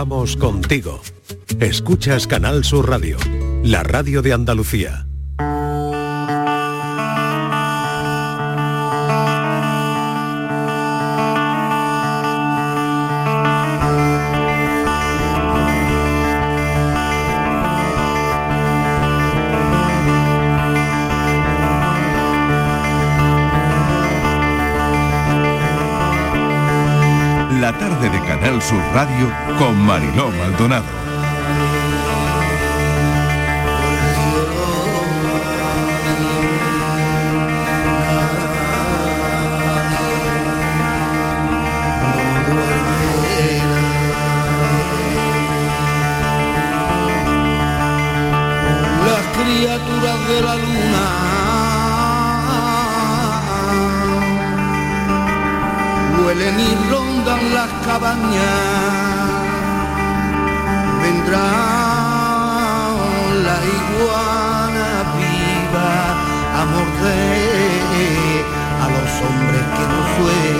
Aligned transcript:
Vamos 0.00 0.36
contigo. 0.36 1.00
Escuchas 1.58 2.28
Canal 2.28 2.62
Sur 2.62 2.88
Radio, 2.88 3.16
la 3.64 3.82
radio 3.82 4.22
de 4.22 4.32
Andalucía. 4.32 5.07
Canal 28.58 28.92
Radio 28.92 29.32
con 29.56 29.78
Mariló 29.86 30.32
Maldonado. 30.32 30.84
las 49.06 49.24
criaturas 49.36 50.28
de 50.28 50.40
la 50.42 50.56
luna 50.56 51.28
huelen 56.24 56.60
y 56.60 57.07
rondan 57.18 57.54
las 57.54 57.70
cabañas 57.84 59.30
vendrá 61.02 61.50
la 63.46 63.58
iguana 63.78 64.88
viva 65.18 65.92
a 66.54 66.64
morder 66.72 68.44
a 68.82 68.86
los 68.94 69.10
hombres 69.26 69.64
que 69.76 69.84
no 69.92 70.00
sueñan 70.16 70.58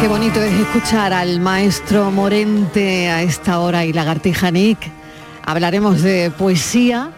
Qué 0.00 0.08
bonito 0.08 0.42
es 0.42 0.52
escuchar 0.60 1.14
al 1.14 1.40
maestro 1.40 2.10
Morente 2.10 3.08
a 3.08 3.22
esta 3.22 3.58
hora 3.60 3.86
y 3.86 3.92
Lagartija 3.94 4.50
Nick. 4.50 4.78
Hablaremos 5.46 6.02
de 6.02 6.30
poesía, 6.30 7.10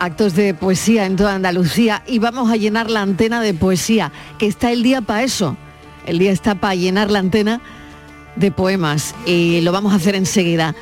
actos 0.00 0.34
de 0.34 0.54
poesía 0.54 1.06
en 1.06 1.16
toda 1.16 1.34
Andalucía 1.34 2.02
y 2.06 2.18
vamos 2.18 2.50
a 2.50 2.56
llenar 2.56 2.90
la 2.90 3.02
antena 3.02 3.40
de 3.40 3.54
poesía, 3.54 4.10
que 4.38 4.46
está 4.46 4.72
el 4.72 4.82
día 4.82 5.02
para 5.02 5.22
eso. 5.22 5.56
El 6.06 6.18
día 6.18 6.32
está 6.32 6.54
para 6.56 6.74
llenar 6.74 7.10
la 7.10 7.20
antena 7.20 7.60
de 8.34 8.50
poemas 8.50 9.14
y 9.26 9.60
lo 9.60 9.70
vamos 9.72 9.92
a 9.92 9.96
hacer 9.96 10.14
enseguida. 10.14 10.74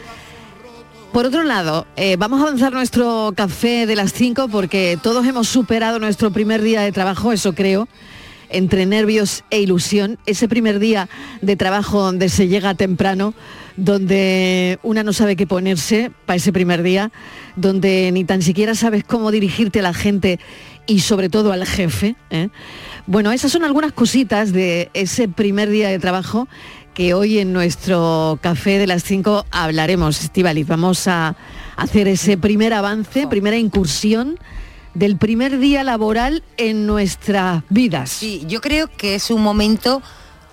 Por 1.12 1.26
otro 1.26 1.42
lado, 1.42 1.86
eh, 1.96 2.16
vamos 2.16 2.40
a 2.40 2.44
avanzar 2.44 2.72
nuestro 2.72 3.32
café 3.34 3.86
de 3.86 3.96
las 3.96 4.12
5 4.12 4.48
porque 4.48 4.98
todos 5.02 5.26
hemos 5.26 5.48
superado 5.48 5.98
nuestro 5.98 6.30
primer 6.30 6.62
día 6.62 6.82
de 6.82 6.92
trabajo, 6.92 7.32
eso 7.32 7.54
creo, 7.54 7.88
entre 8.50 8.86
nervios 8.86 9.44
e 9.50 9.60
ilusión. 9.60 10.18
Ese 10.26 10.48
primer 10.48 10.78
día 10.78 11.08
de 11.42 11.56
trabajo 11.56 12.00
donde 12.00 12.28
se 12.28 12.48
llega 12.48 12.74
temprano, 12.74 13.34
donde 13.76 14.78
una 14.82 15.02
no 15.02 15.12
sabe 15.12 15.36
qué 15.36 15.46
ponerse 15.46 16.10
para 16.26 16.36
ese 16.36 16.52
primer 16.52 16.82
día, 16.82 17.12
donde 17.56 18.10
ni 18.12 18.24
tan 18.24 18.42
siquiera 18.42 18.74
sabes 18.74 19.04
cómo 19.04 19.30
dirigirte 19.30 19.80
a 19.80 19.82
la 19.82 19.94
gente 19.94 20.38
y 20.86 21.00
sobre 21.00 21.28
todo 21.28 21.52
al 21.52 21.66
jefe. 21.66 22.16
¿eh? 22.30 22.48
Bueno, 23.06 23.32
esas 23.32 23.52
son 23.52 23.64
algunas 23.64 23.92
cositas 23.92 24.52
de 24.52 24.90
ese 24.94 25.28
primer 25.28 25.70
día 25.70 25.88
de 25.88 25.98
trabajo 25.98 26.48
que 26.94 27.14
hoy 27.14 27.38
en 27.38 27.52
nuestro 27.52 28.40
café 28.42 28.78
de 28.78 28.88
las 28.88 29.04
5 29.04 29.46
hablaremos, 29.52 30.20
Estivalis. 30.20 30.66
Vamos 30.66 31.06
a 31.06 31.36
hacer 31.76 32.08
ese 32.08 32.36
primer 32.36 32.72
avance, 32.72 33.28
primera 33.28 33.56
incursión 33.56 34.36
del 34.94 35.16
primer 35.16 35.58
día 35.58 35.84
laboral 35.84 36.42
en 36.56 36.86
nuestras 36.86 37.62
vidas. 37.68 38.10
Sí, 38.10 38.44
yo 38.48 38.60
creo 38.60 38.88
que 38.88 39.14
es 39.14 39.30
un 39.30 39.42
momento 39.42 40.02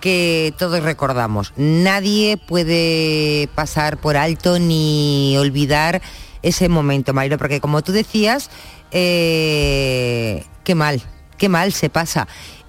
que 0.01 0.53
todos 0.57 0.83
recordamos. 0.83 1.53
Nadie 1.57 2.37
puede 2.37 3.49
pasar 3.55 3.97
por 3.97 4.17
alto 4.17 4.59
ni 4.59 5.35
olvidar 5.37 6.01
ese 6.43 6.69
momento, 6.69 7.13
Marilo, 7.13 7.37
porque 7.39 7.59
como 7.59 7.81
tú 7.81 7.91
decías, 7.91 8.51
eh, 8.91 10.43
qué 10.63 10.75
mal, 10.75 11.01
qué 11.37 11.49
mal 11.49 11.73
se 11.73 11.89
pasa. 11.89 12.27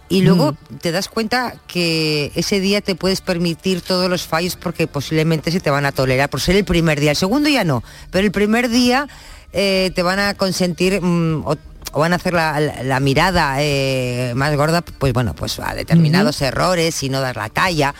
Y 0.08 0.22
luego 0.22 0.52
Mm. 0.52 0.76
te 0.80 0.92
das 0.92 1.08
cuenta 1.08 1.56
que 1.66 2.30
ese 2.36 2.60
día 2.60 2.80
te 2.80 2.94
puedes 2.94 3.20
permitir 3.20 3.80
todos 3.80 4.08
los 4.08 4.22
fallos 4.22 4.54
porque 4.54 4.86
posiblemente 4.86 5.50
se 5.50 5.58
te 5.58 5.68
van 5.68 5.84
a 5.84 5.90
tolerar 5.92 6.30
por 6.30 6.40
ser 6.40 6.54
el 6.54 6.64
primer 6.64 7.00
día. 7.00 7.10
El 7.10 7.16
segundo 7.16 7.48
ya 7.48 7.64
no, 7.64 7.82
pero 8.12 8.24
el 8.24 8.30
primer 8.32 8.68
día 8.68 9.08
eh, 9.52 9.90
te 9.94 10.02
van 10.02 10.18
a 10.18 10.34
consentir 10.34 11.00
mm, 11.00 11.44
o, 11.46 11.56
o 11.92 12.00
van 12.00 12.12
a 12.12 12.16
hacer 12.16 12.34
la, 12.34 12.58
la- 12.60 12.82
la 12.82 13.00
mirada 13.00 13.56
eh, 13.60 14.32
más 14.36 14.54
gorda, 14.56 14.82
pues 14.82 15.12
bueno, 15.12 15.34
pues 15.34 15.58
a 15.60 15.74
determinados 15.74 16.40
errores 16.42 17.02
y 17.02 17.08
no 17.08 17.20
dar 17.20 17.36
la 17.36 17.48
talla 17.48 17.94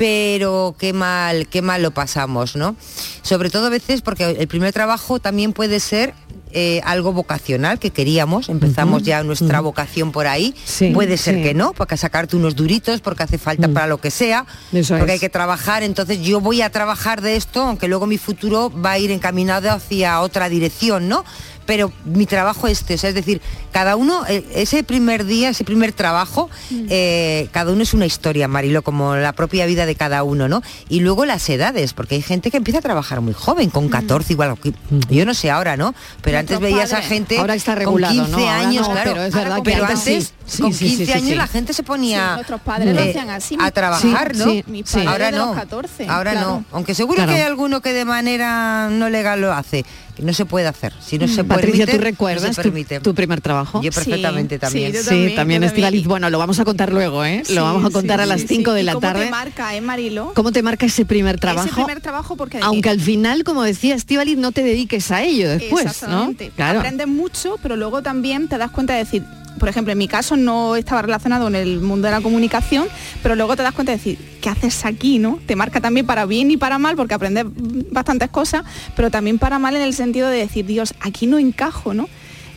pero 0.00 0.74
qué 0.78 0.94
mal, 0.94 1.46
qué 1.48 1.60
mal 1.60 1.82
lo 1.82 1.90
pasamos, 1.90 2.56
¿no? 2.56 2.74
Sobre 3.20 3.50
todo 3.50 3.66
a 3.66 3.68
veces 3.68 4.00
porque 4.00 4.24
el 4.30 4.48
primer 4.48 4.72
trabajo 4.72 5.20
también 5.20 5.52
puede 5.52 5.78
ser 5.78 6.14
eh, 6.52 6.80
algo 6.84 7.12
vocacional 7.12 7.78
que 7.78 7.90
queríamos, 7.90 8.48
empezamos 8.48 9.02
ya 9.02 9.22
nuestra 9.22 9.60
vocación 9.60 10.10
por 10.10 10.26
ahí, 10.26 10.54
Sí, 10.64 10.90
puede 10.94 11.18
ser 11.18 11.34
sí. 11.34 11.42
que 11.42 11.52
no, 11.52 11.74
porque 11.74 11.98
sacarte 11.98 12.34
unos 12.34 12.56
duritos, 12.56 13.02
porque 13.02 13.24
hace 13.24 13.36
falta 13.36 13.68
para 13.68 13.86
lo 13.88 13.98
que 13.98 14.10
sea, 14.10 14.46
Eso 14.72 14.94
porque 14.96 15.12
es. 15.12 15.16
hay 15.16 15.20
que 15.20 15.28
trabajar, 15.28 15.82
entonces 15.82 16.22
yo 16.22 16.40
voy 16.40 16.62
a 16.62 16.70
trabajar 16.70 17.20
de 17.20 17.36
esto, 17.36 17.60
aunque 17.62 17.86
luego 17.86 18.06
mi 18.06 18.16
futuro 18.16 18.72
va 18.72 18.92
a 18.92 18.98
ir 18.98 19.10
encaminado 19.10 19.70
hacia 19.70 20.18
otra 20.22 20.48
dirección, 20.48 21.08
¿no? 21.10 21.26
Pero 21.70 21.92
mi 22.04 22.26
trabajo 22.26 22.66
es 22.66 22.80
este, 22.80 22.94
o 22.94 22.98
sea, 22.98 23.10
es 23.10 23.14
decir, 23.14 23.40
cada 23.70 23.94
uno, 23.94 24.24
eh, 24.26 24.44
ese 24.56 24.82
primer 24.82 25.24
día, 25.24 25.50
ese 25.50 25.62
primer 25.62 25.92
trabajo, 25.92 26.50
eh, 26.88 27.48
cada 27.52 27.70
uno 27.70 27.84
es 27.84 27.94
una 27.94 28.06
historia, 28.06 28.48
Marilo, 28.48 28.82
como 28.82 29.14
la 29.14 29.32
propia 29.34 29.66
vida 29.66 29.86
de 29.86 29.94
cada 29.94 30.24
uno, 30.24 30.48
¿no? 30.48 30.62
Y 30.88 30.98
luego 30.98 31.26
las 31.26 31.48
edades, 31.48 31.92
porque 31.92 32.16
hay 32.16 32.22
gente 32.22 32.50
que 32.50 32.56
empieza 32.56 32.78
a 32.78 32.82
trabajar 32.82 33.20
muy 33.20 33.34
joven, 33.34 33.70
con 33.70 33.88
14 33.88 34.32
igual, 34.32 34.58
que- 34.58 34.72
yo 35.10 35.24
no 35.24 35.32
sé 35.32 35.48
ahora, 35.48 35.76
¿no? 35.76 35.94
Pero 36.22 36.38
antes 36.38 36.58
veías 36.58 36.92
a 36.92 37.02
gente 37.02 37.38
Ahora 37.38 37.54
está 37.54 37.74
con 37.74 37.80
regulado, 37.80 38.14
15 38.14 38.30
¿no? 38.32 38.38
Ahora 38.38 38.58
años, 38.58 38.88
no, 38.88 38.92
claro, 38.94 39.10
pero 39.12 39.24
es 39.26 39.34
verdad 39.34 39.56
que 39.62 39.70
pero 39.70 39.84
antes 39.86 40.24
sí. 40.24 40.32
Sí, 40.50 40.62
con 40.62 40.72
sí, 40.74 40.88
sí, 40.90 40.96
15 40.96 41.06
sí, 41.06 41.12
años 41.12 41.28
sí. 41.28 41.34
la 41.36 41.46
gente 41.46 41.72
se 41.72 41.82
ponía 41.82 42.28
Sí, 42.30 42.34
nuestros 42.34 42.60
padres 42.60 42.94
lo 42.94 43.00
hacían 43.02 43.30
así, 43.30 43.56
a 43.60 43.70
trabajar, 43.70 44.34
Sí, 44.34 44.64
¿no? 44.66 45.10
Ahora 45.10 45.26
de 45.30 45.38
los 45.38 45.46
no. 45.48 45.54
14, 45.54 46.06
Ahora 46.08 46.32
claro. 46.32 46.46
no. 46.48 46.64
Aunque 46.72 46.94
seguro 46.94 47.16
Claro. 47.16 47.32
que 47.32 47.36
hay 47.38 47.42
alguno 47.44 47.80
que 47.80 47.92
de 47.92 48.04
manera 48.04 48.88
no 48.90 49.08
legal 49.10 49.40
lo 49.40 49.52
hace. 49.52 49.84
Que 50.16 50.22
no 50.26 50.34
se 50.34 50.44
puede 50.44 50.66
hacer. 50.66 50.92
Si 51.00 51.18
no 51.18 51.28
se 51.28 51.44
Mm. 51.44 51.46
Patricia, 51.46 51.86
permite, 51.86 51.92
¿tú 51.92 51.98
no 51.98 52.04
recuerdas 52.04 52.56
se 52.56 52.62
tu, 52.62 52.68
permite. 52.68 53.00
tu 53.00 53.14
primer 53.14 53.40
trabajo? 53.40 53.80
Yo 53.80 53.90
perfectamente 53.92 54.56
Sí, 54.56 54.60
también. 54.60 54.92
sí, 54.92 54.98
yo 54.98 55.02
Sí, 55.04 55.32
también, 55.36 55.62
Estivaliz. 55.62 56.04
Bueno, 56.06 56.28
lo 56.30 56.38
vamos 56.38 56.58
a 56.58 56.64
contar 56.64 56.92
luego, 56.92 57.24
¿eh? 57.24 57.42
Sí, 57.46 57.54
lo 57.54 57.62
vamos 57.62 57.84
a 57.84 57.90
contar 57.90 58.18
sí, 58.18 58.22
a 58.24 58.26
las 58.26 58.40
sí, 58.42 58.48
5 58.48 58.70
sí. 58.72 58.74
de 58.74 58.80
¿Y 58.82 58.84
la 58.84 58.92
cómo 58.94 59.00
tarde. 59.06 59.24
te 59.26 59.30
marca, 59.30 59.74
eh, 59.76 59.80
Marilo? 59.80 60.32
¿Cómo 60.34 60.50
te 60.52 60.62
marca 60.62 60.84
ese 60.84 61.04
primer 61.06 61.38
trabajo? 61.40 61.66
Ese 61.68 61.74
primer 61.76 62.00
trabajo 62.00 62.36
porque... 62.36 62.58
Aunque 62.60 62.90
al 62.90 63.00
final, 63.00 63.44
como 63.44 63.62
decía 63.62 63.94
Estivaliz, 63.94 64.36
no 64.36 64.52
te 64.52 64.62
dediques 64.62 65.10
a 65.10 65.22
ello 65.22 65.48
después, 65.48 65.84
¿no? 65.84 65.90
Exactamente. 65.90 66.52
Claro. 66.56 66.80
Aprendes 66.80 67.06
mucho, 67.06 67.56
pero 67.62 67.76
luego 67.76 68.02
también 68.02 68.48
te 68.48 68.58
das 68.58 68.70
cuenta 68.72 68.92
de 68.94 68.98
decir, 68.98 69.24
por 69.58 69.68
ejemplo, 69.68 69.92
en 69.92 69.98
mi 69.98 70.08
caso 70.08 70.36
no 70.36 70.76
estaba 70.76 71.02
relacionado 71.02 71.48
en 71.48 71.54
el 71.54 71.80
mundo 71.80 72.06
de 72.08 72.12
la 72.12 72.20
comunicación, 72.20 72.86
pero 73.22 73.34
luego 73.34 73.56
te 73.56 73.62
das 73.62 73.72
cuenta 73.74 73.92
de 73.92 73.98
decir, 73.98 74.18
¿qué 74.40 74.48
haces 74.48 74.84
aquí, 74.84 75.18
no? 75.18 75.38
Te 75.46 75.56
marca 75.56 75.80
también 75.80 76.06
para 76.06 76.24
bien 76.26 76.50
y 76.50 76.56
para 76.56 76.78
mal, 76.78 76.96
porque 76.96 77.14
aprendes 77.14 77.44
bastantes 77.90 78.30
cosas, 78.30 78.62
pero 78.96 79.10
también 79.10 79.38
para 79.38 79.58
mal 79.58 79.76
en 79.76 79.82
el 79.82 79.92
sentido 79.94 80.28
de 80.28 80.38
decir, 80.38 80.64
Dios, 80.66 80.94
aquí 81.00 81.26
no 81.26 81.38
encajo, 81.38 81.94
¿no? 81.94 82.08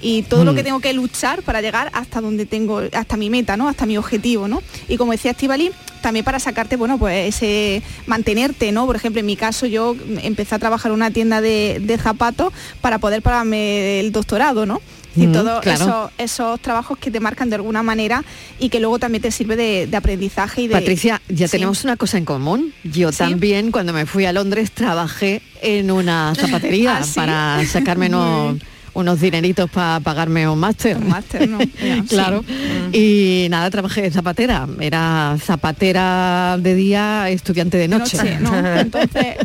y 0.05 0.23
todo 0.23 0.43
lo 0.43 0.51
Mm. 0.51 0.55
que 0.57 0.63
tengo 0.65 0.79
que 0.81 0.91
luchar 0.91 1.43
para 1.43 1.61
llegar 1.61 1.89
hasta 1.93 2.19
donde 2.19 2.45
tengo, 2.45 2.81
hasta 2.91 3.15
mi 3.15 3.29
meta, 3.29 3.55
¿no? 3.55 3.69
Hasta 3.69 3.85
mi 3.85 3.95
objetivo, 3.97 4.49
¿no? 4.49 4.61
Y 4.89 4.97
como 4.97 5.13
decía 5.13 5.31
Estivali, 5.31 5.71
también 6.01 6.25
para 6.25 6.39
sacarte, 6.39 6.75
bueno, 6.75 6.97
pues 6.97 7.33
ese 7.33 7.81
mantenerte, 8.05 8.73
¿no? 8.73 8.85
Por 8.85 8.97
ejemplo, 8.97 9.21
en 9.21 9.25
mi 9.25 9.37
caso 9.37 9.65
yo 9.65 9.95
empecé 10.21 10.55
a 10.55 10.59
trabajar 10.59 10.91
en 10.91 10.95
una 10.95 11.11
tienda 11.11 11.39
de, 11.39 11.79
de 11.81 11.97
zapatos 11.97 12.51
para 12.81 12.97
poder 12.99 13.21
pagarme 13.21 14.01
el 14.01 14.11
doctorado, 14.11 14.65
¿no? 14.65 14.81
Y 15.15 15.27
Mm, 15.27 15.31
todos 15.31 15.61
claro. 15.61 15.83
esos, 15.85 16.11
esos 16.17 16.59
trabajos 16.59 16.97
que 16.97 17.11
te 17.11 17.19
marcan 17.19 17.49
de 17.49 17.55
alguna 17.55 17.83
manera 17.83 18.23
y 18.59 18.69
que 18.69 18.79
luego 18.79 18.97
también 18.99 19.21
te 19.21 19.29
sirve 19.31 19.55
de, 19.55 19.85
de 19.87 19.97
aprendizaje 19.97 20.63
y 20.63 20.67
de. 20.67 20.73
Patricia, 20.73 21.21
ya 21.29 21.47
Sí. 21.47 21.51
tenemos 21.51 21.83
una 21.83 21.97
cosa 21.97 22.17
en 22.17 22.25
común. 22.25 22.73
Yo 22.83 23.11
Sí. 23.11 23.19
también 23.19 23.71
cuando 23.71 23.93
me 23.93 24.05
fui 24.05 24.25
a 24.25 24.33
Londres 24.33 24.71
trabajé 24.71 25.41
en 25.61 25.91
una 25.91 26.33
zapatería 26.35 26.97
¿Ah, 27.01 27.03
sí? 27.03 27.11
para 27.15 27.65
sacarme 27.65 28.09
Muy 28.09 28.59
unos, 28.93 29.19
dineritos 29.21 29.69
para 29.69 29.99
pagarme 29.99 30.47
un 30.47 30.59
máster. 30.59 30.97
Un 30.97 31.09
máster, 31.09 31.49
¿no? 31.49 31.59
Claro. 32.09 32.43
sí. 32.47 33.45
Y 33.45 33.49
nada, 33.49 33.69
trabajé 33.69 34.01
de 34.03 34.11
zapatera. 34.11 34.67
Era 34.79 35.37
zapatera 35.43 36.57
de 36.59 36.75
día, 36.75 37.29
estudiante 37.29 37.77
de 37.77 37.87
noche. 37.87 38.17
Noche, 38.17 38.37
¿no? 38.39 38.55
Entonces, 38.79 39.37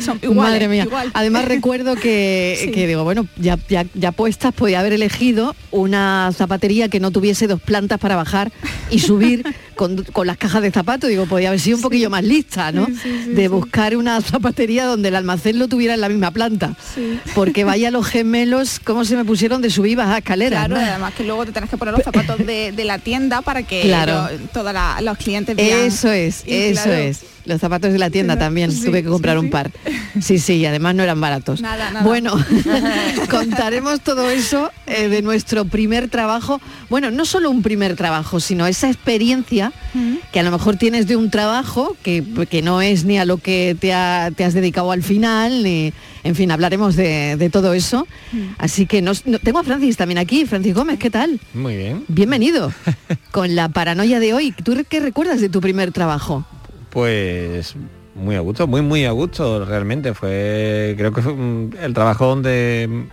son 0.00 0.18
iguales, 0.22 0.52
Madre 0.52 0.68
mía. 0.68 0.84
igual. 0.84 1.10
Además 1.14 1.44
recuerdo 1.46 1.94
que, 1.96 2.58
Sí. 2.62 2.70
que 2.70 2.86
digo, 2.86 3.04
bueno, 3.04 3.26
ya, 3.36 3.58
ya, 3.68 3.86
ya 3.94 4.12
puestas 4.12 4.52
podía 4.52 4.80
haber 4.80 4.92
elegido 4.92 5.54
una 5.70 6.30
zapatería 6.36 6.88
que 6.88 7.00
no 7.00 7.10
tuviese 7.10 7.46
dos 7.46 7.60
plantas 7.60 7.98
para 7.98 8.16
bajar 8.16 8.52
y 8.90 8.98
subir 8.98 9.44
con, 9.74 10.04
con 10.04 10.26
las 10.26 10.36
cajas 10.36 10.62
de 10.62 10.70
zapatos, 10.70 11.08
digo, 11.08 11.26
podía 11.26 11.48
haber 11.48 11.60
sido 11.60 11.76
un 11.78 11.82
poquillo 11.82 12.10
más 12.10 12.22
lista, 12.22 12.72
¿no? 12.72 12.86
De 13.28 13.48
buscar 13.48 13.96
una 13.96 14.20
zapatería 14.20 14.84
donde 14.84 15.08
el 15.08 15.16
almacén 15.16 15.58
lo 15.58 15.66
tuviera 15.68 15.94
en 15.94 16.00
la 16.02 16.08
misma 16.08 16.30
planta. 16.30 16.76
Porque 17.34 17.64
vaya 17.64 17.90
los 17.90 18.06
gemelos, 18.06 18.80
cómo 18.84 19.04
se 19.04 19.16
me 19.16 19.24
pusieron 19.24 19.62
de 19.62 19.70
subir 19.70 19.92
y 19.92 19.94
bajar 19.94 20.18
escaleras. 20.18 20.66
Claro, 20.66 20.80
¿no? 20.82 20.88
además 20.90 21.14
que 21.14 21.24
luego 21.24 21.44
te 21.46 21.52
tenés 21.52 21.70
que 21.70 21.76
poner 21.76 21.94
los 21.94 22.02
zapatos 22.04 22.38
de, 22.38 22.72
de 22.72 22.84
la 22.84 22.98
tienda 22.98 23.42
para 23.42 23.62
que 23.62 23.82
Claro. 23.82 24.28
todos 24.52 24.74
los 25.02 25.18
clientes 25.18 25.56
vean. 25.56 25.80
Eso 25.80 26.10
es, 26.10 26.42
Y 26.46 26.54
eso 26.54 26.82
claro, 26.84 26.92
es. 26.98 27.20
Los 27.44 27.60
zapatos 27.60 27.92
de 27.92 27.98
la 27.98 28.08
tienda 28.10 28.38
también, 28.38 28.70
Sí, 28.70 28.84
tuve 28.86 29.02
que 29.02 29.08
comprar 29.08 29.36
sí, 29.38 29.44
un 29.44 29.50
par. 29.50 29.70
Sí, 30.20 30.38
sí, 30.38 30.54
y 30.54 30.66
además 30.66 30.94
no 30.94 31.02
eran 31.02 31.20
baratos. 31.20 31.60
Nada, 31.60 31.90
nada. 31.90 32.04
Bueno, 32.04 32.34
contaremos 33.30 34.00
todo 34.00 34.30
eso 34.30 34.70
eh, 34.86 35.08
de 35.08 35.22
nuestro 35.22 35.64
primer 35.64 36.08
trabajo. 36.08 36.60
Bueno, 36.88 37.10
no 37.10 37.24
solo 37.24 37.50
un 37.50 37.62
primer 37.62 37.96
trabajo, 37.96 38.40
sino 38.40 38.66
esa 38.66 38.88
experiencia 38.88 39.72
que 40.32 40.40
a 40.40 40.42
lo 40.42 40.50
mejor 40.50 40.76
tienes 40.76 41.06
de 41.06 41.16
un 41.16 41.30
trabajo 41.30 41.96
que, 42.02 42.22
que 42.48 42.62
no 42.62 42.80
es 42.80 43.04
ni 43.04 43.18
a 43.18 43.24
lo 43.24 43.38
que 43.38 43.76
te, 43.78 43.92
ha- 43.92 44.30
te 44.34 44.44
has 44.44 44.54
dedicado 44.54 44.92
al 44.92 45.02
final, 45.02 45.62
ni, 45.62 45.92
en 46.24 46.34
fin, 46.34 46.50
hablaremos 46.50 46.96
de, 46.96 47.36
de 47.36 47.50
todo 47.50 47.74
eso. 47.74 48.06
Así 48.58 48.86
que 48.86 49.02
nos- 49.02 49.26
no- 49.26 49.38
tengo 49.38 49.58
a 49.58 49.64
Francis 49.64 49.96
también 49.96 50.18
aquí. 50.18 50.46
Francis 50.46 50.74
Gómez, 50.74 50.98
¿qué 50.98 51.10
tal? 51.10 51.40
Muy 51.54 51.76
bien. 51.76 52.04
Bienvenido. 52.08 52.72
Con 53.30 53.54
la 53.54 53.68
paranoia 53.68 54.20
de 54.20 54.32
hoy, 54.34 54.52
¿tú 54.52 54.76
qué 54.88 55.00
recuerdas 55.00 55.40
de 55.40 55.48
tu 55.48 55.60
primer 55.60 55.92
trabajo? 55.92 56.44
Pues 56.92 57.74
muy 58.14 58.36
a 58.36 58.40
gusto, 58.40 58.66
muy 58.66 58.82
muy 58.82 59.04
a 59.06 59.10
gusto 59.12 59.64
realmente. 59.64 60.12
Fue, 60.12 60.94
creo 60.98 61.12
que 61.12 61.22
fue 61.22 61.34
el 61.82 61.94
trabajo 61.94 62.26
donde 62.26 63.06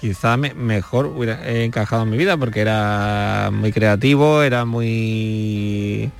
quizá 0.00 0.36
me- 0.36 0.54
mejor 0.54 1.06
hubiera 1.06 1.48
encajado 1.62 2.02
en 2.02 2.10
mi 2.10 2.16
vida 2.16 2.36
porque 2.36 2.60
era 2.60 3.50
muy 3.52 3.70
creativo, 3.70 4.42
era 4.42 4.64
muy 4.64 6.10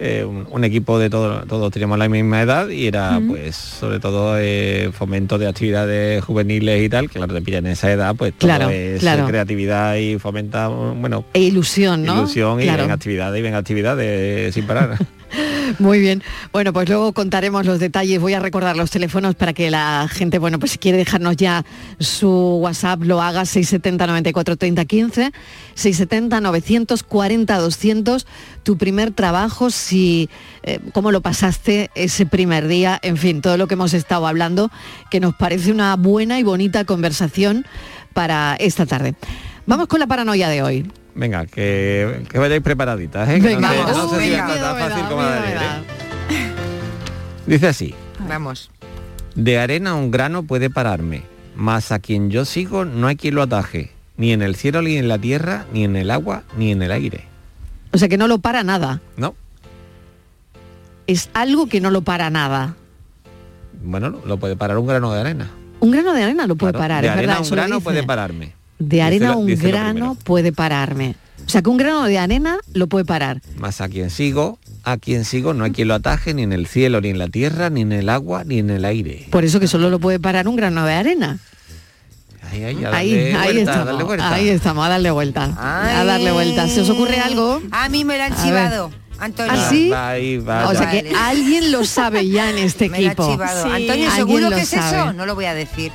eh, 0.00 0.24
un, 0.24 0.46
un 0.50 0.64
equipo 0.64 0.98
de 0.98 1.08
todos, 1.08 1.46
todos 1.46 1.72
teníamos 1.72 1.96
la 1.98 2.08
misma 2.08 2.42
edad 2.42 2.68
y 2.68 2.86
era 2.88 3.20
pues 3.26 3.54
sobre 3.56 4.00
todo 4.00 4.36
eh, 4.38 4.90
fomento 4.92 5.38
de 5.38 5.46
actividades 5.46 6.22
juveniles 6.24 6.82
y 6.84 6.88
tal, 6.88 7.08
claro, 7.08 7.32
te 7.32 7.40
pillan 7.40 7.64
en 7.66 7.72
esa 7.72 7.90
edad, 7.90 8.14
pues 8.16 8.34
todo 8.34 8.48
Claro, 8.48 8.68
es 8.68 9.00
claro. 9.00 9.26
creatividad 9.26 9.94
y 9.96 10.18
fomenta, 10.18 10.66
bueno, 10.68 11.24
E 11.32 11.40
ilusión, 11.40 12.02
¿no? 12.04 12.18
ilusión 12.18 12.60
y 12.60 12.66
ven 12.66 12.90
actividades 12.90 13.38
y 13.38 13.42
ven 13.42 13.54
actividades 13.54 14.52
sin 14.54 14.66
parar. 14.66 14.98
Muy 15.78 15.98
bien. 15.98 16.22
Bueno, 16.52 16.72
pues 16.72 16.88
luego 16.88 17.12
contaremos 17.12 17.66
los 17.66 17.78
detalles. 17.78 18.20
Voy 18.20 18.34
a 18.34 18.40
recordar 18.40 18.76
los 18.76 18.90
teléfonos 18.90 19.34
para 19.34 19.52
que 19.52 19.70
la 19.70 20.08
gente, 20.10 20.38
bueno, 20.38 20.58
pues 20.58 20.72
si 20.72 20.78
quiere 20.78 20.98
dejarnos 20.98 21.36
ya 21.36 21.64
su 21.98 22.58
WhatsApp, 22.60 23.02
lo 23.02 23.20
haga 23.20 23.44
670 23.44 24.06
94 24.06 24.56
30 24.56 24.84
15, 24.84 25.32
670 25.74 26.40
940 26.40 27.58
200, 27.58 28.26
tu 28.62 28.78
primer 28.78 29.10
trabajo, 29.12 29.70
si 29.70 30.28
eh, 30.62 30.80
cómo 30.92 31.12
lo 31.12 31.20
pasaste 31.20 31.90
ese 31.94 32.26
primer 32.26 32.68
día, 32.68 32.98
en 33.02 33.16
fin, 33.16 33.40
todo 33.40 33.56
lo 33.56 33.66
que 33.66 33.74
hemos 33.74 33.94
estado 33.94 34.26
hablando, 34.26 34.70
que 35.10 35.20
nos 35.20 35.34
parece 35.34 35.72
una 35.72 35.96
buena 35.96 36.38
y 36.38 36.42
bonita 36.42 36.84
conversación 36.84 37.66
para 38.12 38.56
esta 38.56 38.86
tarde. 38.86 39.14
Vamos 39.66 39.88
con 39.88 40.00
la 40.00 40.06
paranoia 40.06 40.48
de 40.48 40.62
hoy. 40.62 40.90
Venga, 41.16 41.46
que, 41.46 42.24
que 42.28 42.38
vayáis 42.38 42.62
preparaditas, 42.62 43.28
¿eh? 43.30 43.40
Que 43.40 43.56
no 43.56 43.68
sé, 43.70 43.78
no 43.82 44.08
si 44.20 44.30
fácil 44.36 45.04
como 45.08 45.22
la. 45.22 45.38
¿eh? 45.38 45.82
Dice 47.46 47.68
así, 47.68 47.94
Vamos. 48.28 48.70
de 49.34 49.58
arena 49.58 49.94
un 49.94 50.10
grano 50.10 50.42
puede 50.42 50.68
pararme, 50.68 51.22
mas 51.54 51.90
a 51.90 52.00
quien 52.00 52.30
yo 52.30 52.44
sigo 52.44 52.84
no 52.84 53.06
hay 53.06 53.16
quien 53.16 53.34
lo 53.34 53.42
ataje, 53.42 53.92
ni 54.18 54.32
en 54.32 54.42
el 54.42 54.56
cielo, 54.56 54.82
ni 54.82 54.96
en 54.98 55.08
la 55.08 55.18
tierra, 55.18 55.64
ni 55.72 55.84
en 55.84 55.96
el 55.96 56.10
agua, 56.10 56.42
ni 56.58 56.70
en 56.72 56.82
el 56.82 56.92
aire. 56.92 57.24
O 57.92 57.98
sea 57.98 58.08
que 58.08 58.18
no 58.18 58.28
lo 58.28 58.38
para 58.38 58.62
nada. 58.62 59.00
No, 59.16 59.34
Es 61.06 61.30
algo 61.32 61.66
que 61.68 61.80
no 61.80 61.90
lo 61.90 62.02
para 62.02 62.28
nada. 62.30 62.74
bueno, 63.82 64.20
lo 64.26 64.36
puede 64.38 64.56
parar 64.56 64.76
un 64.76 64.86
grano 64.86 65.12
de 65.12 65.20
arena. 65.20 65.50
Un 65.80 65.92
grano 65.92 66.12
de 66.12 66.24
arena 66.24 66.46
lo 66.46 66.56
puede 66.56 66.72
Claro, 66.72 66.82
parar, 66.82 67.02
de 67.02 67.08
arena 67.10 67.20
verdad. 67.22 67.38
un 67.38 67.46
eso 67.46 67.54
grano 67.54 67.80
puede 67.80 68.02
pararme. 68.02 68.52
De 68.78 69.02
arena 69.02 69.36
un 69.36 69.46
grano 69.46 70.16
puede 70.24 70.52
pararme. 70.52 71.16
O 71.46 71.48
sea 71.48 71.62
que 71.62 71.68
un 71.70 71.76
grano 71.76 72.04
de 72.04 72.18
arena 72.18 72.58
lo 72.74 72.86
puede 72.88 73.04
parar. 73.04 73.40
Mas 73.56 73.80
a 73.80 73.88
quien 73.88 74.10
sigo, 74.10 74.58
a 74.82 74.96
quien 74.96 75.24
sigo 75.24 75.54
no 75.54 75.64
hay 75.64 75.70
quien 75.70 75.88
lo 75.88 75.94
ataje, 75.94 76.34
ni 76.34 76.42
en 76.42 76.52
el 76.52 76.66
cielo, 76.66 77.00
ni 77.00 77.10
en 77.10 77.18
la 77.18 77.28
tierra, 77.28 77.70
ni 77.70 77.82
en 77.82 77.92
el 77.92 78.08
agua, 78.08 78.42
ni 78.44 78.58
en 78.58 78.70
el 78.70 78.84
aire. 78.84 79.28
Por 79.30 79.44
eso 79.44 79.60
que 79.60 79.68
solo 79.68 79.88
lo 79.90 79.98
puede 80.00 80.18
parar 80.18 80.48
un 80.48 80.56
grano 80.56 80.84
de 80.84 80.92
arena. 80.94 81.38
Ahí, 82.52 82.64
ahí, 82.64 82.84
a 82.84 82.96
Ahí, 82.96 83.10
darle 83.14 83.34
ahí 83.34 83.52
vuelta, 83.54 83.58
a 83.58 83.60
estamos. 83.74 83.86
darle 83.86 84.04
vuelta. 84.04 84.32
Ahí 84.34 84.48
estamos, 84.48 84.86
a 84.86 84.88
darle 84.88 85.10
vuelta. 85.10 85.44
A 85.56 86.00
Ay. 86.00 86.06
darle 86.06 86.32
vuelta. 86.32 86.68
¿Se 86.68 86.80
os 86.80 86.90
ocurre 86.90 87.18
algo? 87.20 87.60
A 87.72 87.88
mí 87.88 88.04
me 88.04 88.16
lo 88.18 88.24
han 88.24 88.36
chivado. 88.36 88.90
Antonio. 89.18 89.52
¿Ah, 89.54 89.66
sí? 89.70 89.88
Va 89.88 90.10
ahí, 90.10 90.36
va, 90.38 90.68
O 90.68 90.74
sea 90.74 90.90
que 90.90 91.02
Vale. 91.02 91.14
alguien 91.16 91.72
lo 91.72 91.84
sabe 91.86 92.28
ya 92.28 92.50
en 92.50 92.58
este 92.58 92.88
Me 92.90 93.00
lo 93.00 93.08
ha 93.08 93.12
equipo. 93.12 93.30
chivado. 93.32 93.64
Sí. 93.64 93.70
Antonio, 93.72 94.10
¿seguro 94.10 94.50
que 94.50 94.60
es 94.60 94.68
sabe. 94.68 94.96
eso? 94.98 95.12
No 95.14 95.24
lo 95.26 95.34
voy 95.34 95.46
a 95.46 95.54
decir. 95.54 95.90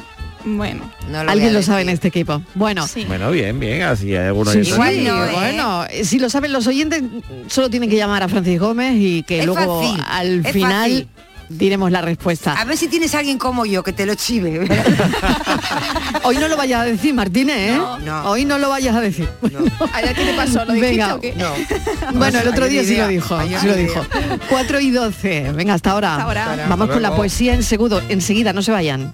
Bueno, 0.46 0.90
No 1.10 1.24
lo 1.24 1.32
Alguien 1.32 1.54
lo 1.54 1.62
sabe 1.62 1.82
en 1.82 1.90
este 1.90 2.08
equipo. 2.10 2.42
Bueno, 2.56 2.88
sí. 2.88 3.06
Bueno, 3.06 3.32
bien, 3.32 3.60
bien, 3.60 3.84
así 3.84 4.16
hay 4.16 4.28
algunos 4.28 4.54
Sí, 4.54 4.60
oyentes. 4.60 4.74
Igual 4.76 4.94
sí, 4.96 5.02
no, 5.04 5.26
¿eh? 5.26 5.32
bueno, 5.34 5.86
si 6.04 6.20
lo 6.20 6.30
saben 6.30 6.52
los 6.54 6.68
oyentes, 6.68 7.04
solo 7.48 7.70
tienen 7.70 7.90
que 7.90 7.96
llamar 7.98 8.24
a 8.24 8.28
Francis 8.28 8.60
Gómez 8.60 8.96
y 8.98 9.24
que 9.24 9.40
Es 9.40 9.46
luego 9.46 9.82
fácil, 9.82 10.04
al 10.08 10.46
final 10.48 10.90
fácil. 10.92 11.08
diremos 11.50 11.92
la 11.92 12.02
respuesta. 12.02 12.54
A 12.54 12.66
ver 12.66 12.78
si 12.78 12.88
tienes 12.88 13.14
a 13.16 13.20
alguien 13.20 13.38
como 13.38 13.66
yo 13.66 13.84
que 13.84 13.94
te 13.94 14.06
lo 14.06 14.16
chive. 14.16 14.68
Hoy 16.24 16.38
no 16.38 16.48
lo 16.48 16.56
vayas 16.58 16.82
a 16.82 16.84
decir, 16.86 17.14
Martínez, 17.14 17.56
¿eh? 17.58 17.74
No, 17.76 18.00
no. 18.00 18.24
Hoy 18.30 18.46
no 18.46 18.58
lo 18.58 18.70
vayas 18.70 18.96
a 18.96 19.02
decir. 19.02 19.28
¿Ayer 19.94 20.16
qué 20.16 20.26
te 20.26 20.34
pasó? 20.34 20.64
¿Lo 20.66 20.74
dijiste 20.74 20.92
Venga. 20.98 21.16
o 21.16 21.20
qué? 21.20 21.34
No. 21.36 21.50
Bueno, 22.14 22.40
el 22.40 22.48
otro 22.48 22.68
día 22.68 22.84
sí 22.84 22.96
lo 22.98 23.08
dijo, 23.08 23.40
sí 23.60 23.66
lo 23.68 23.76
dijo. 23.76 24.06
idea. 24.26 24.40
4 24.50 24.80
y 24.80 24.92
12. 24.92 25.52
Venga, 25.54 25.74
hasta 25.74 25.92
ahora. 25.92 26.12
Hasta 26.14 26.24
ahora. 26.26 26.52
Hasta 26.54 26.68
Vamos 26.68 26.90
con 26.90 27.02
la 27.02 27.16
poesía 27.16 27.54
en 27.54 27.64
segundo, 27.64 28.02
enseguida, 28.10 28.54
no 28.54 28.62
se 28.62 28.72
vayan. 28.72 29.14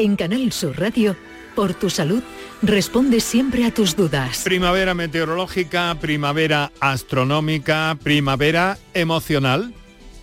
En 0.00 0.16
Canal 0.16 0.50
Sur 0.50 0.80
Radio, 0.80 1.14
por 1.54 1.74
tu 1.74 1.90
salud, 1.90 2.22
responde 2.62 3.20
siempre 3.20 3.66
a 3.66 3.74
tus 3.74 3.96
dudas. 3.96 4.40
Primavera 4.44 4.94
meteorológica, 4.94 5.94
primavera 6.00 6.72
astronómica, 6.80 7.98
primavera 8.02 8.78
emocional. 8.94 9.74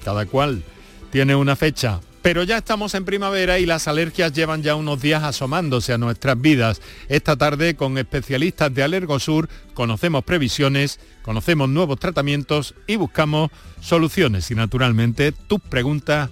Cada 0.04 0.26
cual 0.26 0.64
tiene 1.12 1.36
una 1.36 1.56
fecha. 1.56 2.00
Pero 2.24 2.42
ya 2.42 2.58
estamos 2.58 2.96
en 2.96 3.06
primavera 3.06 3.60
y 3.60 3.68
las 3.68 3.88
alergias 3.88 4.34
llevan 4.34 4.64
ya 4.64 4.74
unos 4.74 5.00
días 5.00 5.22
asomándose 5.22 5.94
a 5.94 6.00
nuestras 6.00 6.42
vidas. 6.42 6.82
Esta 7.08 7.36
tarde 7.36 7.76
con 7.76 8.00
especialistas 8.00 8.74
de 8.74 8.82
Alergosur 8.82 9.48
conocemos 9.76 10.24
previsiones, 10.24 11.00
conocemos 11.22 11.70
nuevos 11.70 12.00
tratamientos 12.00 12.74
y 12.88 12.96
buscamos 12.96 13.52
soluciones 13.80 14.50
y 14.50 14.56
naturalmente 14.56 15.34
tus 15.34 15.60
preguntas 15.62 16.32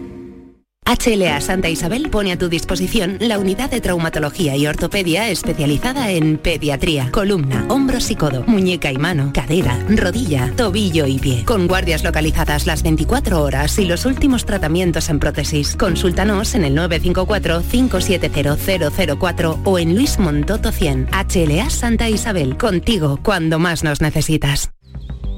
HLA 0.91 1.39
Santa 1.39 1.69
Isabel 1.69 2.09
pone 2.09 2.33
a 2.33 2.37
tu 2.37 2.49
disposición 2.49 3.17
la 3.21 3.39
unidad 3.39 3.69
de 3.69 3.79
traumatología 3.81 4.57
y 4.57 4.67
ortopedia 4.67 5.29
especializada 5.29 6.11
en 6.11 6.37
pediatría, 6.37 7.09
columna, 7.11 7.63
hombros 7.69 8.11
y 8.11 8.15
codo, 8.15 8.43
muñeca 8.45 8.91
y 8.91 8.97
mano, 8.97 9.31
cadera, 9.33 9.79
rodilla, 9.87 10.51
tobillo 10.57 11.07
y 11.07 11.17
pie. 11.17 11.45
Con 11.45 11.67
guardias 11.67 12.03
localizadas 12.03 12.67
las 12.67 12.83
24 12.83 13.41
horas 13.41 13.79
y 13.79 13.85
los 13.85 14.05
últimos 14.05 14.43
tratamientos 14.45 15.07
en 15.09 15.19
prótesis. 15.19 15.77
Consúltanos 15.77 16.55
en 16.55 16.65
el 16.65 16.77
954-570004 16.77 19.61
o 19.63 19.79
en 19.79 19.95
Luis 19.95 20.19
Montoto 20.19 20.73
100. 20.73 21.07
HLA 21.11 21.69
Santa 21.69 22.09
Isabel, 22.09 22.57
contigo 22.57 23.17
cuando 23.23 23.59
más 23.59 23.85
nos 23.85 24.01
necesitas. 24.01 24.71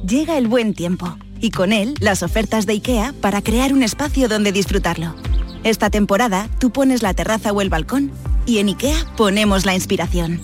Llega 0.08 0.36
el 0.38 0.48
buen 0.48 0.74
tiempo 0.74 1.16
y 1.40 1.52
con 1.52 1.74
él 1.74 1.94
las 2.00 2.24
ofertas 2.24 2.66
de 2.66 2.74
IKEA 2.74 3.14
para 3.22 3.42
crear 3.42 3.72
un 3.72 3.84
espacio 3.84 4.28
donde 4.28 4.52
disfrutarlo. 4.52 5.14
Esta 5.64 5.90
temporada 5.90 6.50
tú 6.60 6.72
pones 6.72 7.02
la 7.02 7.14
terraza 7.14 7.52
o 7.52 7.62
el 7.62 7.70
balcón 7.70 8.12
y 8.46 8.58
en 8.58 8.68
IKEA 8.68 8.98
ponemos 9.16 9.66
la 9.66 9.74
inspiración. 9.74 10.42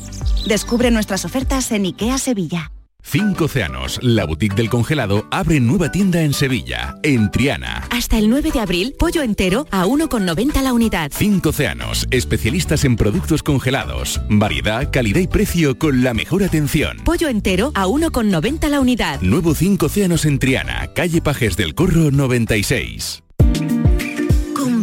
Descubre 0.48 0.92
nuestras 0.92 1.26
ofertas 1.26 1.72
en 1.72 1.86
IKEA 1.86 2.18
Sevilla. 2.18 2.72
Cinco 3.02 3.46
Océanos, 3.46 3.98
la 4.04 4.26
boutique 4.26 4.56
del 4.56 4.70
congelado, 4.70 5.26
abre 5.32 5.60
nueva 5.60 5.90
tienda 5.90 6.22
en 6.22 6.34
Sevilla, 6.34 6.96
en 7.02 7.32
Triana. 7.32 7.88
Hasta 7.90 8.18
el 8.18 8.30
9 8.30 8.52
de 8.52 8.60
abril, 8.60 8.94
pollo 9.00 9.24
entero 9.24 9.66
a 9.72 9.86
1,90 9.86 10.62
la 10.62 10.74
unidad. 10.74 11.12
Cinco 11.16 11.50
Océanos, 11.50 12.08
especialistas 12.12 12.84
en 12.84 12.98
productos 12.98 13.42
congelados. 13.42 14.22
Variedad, 14.30 14.92
calidad 14.92 15.22
y 15.22 15.28
precio 15.28 15.80
con 15.80 16.04
la 16.04 16.14
mejor 16.14 16.44
atención. 16.44 16.98
Pollo 17.04 17.30
entero 17.30 17.72
a 17.74 17.88
1,90 17.88 18.70
la 18.70 18.80
unidad. 18.80 19.22
Nuevo 19.22 19.56
Cinco 19.56 19.88
Océanos 19.88 20.26
en 20.26 20.38
Triana, 20.38 20.92
calle 20.94 21.22
Pajes 21.22 21.56
del 21.58 21.74
Corro 21.74 22.12
96. 22.12 23.24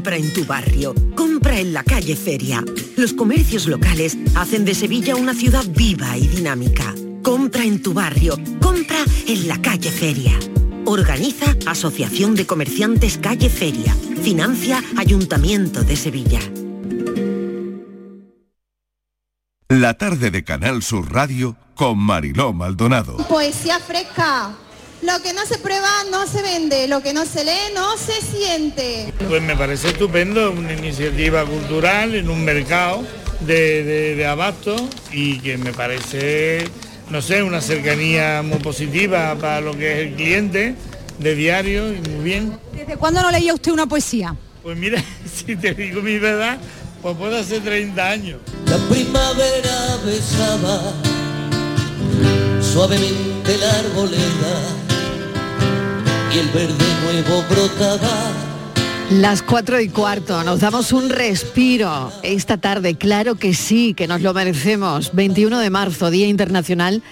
Compra 0.06 0.24
en 0.24 0.32
tu 0.32 0.44
barrio, 0.44 0.94
compra 1.16 1.58
en 1.58 1.72
la 1.72 1.82
calle 1.82 2.14
Feria. 2.14 2.62
Los 2.96 3.12
comercios 3.12 3.66
locales 3.66 4.16
hacen 4.36 4.64
de 4.64 4.72
Sevilla 4.72 5.16
una 5.16 5.34
ciudad 5.34 5.64
viva 5.66 6.16
y 6.16 6.28
dinámica. 6.28 6.94
Compra 7.24 7.64
en 7.64 7.82
tu 7.82 7.92
barrio, 7.92 8.38
compra 8.60 8.98
en 9.26 9.48
la 9.48 9.60
calle 9.60 9.90
Feria. 9.90 10.38
Organiza 10.84 11.56
Asociación 11.66 12.36
de 12.36 12.46
Comerciantes 12.46 13.18
Calle 13.18 13.50
Feria. 13.50 13.96
Financia 14.22 14.80
Ayuntamiento 14.96 15.82
de 15.82 15.96
Sevilla. 15.96 16.38
La 19.68 19.94
tarde 19.94 20.30
de 20.30 20.44
Canal 20.44 20.84
Sur 20.84 21.12
Radio 21.12 21.56
con 21.74 21.98
Mariló 21.98 22.52
Maldonado. 22.52 23.16
Poesía 23.26 23.80
fresca. 23.80 24.54
Lo 25.02 25.20
que 25.22 25.32
no 25.32 25.44
se 25.46 25.58
prueba 25.58 25.88
no 26.10 26.26
se 26.26 26.42
vende, 26.42 26.88
lo 26.88 27.02
que 27.02 27.12
no 27.12 27.26
se 27.26 27.44
lee 27.44 27.72
no 27.74 27.96
se 27.96 28.20
siente. 28.22 29.12
Pues 29.28 29.42
me 29.42 29.54
parece 29.54 29.88
estupendo, 29.88 30.50
una 30.50 30.72
iniciativa 30.72 31.44
cultural 31.44 32.14
en 32.14 32.30
un 32.30 32.44
mercado 32.44 33.04
de, 33.40 33.84
de, 33.84 34.16
de 34.16 34.26
abasto 34.26 34.74
y 35.12 35.38
que 35.40 35.58
me 35.58 35.72
parece, 35.72 36.64
no 37.10 37.20
sé, 37.20 37.42
una 37.42 37.60
cercanía 37.60 38.42
muy 38.42 38.58
positiva 38.58 39.36
para 39.36 39.60
lo 39.60 39.76
que 39.76 39.92
es 39.92 39.98
el 40.08 40.14
cliente 40.14 40.74
de 41.18 41.34
diario 41.34 41.92
y 41.92 42.00
muy 42.00 42.24
bien. 42.24 42.58
¿Desde 42.72 42.96
cuándo 42.96 43.20
no 43.22 43.30
leía 43.30 43.52
usted 43.52 43.72
una 43.72 43.86
poesía? 43.86 44.34
Pues 44.62 44.76
mira, 44.78 45.02
si 45.46 45.56
te 45.56 45.74
digo 45.74 46.00
mi 46.00 46.18
verdad, 46.18 46.58
pues 47.02 47.16
puede 47.16 47.38
hacer 47.38 47.62
30 47.62 48.08
años. 48.10 48.40
La 48.66 48.78
primavera 48.88 49.98
besaba 50.04 50.94
suavemente 52.60 53.56
la 53.58 53.78
arboleda 53.78 54.85
el 56.38 56.48
verde 56.48 56.84
nuevo. 57.02 57.44
Las 59.10 59.42
cuatro 59.42 59.80
y 59.80 59.88
cuarto, 59.88 60.42
nos 60.44 60.60
damos 60.60 60.92
un 60.92 61.08
respiro 61.08 62.12
esta 62.22 62.58
tarde, 62.58 62.96
claro 62.96 63.36
que 63.36 63.54
sí, 63.54 63.94
que 63.94 64.06
nos 64.06 64.20
lo 64.20 64.34
merecemos. 64.34 65.14
21 65.14 65.58
de 65.60 65.70
marzo, 65.70 66.10
Día 66.10 66.26
Internacional 66.26 67.02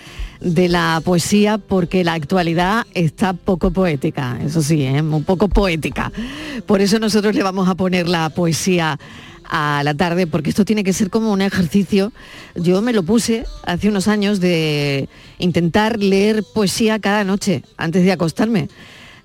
de 0.41 0.69
la 0.69 1.01
Poesía, 1.03 1.57
porque 1.59 2.05
la 2.05 2.15
actualidad 2.15 2.87
está 2.93 3.33
poco 3.33 3.71
poética, 3.71 4.39
eso 4.45 4.61
sí, 4.61 4.83
¿eh? 4.83 5.01
un 5.01 5.25
poco 5.25 5.49
poética. 5.49 6.13
Por 6.67 6.83
eso 6.83 6.99
nosotros 6.99 7.35
le 7.35 7.43
vamos 7.43 7.69
a 7.69 7.77
poner 7.77 8.09
la 8.09 8.29
poesía 8.29 8.99
a 9.45 9.83
la 9.85 9.95
tarde, 9.95 10.27
porque 10.27 10.51
esto 10.51 10.65
tiene 10.65 10.85
que 10.85 10.93
ser 10.93 11.09
como 11.09 11.33
un 11.33 11.41
ejercicio. 11.41 12.13
Yo 12.57 12.83
me 12.83 12.93
lo 12.93 13.03
puse 13.05 13.45
hace 13.65 13.89
unos 13.89 14.09
años 14.09 14.41
de 14.41 15.09
intentar 15.39 15.99
leer 15.99 16.45
poesía 16.55 16.99
cada 16.99 17.25
noche 17.25 17.63
antes 17.79 18.05
de 18.05 18.13
acostarme 18.13 18.69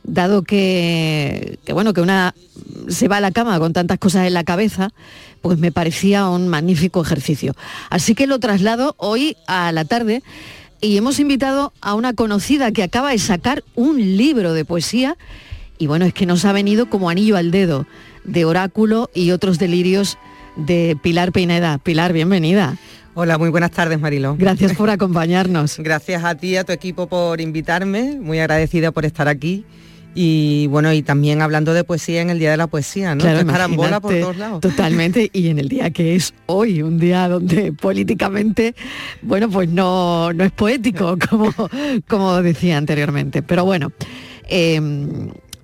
dado 0.03 0.44
que, 0.44 1.60
que, 1.65 1.74
bueno 1.74 1.94
que 1.94 2.01
una 2.01 2.34
se 2.88 3.08
va 3.08 3.18
a 3.18 3.22
la 3.22 3.32
cama 3.32 3.60
con 3.60 3.74
tantas 3.74 4.00
cosas 4.00 4.27
en 4.27 4.34
la 4.34 4.44
cabeza, 4.44 4.89
pues 5.41 5.58
me 5.58 5.72
parecía 5.72 6.27
un 6.27 6.48
magnífico 6.48 7.01
ejercicio. 7.01 7.56
Así 7.89 8.15
que 8.15 8.27
lo 8.27 8.39
traslado 8.39 8.96
hoy 8.98 9.38
a 9.48 9.72
la 9.72 9.86
tarde 9.86 10.24
y 10.82 10.98
hemos 10.98 11.20
invitado 11.20 11.74
a 11.82 11.94
una 11.94 12.13
conocida 12.13 12.72
que 12.72 12.84
acaba 12.84 13.12
de 13.12 13.20
sacar 13.20 13.63
un 13.75 14.18
libro 14.18 14.53
de 14.53 14.65
poesía 14.65 15.18
y 15.77 15.88
bueno, 15.88 16.06
es 16.06 16.13
que 16.13 16.25
nos 16.25 16.44
ha 16.46 16.51
venido 16.51 16.89
como 16.89 17.10
anillo 17.10 17.38
al 17.38 17.51
dedo 17.51 17.86
de 18.25 18.46
Oráculo 18.46 19.10
y 19.13 19.32
otros 19.32 19.60
delirios 19.60 20.18
de 20.58 20.98
Pilar 21.01 21.32
Pineda. 21.32 21.77
Pilar, 21.77 22.12
bienvenida. 22.12 22.77
Hola, 23.13 23.38
muy 23.38 23.50
buenas 23.50 23.72
tardes, 23.72 24.00
Marilo. 24.00 24.36
Gracias 24.38 24.74
por 24.74 24.89
acompañarnos. 24.89 25.77
Gracias 25.77 26.24
a 26.24 26.36
ti 26.36 26.50
y 26.50 26.58
a 26.58 26.63
tu 26.65 26.74
equipo 26.74 27.08
por 27.08 27.39
invitarme, 27.39 28.18
muy 28.20 28.39
agradecida 28.39 28.91
por 28.91 29.06
estar 29.06 29.27
aquí 29.27 29.65
y 30.15 30.67
bueno, 30.67 30.91
y 30.91 31.01
también 31.01 31.41
hablando 31.41 31.73
de 31.73 31.83
poesía 31.83 32.21
en 32.21 32.29
el 32.29 32.39
Día 32.39 32.51
de 32.51 32.57
la 32.57 32.67
Poesía, 32.67 33.15
¿no? 33.15 33.21
Claro, 33.21 33.45
carambola 33.45 33.99
por 33.99 34.17
todos 34.19 34.37
lados. 34.37 34.61
Totalmente, 34.61 35.29
y 35.31 35.49
en 35.49 35.59
el 35.59 35.69
día 35.69 35.91
que 35.91 36.15
es 36.15 36.33
hoy, 36.47 36.81
un 36.81 36.99
día 36.99 37.27
donde 37.27 37.71
políticamente, 37.79 38.75
bueno, 39.21 39.49
pues 39.49 39.69
no, 39.69 40.33
no 40.33 40.43
es 40.43 40.51
poético, 40.51 41.17
como, 41.29 41.53
como 42.07 42.41
decía 42.41 42.77
anteriormente. 42.77 43.43
Pero 43.43 43.65
bueno, 43.65 43.91
eh, 44.47 44.81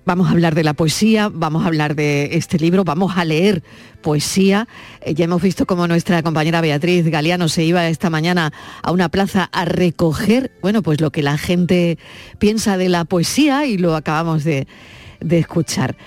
vamos 0.06 0.28
a 0.28 0.32
hablar 0.32 0.56
de 0.56 0.64
la 0.64 0.74
poesía, 0.74 1.30
vamos 1.34 1.64
a 1.64 1.68
hablar 1.68 1.96
de 1.96 2.38
este 2.38 2.60
libro, 2.60 2.84
vamos 2.84 3.18
a 3.18 3.26
leer 3.26 3.64
poesía. 4.02 4.68
Eh, 5.02 5.14
ya 5.14 5.26
hemos 5.26 5.42
visto 5.42 5.66
cómo 5.66 5.88
nuestra 5.88 6.22
compañera 6.24 6.62
Beatriz 6.62 7.06
Galeano 7.08 7.50
se 7.50 7.64
iba 7.64 7.88
esta 7.88 8.10
mañana 8.10 8.54
a 8.84 8.92
una 8.92 9.10
plaza 9.10 9.50
a 9.52 9.66
recoger, 9.66 10.52
bueno, 10.62 10.82
pues 10.84 11.02
lo 11.02 11.12
que 11.12 11.24
la 11.24 11.38
gente 11.38 11.98
piensa 12.40 12.78
de 12.78 12.90
la 12.90 13.06
poesía 13.06 13.66
y 13.66 13.78
lo 13.78 13.96
acabamos 13.96 14.44
de, 14.44 14.68
de 15.20 15.40
escuchar. 15.40 15.98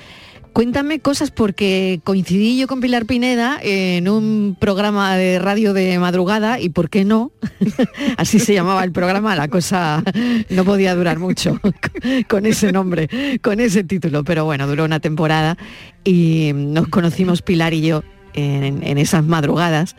Cuéntame 0.58 0.98
cosas 0.98 1.30
porque 1.30 2.00
coincidí 2.02 2.58
yo 2.58 2.66
con 2.66 2.80
Pilar 2.80 3.06
Pineda 3.06 3.60
en 3.62 4.08
un 4.08 4.56
programa 4.58 5.16
de 5.16 5.38
radio 5.38 5.72
de 5.72 6.00
madrugada 6.00 6.58
y 6.58 6.70
por 6.70 6.90
qué 6.90 7.04
no, 7.04 7.30
así 8.16 8.40
se 8.40 8.54
llamaba 8.54 8.82
el 8.82 8.90
programa, 8.90 9.36
la 9.36 9.46
cosa 9.46 10.02
no 10.50 10.64
podía 10.64 10.96
durar 10.96 11.20
mucho 11.20 11.60
con 12.28 12.44
ese 12.44 12.72
nombre, 12.72 13.08
con 13.40 13.60
ese 13.60 13.84
título, 13.84 14.24
pero 14.24 14.46
bueno, 14.46 14.66
duró 14.66 14.84
una 14.84 14.98
temporada 14.98 15.56
y 16.02 16.50
nos 16.52 16.88
conocimos 16.88 17.40
Pilar 17.40 17.72
y 17.72 17.82
yo 17.82 18.02
en, 18.34 18.98
esas 18.98 19.22
madrugadas, 19.24 19.94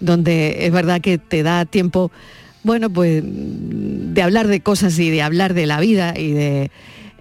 donde 0.00 0.66
es 0.66 0.72
verdad 0.72 1.00
que 1.00 1.18
te 1.18 1.44
da 1.44 1.66
tiempo, 1.66 2.10
bueno, 2.64 2.90
pues 2.90 3.22
de 3.24 4.22
hablar 4.22 4.48
de 4.48 4.60
cosas 4.60 4.98
y 4.98 5.08
de 5.08 5.22
hablar 5.22 5.54
de 5.54 5.66
la 5.66 5.78
vida 5.78 6.18
y 6.18 6.32
de 6.32 6.72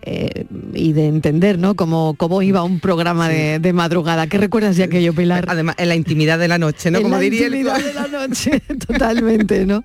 eh, 0.04 0.46
y 0.74 0.94
de 0.94 1.08
entender, 1.08 1.58
¿no? 1.60 1.76
Cómo, 1.76 2.16
cómo 2.18 2.42
iba 2.42 2.64
un 2.64 2.80
programa 2.80 3.28
de, 3.30 3.60
de 3.60 3.74
madrugada. 3.74 4.28
¿Qué 4.28 4.38
recuerdas 4.38 4.76
de 4.78 4.84
aquello, 4.84 5.14
Pilar? 5.14 5.46
Además, 5.48 5.76
en 5.78 5.90
la 5.90 5.96
intimidad 5.96 6.40
de 6.40 6.48
la 6.48 6.58
noche, 6.58 6.92
¿no? 6.92 6.98
En 6.98 7.04
Como 7.04 7.16
la 7.16 7.22
diría 7.22 7.48
el- 7.48 7.56
intimidad 7.56 7.80
de 7.84 7.94
la 7.94 8.08
noche, 8.08 8.60
totalmente, 8.88 9.66
¿no? 9.66 9.84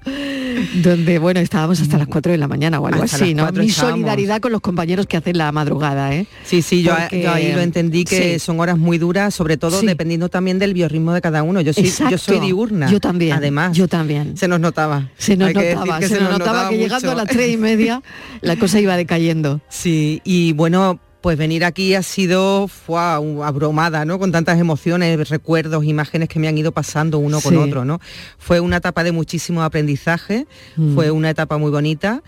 Donde, 0.82 1.18
bueno, 1.18 1.40
estábamos 1.40 1.80
hasta 1.80 1.98
las 1.98 2.06
4 2.08 2.32
de 2.32 2.38
la 2.38 2.48
mañana 2.48 2.80
o 2.80 2.86
algo 2.86 3.02
Hasta 3.02 3.16
así, 3.16 3.34
¿no? 3.34 3.42
Mi 3.52 3.66
estábamos. 3.66 3.74
solidaridad 3.74 4.40
con 4.40 4.52
los 4.52 4.60
compañeros 4.60 5.06
que 5.06 5.16
hacen 5.16 5.36
la 5.38 5.50
madrugada, 5.52 6.14
¿eh? 6.14 6.26
Sí, 6.44 6.62
sí, 6.62 6.82
yo, 6.82 6.94
Porque- 6.96 7.22
yo 7.22 7.32
ahí 7.32 7.52
lo 7.52 7.60
entendí 7.60 8.04
que 8.04 8.34
Sí. 8.34 8.38
son 8.38 8.60
horas 8.60 8.78
muy 8.78 8.98
duras, 8.98 9.34
sobre 9.34 9.56
todo 9.56 9.80
Sí. 9.80 9.86
dependiendo 9.86 10.28
también 10.28 10.58
del 10.58 10.74
biorritmo 10.74 11.12
de 11.12 11.20
cada 11.20 11.42
uno. 11.42 11.60
Yo 11.60 11.72
soy, 11.72 11.84
yo 11.84 11.88
Exacto. 11.90 12.18
soy 12.18 12.40
diurna. 12.40 12.90
Yo 12.90 13.00
también. 13.00 13.32
Además. 13.32 13.76
Yo 13.76 13.88
también. 13.88 14.36
Se 14.36 14.48
nos 14.48 14.60
notaba. 14.60 15.10
Se 15.18 15.36
nos 15.36 15.48
Hay 15.48 15.54
notaba, 15.54 15.98
que 15.98 16.08
se, 16.08 16.20
nos 16.20 16.30
notaba, 16.30 16.68
que 16.68 16.78
llegando 16.78 17.12
a 17.12 17.14
las 17.14 17.26
tres 17.26 17.50
y 17.52 17.56
media 17.56 18.02
la 18.40 18.56
cosa 18.56 18.80
iba 18.80 18.96
decayendo. 18.96 19.60
Sí, 19.84 20.03
y 20.24 20.52
bueno, 20.52 20.98
pues 21.20 21.38
venir 21.38 21.64
aquí 21.64 21.94
ha 21.94 22.02
sido 22.02 22.68
fue 22.68 23.00
abrumada, 23.00 24.04
¿no? 24.04 24.18
Con 24.18 24.30
tantas 24.30 24.58
emociones, 24.60 25.28
recuerdos, 25.30 25.84
imágenes 25.84 26.28
que 26.28 26.38
me 26.38 26.48
han 26.48 26.58
ido 26.58 26.72
pasando 26.72 27.18
uno 27.18 27.40
con 27.40 27.52
Sí. 27.54 27.58
otro, 27.58 27.84
¿no? 27.84 27.98
Fue 28.38 28.60
una 28.60 28.76
etapa 28.76 29.02
de 29.04 29.12
muchísimo 29.12 29.62
aprendizaje, 29.62 30.46
Mm. 30.76 30.94
fue 30.94 31.10
una 31.10 31.30
etapa 31.30 31.56
muy 31.56 31.70
bonita. 31.70 32.22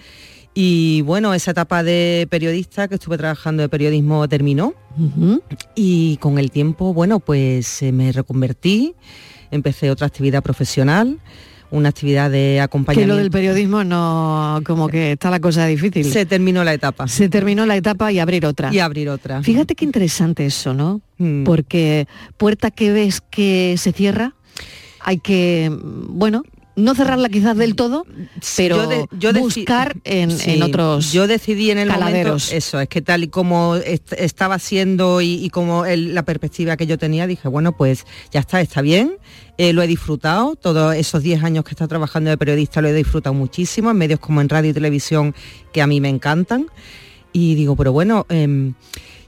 Y 0.54 1.02
bueno, 1.02 1.34
esa 1.34 1.50
etapa 1.50 1.82
de 1.82 2.26
periodista 2.30 2.88
que 2.88 2.94
estuve 2.94 3.18
trabajando 3.18 3.62
de 3.62 3.68
periodismo 3.68 4.26
terminó. 4.26 4.72
Y 5.74 6.16
con 6.16 6.38
el 6.38 6.50
tiempo, 6.50 6.94
bueno, 6.94 7.20
pues 7.20 7.82
eh, 7.82 7.92
me 7.92 8.10
reconvertí, 8.12 8.94
empecé 9.50 9.90
otra 9.90 10.06
actividad 10.06 10.42
profesional, 10.42 11.18
una 11.70 11.88
actividad 11.88 12.30
de 12.30 12.54
Que 12.54 12.60
acompañamiento. 12.60 13.14
lo 13.14 13.20
del 13.20 13.30
periodismo 13.30 13.84
no, 13.84 14.60
como 14.64 14.88
que 14.88 15.12
está 15.12 15.30
la 15.30 15.40
cosa 15.40 15.66
difícil. 15.66 16.04
Se 16.04 16.26
terminó 16.26 16.64
la 16.64 16.72
etapa. 16.74 17.08
Se 17.08 17.28
terminó 17.28 17.66
la 17.66 17.76
etapa 17.76 18.12
y 18.12 18.18
abrir 18.18 18.46
otra. 18.46 18.72
Y 18.72 18.78
abrir 18.78 19.08
otra. 19.08 19.42
Fíjate 19.42 19.74
qué 19.74 19.84
interesante 19.84 20.46
eso, 20.46 20.74
¿no? 20.74 21.00
Mm. 21.18 21.44
Porque 21.44 22.06
puerta 22.36 22.70
que 22.70 22.92
ves 22.92 23.20
que 23.20 23.74
se 23.78 23.92
cierra, 23.92 24.34
hay 25.00 25.18
que, 25.18 25.70
bueno, 25.82 26.42
no 26.76 26.94
cerrarla 26.94 27.28
quizás 27.30 27.56
del 27.56 27.74
todo, 27.74 28.04
pero 28.56 28.76
Yo 28.76 28.86
de- 28.86 29.06
yo 29.18 29.32
buscar 29.40 29.96
en, 30.04 30.30
Sí, 30.30 30.50
en 30.52 30.62
otros 30.62 31.10
yo 31.12 31.26
decidí 31.26 31.70
en 31.70 31.78
el 31.78 31.88
caladeros. 31.88 32.44
momento 32.44 32.54
eso 32.56 32.80
es 32.80 32.88
que 32.88 33.00
tal 33.02 33.24
y 33.24 33.28
como 33.28 33.76
est- 33.76 34.12
estaba 34.12 34.58
siendo 34.58 35.20
y, 35.22 35.42
y 35.44 35.48
como 35.50 35.86
el- 35.86 36.14
la 36.14 36.22
perspectiva 36.24 36.76
que 36.76 36.86
yo 36.86 36.98
tenía 36.98 37.26
dije 37.26 37.48
bueno 37.48 37.74
pues 37.76 38.04
ya 38.30 38.40
está 38.40 38.60
está 38.60 38.82
bien 38.82 39.16
eh, 39.58 39.72
lo 39.72 39.80
he 39.82 39.86
disfrutado 39.86 40.54
todos 40.54 40.94
esos 40.96 41.22
10 41.22 41.42
años 41.42 41.64
que 41.64 41.70
he 41.70 41.72
estado 41.74 41.88
trabajando 41.88 42.28
de 42.28 42.36
periodista 42.36 42.82
lo 42.82 42.88
he 42.88 42.92
disfrutado 42.92 43.32
muchísimo 43.34 43.90
en 43.90 43.96
medios 43.96 44.20
como 44.20 44.42
en 44.42 44.48
radio 44.50 44.70
y 44.70 44.74
televisión 44.74 45.34
que 45.72 45.80
a 45.80 45.86
mí 45.86 46.00
me 46.02 46.10
encantan 46.10 46.66
y 47.32 47.54
digo 47.54 47.74
pero 47.74 47.92
bueno 47.92 48.26
em, 48.28 48.74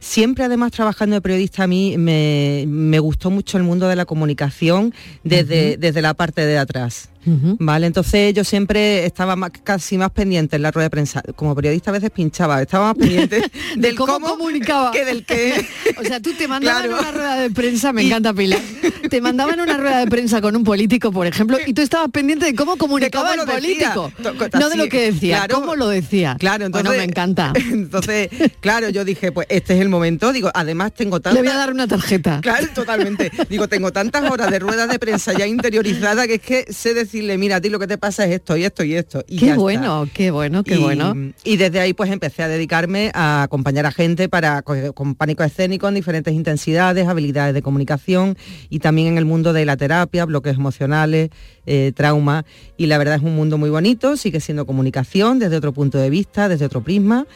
Siempre 0.00 0.44
además 0.44 0.72
trabajando 0.72 1.14
de 1.16 1.20
periodista 1.20 1.64
a 1.64 1.66
mí 1.66 1.96
me, 1.98 2.64
me 2.68 2.98
gustó 3.00 3.30
mucho 3.30 3.56
el 3.56 3.64
mundo 3.64 3.88
de 3.88 3.96
la 3.96 4.04
comunicación 4.04 4.94
desde, 5.24 5.76
desde 5.76 6.02
la 6.02 6.14
parte 6.14 6.46
de 6.46 6.58
atrás. 6.58 7.10
Vale, 7.30 7.86
entonces 7.86 8.32
yo 8.32 8.42
siempre 8.42 9.04
estaba 9.04 9.36
más- 9.36 9.50
casi 9.62 9.98
más 9.98 10.10
pendiente 10.12 10.56
en 10.56 10.62
la 10.62 10.70
rueda 10.70 10.84
de 10.86 10.90
prensa. 10.90 11.20
Como 11.36 11.54
periodista 11.54 11.90
a 11.90 11.92
veces 11.92 12.10
pinchaba, 12.10 12.62
estaba 12.62 12.86
más 12.86 12.96
pendiente 12.96 13.42
del 13.76 13.96
cómo 13.96 14.14
cómo, 14.14 14.28
comunicaba 14.38 14.92
que 14.92 15.04
del 15.04 15.26
que. 15.26 15.66
O 16.00 16.04
sea, 16.04 16.20
tú 16.20 16.32
te 16.32 16.48
mandaban 16.48 16.84
Claro. 16.86 16.98
una 17.02 17.12
rueda 17.12 17.36
de 17.40 17.50
prensa, 17.50 17.92
me 17.92 18.00
encanta 18.00 18.32
Pilar, 18.32 18.60
te 19.10 19.20
mandaban 19.20 19.60
una 19.60 19.76
rueda 19.76 19.98
de 19.98 20.06
prensa 20.06 20.40
con 20.40 20.56
un 20.56 20.64
político, 20.64 21.12
por 21.12 21.26
ejemplo, 21.26 21.58
y 21.66 21.74
tú 21.74 21.82
estabas 21.82 22.10
pendiente 22.10 22.46
de 22.46 22.54
cómo 22.54 22.76
comunicaba 22.78 23.32
cómo 23.36 23.42
el 23.42 23.46
decía. 23.62 23.92
político, 23.92 24.58
no 24.58 24.70
de 24.70 24.76
lo 24.76 24.88
que 24.88 25.12
decía, 25.12 25.36
claro. 25.38 25.60
cómo 25.60 25.76
lo 25.76 25.88
decía. 25.88 26.34
Claro, 26.38 26.64
entonces 26.64 26.88
Bueno, 26.88 26.98
me 26.98 27.04
encanta. 27.10 27.52
Entonces, 27.56 28.30
claro, 28.60 28.88
yo 28.88 29.04
dije, 29.04 29.32
pues 29.32 29.46
este 29.50 29.74
es 29.74 29.80
el 29.82 29.87
momento. 29.90 30.32
Digo, 30.32 30.50
además 30.54 30.92
tengo 30.94 31.16
Le 31.16 31.22
tantas. 31.22 31.42
voy 31.42 31.52
a 31.52 31.56
dar 31.56 31.72
una 31.72 31.86
tarjeta. 31.86 32.40
Claro, 32.42 32.66
totalmente. 32.74 33.30
Digo, 33.48 33.68
tengo 33.68 33.92
tantas 33.92 34.30
horas 34.30 34.50
de 34.50 34.58
ruedas 34.58 34.88
de 34.88 34.98
prensa 34.98 35.32
ya 35.32 35.46
interiorizadas 35.46 36.26
que 36.26 36.34
es 36.34 36.40
que 36.42 36.72
sé 36.72 36.94
decirle, 36.94 37.38
mira, 37.38 37.56
a 37.56 37.60
ti 37.60 37.68
lo 37.68 37.78
que 37.78 37.86
te 37.86 37.98
pasa 37.98 38.24
es 38.24 38.32
esto 38.32 38.56
y 38.56 38.64
esto 38.64 38.84
y 38.84 38.94
esto. 38.94 39.24
Y 39.28 39.38
Qué 39.38 39.46
está. 39.50 39.58
bueno, 39.58 40.08
qué 40.12 40.30
bueno, 40.30 40.62
qué 40.64 40.74
y, 40.76 40.78
bueno. 40.78 41.14
Y 41.44 41.56
desde 41.56 41.80
ahí 41.80 41.92
pues 41.94 42.10
empecé 42.10 42.42
a 42.42 42.48
dedicarme 42.48 43.10
a 43.14 43.42
acompañar 43.42 43.86
a 43.86 43.92
gente 43.92 44.28
para 44.28 44.62
co- 44.62 44.92
con 44.94 45.14
pánico 45.14 45.42
escénico 45.44 45.88
en 45.88 45.94
diferentes 45.94 46.34
intensidades, 46.34 47.06
habilidades 47.08 47.54
de 47.54 47.62
comunicación 47.62 48.36
y 48.70 48.78
también 48.80 49.08
en 49.08 49.18
el 49.18 49.24
mundo 49.24 49.52
de 49.52 49.64
la 49.64 49.76
terapia, 49.76 50.24
bloques 50.24 50.54
emocionales, 50.56 51.30
eh, 51.66 51.92
trauma. 51.94 52.44
Y 52.76 52.86
la 52.86 52.98
verdad 52.98 53.16
es 53.16 53.22
un 53.22 53.34
mundo 53.34 53.58
muy 53.58 53.70
bonito, 53.70 54.16
sigue 54.16 54.40
siendo 54.40 54.66
comunicación 54.66 55.38
desde 55.38 55.56
otro 55.56 55.72
punto 55.72 55.98
de 55.98 56.10
vista, 56.10 56.48
desde 56.48 56.64
otro 56.66 56.82
prisma. 56.82 57.26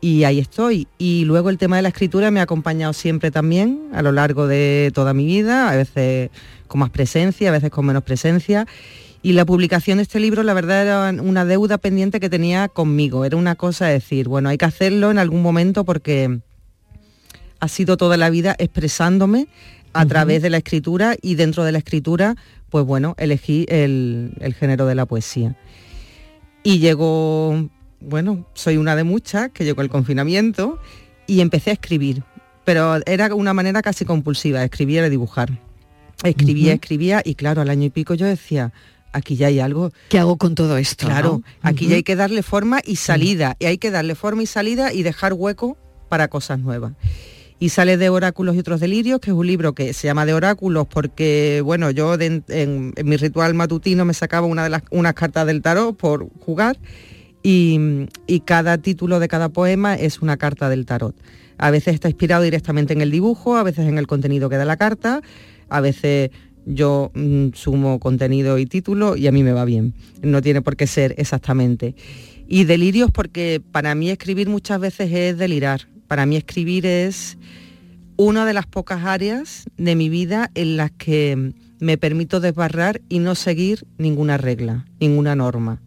Y 0.00 0.24
ahí 0.24 0.38
estoy. 0.38 0.88
Y 0.98 1.24
luego 1.24 1.50
el 1.50 1.58
tema 1.58 1.76
de 1.76 1.82
la 1.82 1.88
escritura 1.88 2.30
me 2.30 2.40
ha 2.40 2.44
acompañado 2.44 2.92
siempre 2.92 3.30
también 3.30 3.88
a 3.92 4.02
lo 4.02 4.12
largo 4.12 4.46
de 4.46 4.90
toda 4.94 5.12
mi 5.12 5.26
vida, 5.26 5.70
a 5.70 5.76
veces 5.76 6.30
con 6.68 6.80
más 6.80 6.90
presencia, 6.90 7.50
a 7.50 7.52
veces 7.52 7.70
con 7.70 7.84
menos 7.84 8.02
presencia. 8.02 8.66
Y 9.22 9.34
la 9.34 9.44
publicación 9.44 9.98
de 9.98 10.04
este 10.04 10.18
libro, 10.18 10.42
la 10.42 10.54
verdad, 10.54 10.82
era 10.82 11.22
una 11.22 11.44
deuda 11.44 11.76
pendiente 11.76 12.20
que 12.20 12.30
tenía 12.30 12.68
conmigo. 12.68 13.26
Era 13.26 13.36
una 13.36 13.54
cosa 13.54 13.86
de 13.86 13.94
decir, 13.94 14.28
bueno, 14.28 14.48
hay 14.48 14.56
que 14.56 14.64
hacerlo 14.64 15.10
en 15.10 15.18
algún 15.18 15.42
momento 15.42 15.84
porque 15.84 16.40
ha 17.60 17.68
sido 17.68 17.98
toda 17.98 18.16
la 18.16 18.30
vida 18.30 18.56
expresándome 18.58 19.48
a 19.92 20.06
través 20.06 20.40
de 20.40 20.48
la 20.48 20.56
escritura 20.56 21.16
y 21.20 21.34
dentro 21.34 21.64
de 21.64 21.72
la 21.72 21.78
escritura, 21.78 22.36
pues 22.70 22.86
bueno, 22.86 23.14
elegí 23.18 23.66
el, 23.68 24.32
el 24.40 24.54
género 24.54 24.86
de 24.86 24.94
la 24.94 25.04
poesía. 25.04 25.56
Y 26.62 26.78
llegó, 26.78 27.68
bueno, 28.00 28.46
soy 28.54 28.76
una 28.76 28.96
de 28.96 29.04
muchas, 29.04 29.50
que 29.50 29.64
llegó 29.64 29.82
el 29.82 29.88
confinamiento 29.88 30.78
y 31.26 31.40
empecé 31.40 31.70
a 31.70 31.72
escribir, 31.74 32.22
pero 32.64 32.96
era 33.06 33.34
una 33.34 33.54
manera 33.54 33.82
casi 33.82 34.04
compulsiva, 34.04 34.64
escribir 34.64 35.04
y 35.04 35.10
dibujar. 35.10 35.50
Escribía, 36.22 36.74
escribía 36.74 37.22
y 37.24 37.34
claro, 37.34 37.62
al 37.62 37.70
año 37.70 37.86
y 37.86 37.90
pico 37.90 38.14
yo 38.14 38.26
decía, 38.26 38.72
aquí 39.12 39.36
ya 39.36 39.46
hay 39.46 39.58
algo. 39.60 39.90
¿Qué 40.10 40.18
hago 40.18 40.36
con 40.36 40.54
todo 40.54 40.76
esto? 40.76 41.06
Claro, 41.06 41.40
no? 41.42 41.68
aquí 41.68 41.86
ya 41.88 41.96
hay 41.96 42.02
que 42.02 42.16
darle 42.16 42.42
forma 42.42 42.80
y 42.84 42.96
salida, 42.96 43.56
y 43.58 43.64
hay 43.66 43.78
que 43.78 43.90
darle 43.90 44.14
forma 44.14 44.42
y 44.42 44.46
salida 44.46 44.92
y 44.92 45.02
dejar 45.02 45.32
hueco 45.32 45.78
para 46.08 46.28
cosas 46.28 46.58
nuevas. 46.58 46.92
Y 47.58 47.68
sale 47.68 47.98
de 47.98 48.08
Oráculos 48.08 48.56
y 48.56 48.58
otros 48.58 48.80
delirios, 48.80 49.20
que 49.20 49.30
es 49.30 49.36
un 49.36 49.46
libro 49.46 49.74
que 49.74 49.92
se 49.92 50.06
llama 50.06 50.24
de 50.24 50.32
Oráculos 50.32 50.86
porque, 50.86 51.60
bueno, 51.62 51.90
yo 51.90 52.16
de- 52.16 52.42
en, 52.48 52.92
en 52.96 53.08
mi 53.08 53.16
ritual 53.18 53.52
matutino 53.54 54.04
me 54.06 54.14
sacaba 54.14 54.46
una 54.46 54.64
de 54.64 54.70
las, 54.70 54.82
unas 54.90 55.12
cartas 55.14 55.46
del 55.46 55.60
tarot 55.60 55.94
por 55.96 56.26
jugar 56.40 56.78
y, 57.42 58.08
cada 58.44 58.78
título 58.78 59.20
de 59.20 59.28
cada 59.28 59.48
poema 59.48 59.94
es 59.94 60.20
una 60.20 60.36
carta 60.36 60.68
del 60.68 60.86
tarot. 60.86 61.16
A 61.58 61.70
veces 61.70 61.94
está 61.94 62.08
inspirado 62.08 62.42
directamente 62.42 62.92
en 62.92 63.00
el 63.00 63.10
dibujo, 63.10 63.56
a 63.56 63.62
veces 63.62 63.86
en 63.86 63.98
el 63.98 64.06
contenido 64.06 64.48
que 64.48 64.56
da 64.56 64.64
la 64.64 64.76
carta, 64.76 65.20
a 65.68 65.80
veces 65.80 66.30
yo 66.66 67.10
mm, 67.14 67.48
sumo 67.54 67.98
contenido 68.00 68.58
y 68.58 68.66
título 68.66 69.16
y 69.16 69.26
a 69.26 69.32
mí 69.32 69.42
me 69.42 69.52
va 69.52 69.64
bien. 69.64 69.94
No 70.22 70.42
tiene 70.42 70.62
por 70.62 70.76
qué 70.76 70.86
ser 70.86 71.14
exactamente. 71.18 71.94
Y 72.48 72.64
delirios 72.64 73.10
porque 73.10 73.62
para 73.72 73.94
mí 73.94 74.10
escribir 74.10 74.48
muchas 74.48 74.80
veces 74.80 75.10
es 75.12 75.38
delirar. 75.38 75.88
Para 76.08 76.26
mí 76.26 76.36
escribir 76.36 76.86
es 76.86 77.38
una 78.16 78.44
de 78.44 78.52
las 78.52 78.66
pocas 78.66 79.04
áreas 79.04 79.64
de 79.76 79.94
mi 79.94 80.08
vida 80.08 80.50
en 80.54 80.76
las 80.76 80.90
que 80.90 81.52
me 81.78 81.96
permito 81.96 82.40
desbarrar 82.40 83.00
y 83.08 83.18
no 83.18 83.34
seguir 83.34 83.86
ninguna 83.96 84.36
regla, 84.36 84.84
ninguna 84.98 85.34
norma. 85.34 85.80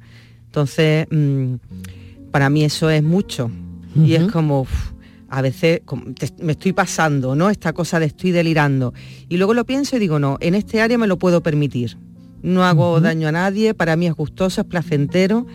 Entonces, 0.54 1.08
mm, 1.10 1.56
para 2.30 2.48
mí 2.52 2.64
eso 2.64 2.88
es 2.92 3.02
mucho. 3.02 3.50
Y 3.96 4.14
es 4.14 4.32
como, 4.32 4.62
uf, 4.62 4.92
a 5.30 5.42
veces 5.42 5.82
como, 5.84 6.14
te- 6.14 6.30
me 6.44 6.52
estoy 6.52 6.74
pasando, 6.74 7.36
¿no? 7.36 7.50
Esta 7.50 7.74
cosa 7.74 8.00
de 8.00 8.06
estoy 8.06 8.30
delirando. 8.30 8.94
Y 9.30 9.38
luego 9.38 9.56
lo 9.56 9.66
pienso 9.66 9.96
y 9.96 10.00
digo, 10.00 10.20
no, 10.20 10.38
en 10.42 10.54
este 10.54 10.80
área 10.80 11.00
me 11.00 11.08
lo 11.08 11.18
puedo 11.18 11.42
permitir. 11.42 11.98
No 12.44 12.64
hago 12.64 13.00
daño 13.02 13.28
a 13.30 13.32
nadie, 13.32 13.74
para 13.74 13.96
mí 13.96 14.06
es 14.06 14.14
gustoso, 14.14 14.62
es 14.62 14.68
placentero 14.68 15.48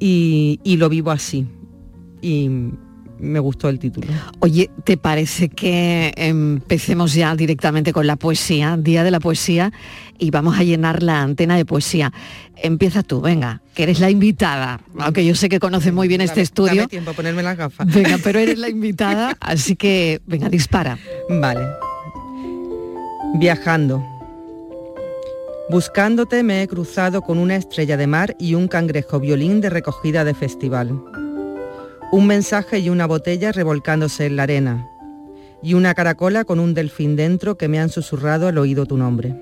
y, 0.00 0.58
y 0.64 0.76
lo 0.78 0.88
vivo 0.88 1.10
así. 1.10 1.46
Y 2.22 2.48
me 3.22 3.38
gustó 3.38 3.68
el 3.68 3.78
título. 3.78 4.08
Oye, 4.40 4.70
¿te 4.84 4.96
parece 4.96 5.48
que 5.48 6.12
empecemos 6.16 7.14
ya 7.14 7.34
directamente 7.36 7.92
con 7.92 8.06
la 8.06 8.16
poesía, 8.16 8.76
Día 8.76 9.04
de 9.04 9.10
la 9.10 9.20
Poesía, 9.20 9.72
y 10.18 10.30
vamos 10.30 10.58
a 10.58 10.64
llenar 10.64 11.02
la 11.02 11.22
antena 11.22 11.56
de 11.56 11.64
poesía? 11.64 12.12
Empieza 12.56 13.02
tú, 13.02 13.20
venga, 13.20 13.62
que 13.74 13.84
eres 13.84 14.00
la 14.00 14.10
invitada, 14.10 14.80
aunque 14.98 15.24
yo 15.24 15.34
sé 15.34 15.48
que 15.48 15.60
conoces 15.60 15.92
muy 15.92 16.08
bien 16.08 16.20
este 16.20 16.40
estudio. 16.40 16.74
Dame 16.74 16.88
tiempo 16.88 17.12
a 17.12 17.14
ponerme 17.14 17.42
las 17.42 17.56
gafas. 17.56 17.86
Venga, 17.86 18.18
pero 18.22 18.40
eres 18.40 18.58
la 18.58 18.68
invitada, 18.70 19.36
así 19.40 19.76
que 19.76 20.20
venga, 20.26 20.48
dispara. 20.48 20.98
Vale. 21.28 21.66
Viajando. 23.34 24.04
Buscándote 25.70 26.42
me 26.42 26.62
he 26.62 26.68
cruzado 26.68 27.22
con 27.22 27.38
una 27.38 27.56
estrella 27.56 27.96
de 27.96 28.06
mar 28.06 28.36
y 28.38 28.54
un 28.54 28.68
cangrejo 28.68 29.20
violín 29.20 29.60
de 29.60 29.70
recogida 29.70 30.24
de 30.24 30.34
festival. 30.34 31.00
Un 32.12 32.26
mensaje 32.26 32.78
y 32.78 32.90
una 32.90 33.06
botella 33.06 33.52
revolcándose 33.52 34.26
en 34.26 34.36
la 34.36 34.42
arena. 34.42 34.86
Y 35.62 35.72
una 35.72 35.94
caracola 35.94 36.44
con 36.44 36.60
un 36.60 36.74
delfín 36.74 37.16
dentro 37.16 37.56
que 37.56 37.68
me 37.68 37.80
han 37.80 37.88
susurrado 37.88 38.48
al 38.48 38.58
oído 38.58 38.84
tu 38.84 38.98
nombre. 38.98 39.34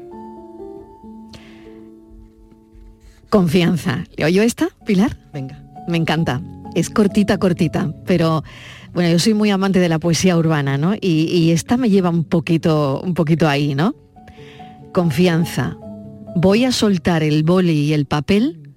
Confianza. 3.29 4.05
¿Le 4.17 4.25
oyo 4.25 4.43
esta, 4.43 4.69
Pilar? 4.87 5.19
Venga. 5.33 5.61
Me 5.89 5.97
encanta. 5.97 6.41
Es 6.77 6.91
cortita, 6.91 7.39
cortita, 7.39 7.93
pero 8.07 8.45
Bueno, 8.93 9.11
yo 9.11 9.19
soy 9.19 9.35
muy 9.35 9.51
amante 9.51 9.81
de 9.81 9.89
la 9.89 9.99
poesía 9.99 10.37
urbana, 10.37 10.79
¿no? 10.79 10.95
Y, 10.95 11.25
y 11.25 11.51
esta 11.51 11.77
me 11.77 11.91
lleva 11.91 12.11
un 12.11 12.23
poquito, 12.23 13.01
un 13.03 13.15
poquito 13.15 13.49
ahí, 13.49 13.75
¿no? 13.75 13.97
Confianza. 14.93 15.77
Voy 16.37 16.65
a 16.65 16.71
soltar 16.71 17.25
el 17.25 17.43
boli 17.43 17.73
y 17.73 17.93
el 17.95 18.07
papel 18.07 18.75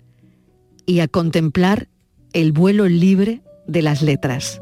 y 0.87 1.01
a 1.01 1.07
contemplar 1.07 1.89
el 2.33 2.53
vuelo 2.53 2.87
libre 2.87 3.43
de 3.67 3.81
las 3.81 4.01
letras. 4.01 4.61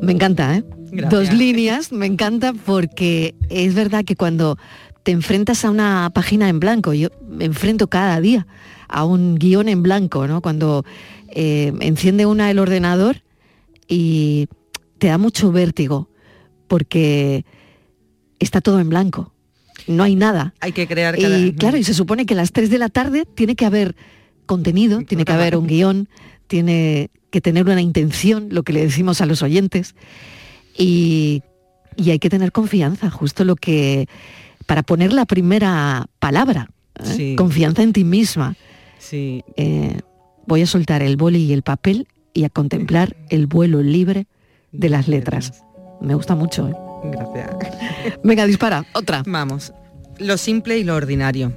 Me 0.00 0.12
encanta, 0.12 0.56
¿eh? 0.56 0.64
Gracias. 0.90 1.10
Dos 1.10 1.32
líneas, 1.32 1.92
me 1.92 2.06
encanta 2.06 2.52
porque 2.52 3.34
es 3.48 3.74
verdad 3.74 4.04
que 4.04 4.16
cuando 4.16 4.58
te 5.02 5.12
enfrentas 5.12 5.64
a 5.64 5.70
una 5.70 6.10
página 6.14 6.48
en 6.48 6.60
blanco, 6.60 6.92
yo 6.92 7.08
me 7.26 7.44
enfrento 7.44 7.88
cada 7.88 8.20
día 8.20 8.46
a 8.88 9.04
un 9.04 9.36
guion 9.36 9.68
en 9.68 9.82
blanco, 9.82 10.26
¿no? 10.26 10.42
Cuando 10.42 10.84
eh, 11.28 11.72
enciende 11.80 12.26
una 12.26 12.50
el 12.50 12.58
ordenador 12.58 13.22
y 13.88 14.48
te 14.98 15.08
da 15.08 15.18
mucho 15.18 15.50
vértigo 15.50 16.08
porque 16.68 17.44
está 18.38 18.60
todo 18.60 18.80
en 18.80 18.88
blanco, 18.88 19.32
no 19.86 20.02
hay 20.02 20.14
nada. 20.14 20.54
Hay 20.60 20.72
que 20.72 20.86
crear 20.86 21.18
cada... 21.18 21.38
Y 21.38 21.52
claro, 21.54 21.76
y 21.76 21.84
se 21.84 21.94
supone 21.94 22.26
que 22.26 22.34
a 22.34 22.36
las 22.36 22.52
3 22.52 22.70
de 22.70 22.78
la 22.78 22.88
tarde 22.88 23.26
tiene 23.34 23.56
que 23.56 23.64
haber 23.64 23.96
contenido, 24.46 25.02
tiene 25.02 25.24
que 25.24 25.32
haber 25.32 25.56
un 25.56 25.66
guion, 25.66 26.08
tiene 26.52 27.08
que 27.30 27.40
tener 27.40 27.64
una 27.64 27.80
intención, 27.80 28.48
lo 28.50 28.62
que 28.62 28.74
le 28.74 28.82
decimos 28.82 29.22
a 29.22 29.26
los 29.26 29.42
oyentes, 29.42 29.94
y, 30.76 31.42
y 31.96 32.10
hay 32.10 32.18
que 32.18 32.28
tener 32.28 32.52
confianza, 32.52 33.08
justo 33.08 33.46
lo 33.46 33.56
que, 33.56 34.06
para 34.66 34.82
poner 34.82 35.14
la 35.14 35.24
primera 35.24 36.08
palabra, 36.18 36.68
¿eh? 37.00 37.14
Sí. 37.16 37.36
confianza 37.36 37.82
en 37.82 37.94
ti 37.94 38.04
misma. 38.04 38.54
Sí. 38.98 39.42
Eh, 39.56 39.98
voy 40.46 40.60
a 40.60 40.66
soltar 40.66 41.00
el 41.02 41.16
boli 41.16 41.38
y 41.38 41.54
el 41.54 41.62
papel 41.62 42.06
y 42.34 42.44
a 42.44 42.50
contemplar 42.50 43.16
el 43.30 43.46
vuelo 43.46 43.80
libre 43.80 44.26
de 44.70 44.90
las 44.90 45.08
letras. 45.08 45.64
Me 46.02 46.14
gusta 46.14 46.34
mucho. 46.34 46.68
¿eh? 46.68 46.74
Gracias. 47.04 47.48
Venga, 48.22 48.44
dispara, 48.44 48.84
otra. 48.92 49.22
Vamos. 49.26 49.72
Lo 50.18 50.36
simple 50.36 50.76
y 50.76 50.84
lo 50.84 50.96
ordinario. 50.96 51.56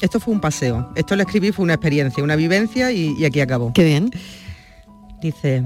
Esto 0.00 0.20
fue 0.20 0.34
un 0.34 0.40
paseo. 0.40 0.90
Esto 0.94 1.16
lo 1.16 1.22
escribí, 1.22 1.52
fue 1.52 1.64
una 1.64 1.74
experiencia, 1.74 2.22
una 2.22 2.36
vivencia 2.36 2.92
y, 2.92 3.14
y 3.18 3.24
aquí 3.24 3.40
acabó. 3.40 3.72
Qué 3.72 3.84
bien. 3.84 4.10
Dice, 5.20 5.64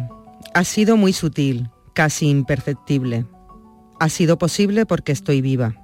ha 0.55 0.65
sido 0.65 0.97
muy 0.97 1.13
sutil, 1.13 1.69
casi 1.95 2.29
imperceptible. 2.29 3.27
Ha 4.01 4.09
sido 4.09 4.39
posible 4.39 4.87
porque 4.87 5.13
estoy 5.13 5.41
viva. 5.41 5.75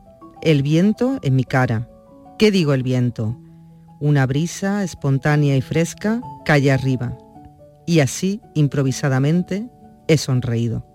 El 0.42 0.62
viento 0.62 1.18
en 1.22 1.36
mi 1.36 1.44
cara. 1.44 1.88
¿Qué 2.38 2.50
digo 2.50 2.72
el 2.72 2.82
viento? 2.82 3.36
Una 4.00 4.26
brisa 4.26 4.84
espontánea 4.84 5.56
y 5.56 5.60
fresca 5.60 6.20
calle 6.44 6.70
arriba. 6.70 7.16
Y 7.86 8.00
así, 8.00 8.40
improvisadamente, 8.54 9.68
he 10.06 10.16
sonreído. 10.18 10.86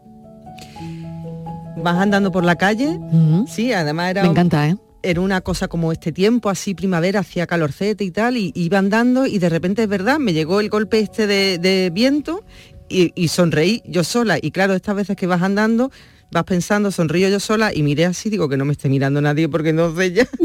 Vas 1.78 1.98
andando 1.98 2.32
por 2.32 2.46
la 2.46 2.56
calle, 2.56 3.00
sí, 3.48 3.74
además 3.74 4.12
era... 4.12 4.24
Me 4.24 4.30
encanta, 4.30 4.70
¿eh? 4.70 4.78
Era 5.04 5.20
una 5.22 5.42
cosa 5.42 5.68
como 5.68 5.92
este 5.92 6.12
tiempo, 6.12 6.50
así 6.50 6.74
primavera, 6.74 7.20
hacía 7.20 7.46
calorcete 7.46 8.04
y 8.06 8.12
tal, 8.12 8.38
y 8.38 8.52
iba 8.56 8.78
andando 8.80 9.26
y 9.28 9.38
de 9.38 9.50
repente 9.50 9.84
es 9.84 9.90
verdad, 9.90 10.18
me 10.18 10.34
llegó 10.34 10.60
el 10.62 10.70
golpe 10.70 11.00
este 11.00 11.28
de, 11.28 11.58
de 11.60 11.92
viento 11.94 12.44
y, 12.90 13.12
y 13.16 13.28
sonreí 13.28 13.82
yo 13.86 14.04
sola. 14.04 14.38
Y 14.42 14.52
claro, 14.52 14.74
estas 14.76 14.96
veces 14.96 15.16
que 15.18 15.28
vas 15.28 15.42
andando, 15.42 15.92
vas 16.32 16.46
pensando, 16.46 16.90
sonrío 16.92 17.28
yo 17.30 17.40
sola 17.42 17.74
y 17.74 17.84
miré 17.84 18.06
así, 18.06 18.30
digo 18.30 18.48
que 18.48 18.56
no 18.58 18.66
me 18.66 18.72
esté 18.72 18.88
mirando 18.90 19.20
nadie 19.22 19.50
porque 19.50 19.74
no 19.74 19.94
sé 19.96 20.14
ya. 20.14 20.28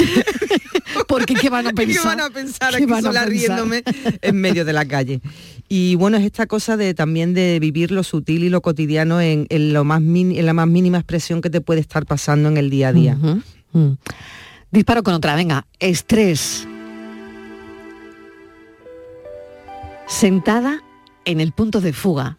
Porque 1.07 1.35
¿qué 1.35 1.49
van 1.49 1.67
a 1.67 1.71
¿Qué 1.75 1.77
pensar? 1.87 2.05
van 2.05 2.21
a 2.21 2.31
pensar 2.31 2.71
¿Qué 2.71 2.77
aquí 2.77 2.87
van 2.87 2.99
a 2.99 3.09
sola 3.09 3.25
pensar? 3.27 3.29
riéndome 3.31 3.83
en 4.21 4.37
medio 4.41 4.65
de 4.65 4.73
la 4.75 4.85
calle? 4.87 5.21
Y 5.69 5.95
bueno, 5.95 6.17
es 6.19 6.25
esta 6.25 6.47
cosa 6.47 6.77
de 6.77 6.93
también 6.95 7.33
de 7.35 7.59
vivir 7.61 7.91
lo 7.93 8.03
sutil 8.03 8.45
y 8.45 8.49
lo 8.51 8.61
cotidiano 8.61 9.21
en, 9.21 9.47
en 9.49 9.73
lo 9.73 9.85
más 9.85 10.01
min- 10.03 10.37
en 10.37 10.45
la 10.45 10.53
más 10.53 10.67
mínima 10.69 10.99
expresión 10.99 11.41
que 11.41 11.49
te 11.51 11.61
puede 11.61 11.81
estar 11.81 12.05
pasando 12.05 12.49
en 12.49 12.57
el 12.59 12.69
día 12.69 12.89
a 12.89 12.93
día. 12.93 13.15
Mm. 13.73 13.93
Disparo 14.71 15.03
con 15.03 15.15
otra, 15.15 15.35
venga. 15.35 15.67
Estrés. 15.79 16.67
Sentada 20.07 20.83
en 21.25 21.41
el 21.41 21.53
punto 21.53 21.81
de 21.81 21.93
fuga, 21.93 22.39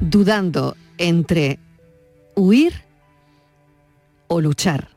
dudando 0.00 0.76
entre 0.98 1.58
huir 2.34 2.74
o 4.28 4.40
luchar. 4.40 4.88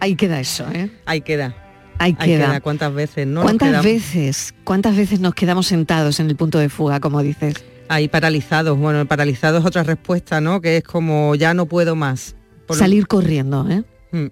Ahí 0.00 0.16
queda 0.16 0.40
eso, 0.40 0.66
¿eh? 0.72 0.90
Ahí 1.06 1.20
queda. 1.20 1.54
Ahí 1.98 2.16
Ahí 2.18 2.30
queda. 2.30 2.60
¿Cuántas 2.60 2.92
veces 2.92 3.26
no? 3.26 3.34
Nos 3.34 3.44
¿Cuántas 3.44 3.68
quedamos 3.68 3.84
veces, 3.84 4.54
cuántas 4.64 4.96
veces 4.96 5.20
nos 5.20 5.34
quedamos 5.34 5.66
sentados 5.66 6.18
en 6.18 6.28
el 6.28 6.36
punto 6.36 6.58
de 6.58 6.68
fuga, 6.68 6.98
como 6.98 7.22
dices? 7.22 7.62
Ahí 7.88 8.08
paralizados. 8.08 8.78
Bueno, 8.78 9.06
paralizado 9.06 9.58
es 9.58 9.64
otra 9.64 9.82
respuesta, 9.84 10.40
¿no? 10.40 10.60
Que 10.60 10.78
es 10.78 10.84
como 10.84 11.34
ya 11.34 11.54
no 11.54 11.66
puedo 11.66 11.94
más. 11.94 12.34
Por- 12.72 12.78
Salir 12.78 13.06
corriendo, 13.06 13.68
¿eh? 13.70 13.82
Mm. 14.12 14.26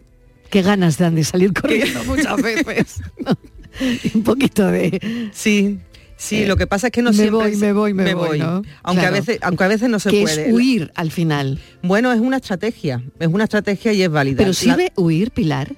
Qué 0.50 0.62
ganas 0.62 0.98
dan 0.98 1.14
de 1.14 1.24
salir 1.24 1.53
corriendo 1.53 2.03
muchas 2.07 2.37
veces. 2.42 3.00
Un 4.14 4.22
poquito 4.24 4.66
de... 4.66 5.31
Sí, 5.33 5.79
sí, 6.16 6.42
Eh, 6.42 6.46
lo 6.48 6.57
que 6.57 6.66
pasa 6.66 6.88
es 6.88 6.92
que 6.92 7.03
no 7.03 7.11
me 7.11 7.16
siempre 7.16 7.37
voy, 7.37 7.57
me 7.57 7.72
voy, 7.72 7.94
me 7.94 8.14
voy, 8.14 8.38
¿no? 8.40 8.62
Aunque, 8.83 9.03
Claro. 9.03 9.16
a 9.16 9.20
veces, 9.20 9.38
aunque 9.42 9.64
a 9.64 9.68
veces 9.68 9.88
no 9.88 9.98
se 10.00 10.11
que 10.11 10.22
puede. 10.22 10.48
es 10.48 10.53
huir 10.53 10.90
al 10.96 11.11
final. 11.12 11.61
Bueno, 11.83 12.12
es 12.12 12.20
una 12.20 12.38
estrategia, 12.38 13.03
es 13.20 13.29
una 13.29 13.44
estrategia 13.44 13.92
y 13.92 14.03
es 14.03 14.11
válida. 14.11 14.37
Pero 14.38 14.48
La- 14.48 14.55
sirve 14.55 14.92
huir, 14.96 15.31
Pilar. 15.31 15.74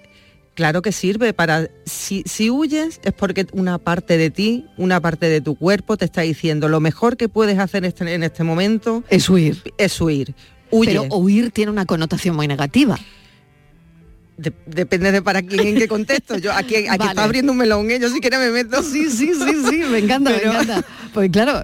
Claro 0.55 0.83
que 0.83 0.93
sirve 0.93 1.33
para 1.33 1.69
si, 1.87 2.23
si 2.27 2.51
huyes 2.51 3.01
es 3.05 3.13
porque 3.15 3.47
una 3.53 3.79
parte 3.79 4.19
de 4.19 4.29
ti, 4.31 4.67
una 4.77 5.01
parte 5.01 5.31
de 5.31 5.41
tu 5.41 5.55
cuerpo 5.55 5.97
te 5.97 6.05
está 6.05 6.21
diciendo 6.23 6.69
lo 6.69 6.79
mejor 6.79 7.17
que 7.17 7.29
puedes 7.31 7.59
hacer 7.59 7.87
este- 7.87 8.13
en 8.15 8.23
este 8.23 8.45
momento 8.45 9.03
es 9.09 9.31
huir. 9.31 9.63
Es 9.79 9.99
huir. 10.01 10.35
Huye. 10.73 10.91
Pero 10.91 11.05
huir 11.15 11.51
tiene 11.53 11.71
una 11.71 11.87
connotación 11.87 12.35
muy 12.35 12.49
negativa. 12.49 12.99
De- 14.37 14.53
depende 14.67 15.13
de 15.13 15.23
para 15.23 15.43
quién, 15.43 15.67
en 15.69 15.75
qué 15.77 15.87
contexto. 15.87 16.39
Yo 16.39 16.53
aquí, 16.53 16.75
aquí 16.77 16.89
Vale. 16.99 17.11
está 17.11 17.23
abriendo 17.25 17.53
un 17.53 17.59
melón, 17.59 17.91
¿eh? 17.91 17.99
yo 18.01 18.09
si 18.09 18.21
quieres 18.21 18.41
me 18.41 18.51
meto. 18.51 18.83
Sí, 18.83 19.09
sí, 19.11 19.33
sí, 19.35 19.55
sí, 19.71 19.83
me 19.91 19.99
encanta, 19.99 20.33
Pero- 20.35 20.53
me 20.53 20.61
encanta. 20.63 20.85
Pues 21.13 21.31
claro, 21.31 21.63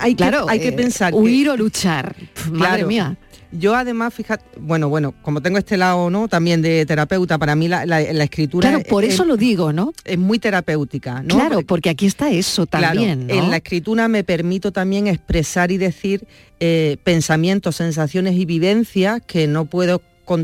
Hay 0.00 0.12
que- 0.12 0.16
claro, 0.16 0.46
hay 0.48 0.58
que 0.58 0.68
eh, 0.68 0.72
pensar 0.72 1.12
que- 1.12 1.18
Huir 1.18 1.48
o 1.50 1.56
luchar. 1.56 2.16
Madre 2.50 2.58
Claro. 2.58 2.86
mía. 2.88 3.16
Yo 3.56 3.74
además, 3.74 4.12
fíjate, 4.12 4.44
bueno, 4.60 4.88
bueno, 4.88 5.14
como 5.22 5.40
tengo 5.40 5.58
este 5.58 5.76
lado, 5.76 6.10
¿no? 6.10 6.26
También 6.28 6.60
de 6.60 6.84
terapeuta, 6.86 7.38
para 7.38 7.54
mí 7.54 7.68
la, 7.68 7.86
la- 7.86 8.00
la 8.12 8.24
escritura 8.24 8.68
Claro, 8.68 8.84
por 8.88 9.04
es, 9.04 9.14
eso 9.14 9.24
lo 9.24 9.36
digo, 9.36 9.72
¿no? 9.72 9.92
es 10.04 10.18
muy 10.18 10.38
terapéutica, 10.38 11.22
¿no? 11.22 11.34
Claro, 11.36 11.62
porque 11.62 11.88
aquí 11.90 12.06
está 12.06 12.30
eso 12.30 12.66
Claro, 12.66 12.88
también, 12.94 13.26
¿no? 13.28 13.34
en 13.34 13.50
la 13.50 13.56
escritura 13.58 14.08
me 14.08 14.24
permito 14.24 14.72
también 14.72 15.06
expresar 15.06 15.70
y 15.70 15.78
decir 15.78 16.26
eh, 16.60 16.96
pensamientos, 17.04 17.76
sensaciones 17.76 18.34
y 18.34 18.44
vivencias 18.44 19.20
que 19.26 19.46
no 19.46 19.66
puedo, 19.66 20.02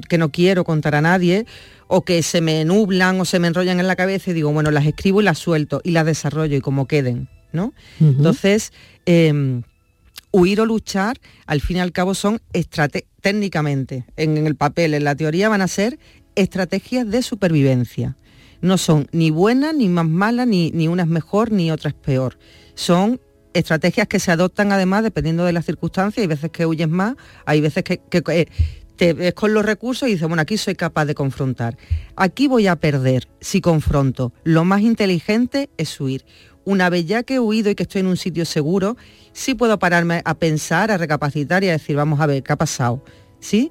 que 0.09 0.19
no 0.19 0.31
quiero 0.31 0.63
contar 0.65 0.95
a 0.95 1.01
nadie 1.01 1.47
o 1.89 2.03
que 2.03 2.23
se 2.23 2.41
me 2.41 2.65
nublan 2.65 3.21
o 3.21 3.25
se 3.25 3.39
me 3.41 3.49
enrollan 3.49 3.81
en 3.81 3.89
la 3.89 3.97
cabeza 3.97 4.31
y 4.31 4.35
digo, 4.35 4.53
bueno, 4.53 4.71
las 4.71 4.87
escribo 4.87 5.21
y 5.21 5.25
las 5.25 5.39
suelto 5.39 5.81
y 5.83 5.91
las 5.91 6.07
desarrollo 6.07 6.57
y 6.57 6.61
como 6.61 6.87
queden, 6.87 7.29
¿no? 7.53 7.73
Entonces, 8.01 8.73
eh, 9.07 9.63
huir 10.33 10.61
o 10.61 10.67
luchar, 10.67 11.19
al 11.47 11.61
fin 11.61 11.79
y 11.79 11.81
al 11.81 11.93
cabo 11.93 12.15
son 12.15 12.41
técnicamente, 13.21 14.05
en, 14.17 14.47
el 14.47 14.57
papel, 14.57 14.95
en 14.95 15.05
la 15.05 15.15
teoría 15.15 15.49
van 15.49 15.63
a 15.63 15.69
ser 15.69 15.99
estrategias 16.35 17.09
de 17.09 17.23
supervivencia. 17.23 18.17
No 18.61 18.79
son 18.79 19.09
ni 19.13 19.31
buenas, 19.31 19.75
ni 19.75 19.89
más 19.89 20.07
malas, 20.07 20.47
ni, 20.47 20.71
ni 20.71 20.89
una 20.89 21.03
es 21.03 21.09
mejor, 21.09 21.51
ni 21.51 21.71
otra 21.71 21.91
es 21.91 21.95
peor. 21.95 22.39
Son 22.75 23.21
estrategias 23.55 24.07
que 24.07 24.21
se 24.21 24.31
adoptan 24.31 24.71
además 24.73 25.03
dependiendo 25.03 25.45
de 25.45 25.53
las 25.53 25.67
circunstancias. 25.67 26.23
Hay 26.23 26.29
veces 26.29 26.51
que 26.51 26.67
huyes 26.67 26.89
más, 26.89 27.15
hay 27.47 27.61
veces 27.61 27.85
que, 27.85 27.99
que, 27.99 28.23
eh, 28.29 28.49
te 28.97 29.15
ves 29.15 29.33
con 29.33 29.55
los 29.55 29.65
recursos 29.65 30.09
y 30.09 30.13
dices, 30.13 30.29
bueno, 30.29 30.43
aquí 30.43 30.59
soy 30.59 30.75
capaz 30.75 31.07
de 31.07 31.15
confrontar. 31.15 31.79
Aquí 32.17 32.49
voy 32.49 32.67
a 32.67 32.77
perder 32.77 33.29
si 33.41 33.63
confronto. 33.63 34.35
Lo 34.45 34.65
más 34.65 34.83
inteligente 34.83 35.71
es 35.79 35.99
huir. 35.99 36.27
Una 36.65 36.91
vez 36.91 37.07
ya 37.07 37.23
que 37.23 37.35
he 37.35 37.41
huido 37.41 37.71
y 37.71 37.75
que 37.75 37.85
estoy 37.85 38.01
en 38.01 38.07
un 38.07 38.17
sitio 38.17 38.45
seguro, 38.45 38.97
sí 39.33 39.55
puedo 39.55 39.79
pararme 39.79 40.23
a 40.25 40.35
pensar, 40.35 40.91
a 40.91 40.99
recapacitar 40.99 41.65
y 41.65 41.69
a 41.69 41.73
decir, 41.73 41.97
vamos 41.97 42.21
a 42.21 42.27
ver, 42.27 42.43
¿qué 42.43 42.53
ha 42.53 42.57
pasado? 42.57 43.03
¿Sí? 43.41 43.71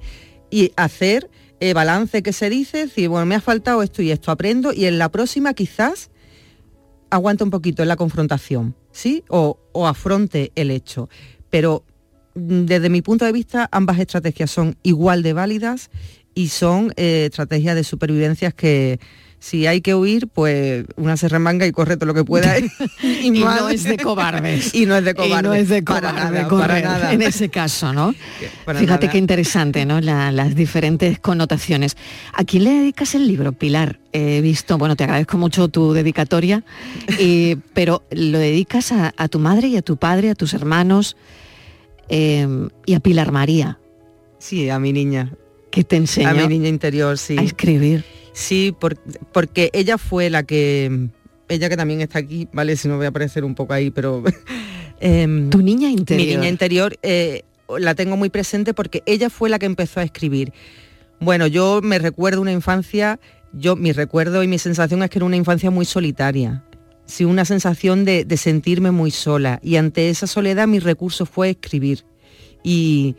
Y 0.50 0.72
hacer 0.76 1.30
balance 1.74 2.24
que 2.24 2.34
se 2.34 2.50
dice, 2.50 2.86
decir, 2.86 3.10
bueno, 3.10 3.26
me 3.26 3.36
ha 3.36 3.42
faltado 3.42 3.84
esto 3.84 4.02
y 4.02 4.12
esto, 4.12 4.32
aprendo 4.32 4.74
y 4.74 4.86
en 4.86 4.98
la 4.98 5.10
próxima 5.10 5.54
quizás 5.54 6.10
aguante 7.10 7.44
un 7.44 7.50
poquito 7.50 7.82
en 7.82 7.90
la 7.90 7.96
confrontación, 7.96 8.76
¿sí? 8.92 9.24
O, 9.30 9.60
o 9.72 9.88
afronte 9.88 10.52
el 10.56 10.72
hecho. 10.72 11.10
Pero 11.50 11.84
mm, 12.36 12.66
desde 12.66 12.90
mi 12.90 13.02
punto 13.02 13.26
de 13.26 13.32
vista, 13.32 13.68
ambas 13.72 14.00
estrategias 14.00 14.52
son 14.52 14.78
igual 14.84 15.24
de 15.24 15.34
válidas 15.34 15.90
y 16.34 16.50
son 16.50 16.94
eh, 16.96 17.26
estrategias 17.30 17.76
de 17.76 17.84
supervivencias 17.84 18.54
que, 18.54 19.00
si 19.40 19.68
hay 19.68 19.80
que 19.82 19.96
huir, 19.96 20.28
pues 20.28 20.86
una 20.98 21.16
se 21.18 21.30
remanga 21.30 21.66
y 21.66 21.72
corre 21.72 21.96
todo 21.96 22.08
lo 22.08 22.14
que 22.14 22.24
pueda. 22.26 22.56
y, 23.02 23.32
no 23.32 23.70
es 23.70 23.84
de 23.84 23.98
cobardes. 23.98 24.76
y 24.76 24.86
no 24.86 24.98
es 24.98 25.06
de 25.06 25.14
cobardes. 25.16 25.40
Y 25.40 25.44
no 25.44 25.54
es 25.54 25.70
de 25.70 25.84
cobarde 25.84 26.08
para 26.08 26.30
nada, 26.32 26.48
correr, 26.48 26.68
para 26.68 26.82
nada. 26.82 27.14
en 27.14 27.22
ese 27.22 27.50
caso, 27.50 27.94
¿no? 27.94 28.14
Para 28.66 28.80
Fíjate 28.80 29.06
nada. 29.06 29.12
qué 29.12 29.18
interesante, 29.18 29.86
¿no? 29.86 30.02
La- 30.02 30.32
las 30.32 30.56
diferentes 30.56 31.20
connotaciones. 31.20 31.96
¿A 32.34 32.44
quién 32.44 32.66
le 32.66 32.72
dedicas 32.72 33.16
el 33.16 33.28
libro, 33.28 33.54
Pilar? 33.54 34.00
He 34.12 34.42
visto, 34.42 34.78
bueno, 34.78 34.96
te 34.96 35.04
agradezco 35.06 35.38
mucho 35.38 35.68
tu 35.70 35.94
dedicatoria, 35.94 36.64
eh, 37.20 37.58
pero 37.74 38.04
lo 38.12 38.40
dedicas 38.40 38.92
a, 38.92 39.14
a 39.16 39.28
tu 39.30 39.40
madre 39.40 39.68
y 39.70 39.78
a 39.78 39.82
tu 39.82 39.98
padre, 39.98 40.32
a 40.32 40.36
tus 40.36 40.54
hermanos 40.54 41.16
eh, 42.10 42.48
y 42.86 42.94
a 42.94 43.00
Pilar 43.00 43.32
María. 43.32 43.80
Sí, 44.40 44.70
a 44.70 44.80
mi 44.80 44.94
niña. 44.94 45.32
Que 45.72 45.84
te 45.84 45.98
enseñó 45.98 46.30
A 46.30 46.34
mi 46.34 46.48
niña 46.48 46.68
interior, 46.68 47.18
sí. 47.18 47.38
a 47.38 47.42
escribir. 47.44 48.04
Sí, 48.40 48.74
por- 48.80 48.98
porque 49.34 49.70
ella 49.74 49.98
fue 49.98 50.30
la 50.30 50.44
que, 50.44 51.10
ella 51.50 51.68
que 51.68 51.76
también 51.76 52.00
está 52.00 52.20
aquí, 52.20 52.48
vale, 52.54 52.78
si 52.78 52.88
no 52.88 52.96
voy 52.96 53.06
a 53.06 53.10
aparecer 53.10 53.44
un 53.44 53.54
poco 53.54 53.74
ahí, 53.74 53.92
pero... 53.92 54.24
em, 55.02 55.50
Tu 55.50 55.62
niña 55.62 55.90
interior. 55.90 56.26
Mi 56.26 56.36
niña 56.36 56.48
interior 56.48 56.98
eh, 57.04 57.44
la 57.78 57.96
tengo 57.96 58.16
muy 58.16 58.30
presente 58.30 58.74
porque 58.74 59.04
ella 59.06 59.30
fue 59.30 59.50
la 59.50 59.60
que 59.60 59.66
empezó 59.66 60.00
a 60.00 60.04
escribir. 60.04 60.54
Bueno, 61.20 61.48
yo 61.48 61.82
me 61.84 62.00
recuerdo 62.00 62.40
una 62.40 62.54
infancia, 62.54 63.20
yo 63.52 63.76
mi 63.76 63.92
recuerdo 63.92 64.42
y 64.42 64.48
mi 64.48 64.58
sensación 64.58 65.04
es 65.04 65.10
que 65.10 65.20
era 65.20 65.26
una 65.26 65.36
infancia 65.36 65.70
muy 65.70 65.84
solitaria. 65.84 66.64
Sí, 67.06 67.26
una 67.26 67.44
sensación 67.44 68.06
de, 68.06 68.24
de 68.24 68.38
sentirme 68.38 68.92
muy 68.92 69.12
sola. 69.12 69.60
Y 69.62 69.76
ante 69.76 70.10
esa 70.10 70.28
soledad 70.28 70.66
mi 70.66 70.80
recurso 70.80 71.26
fue 71.26 71.50
escribir. 71.50 72.06
Y, 72.64 73.16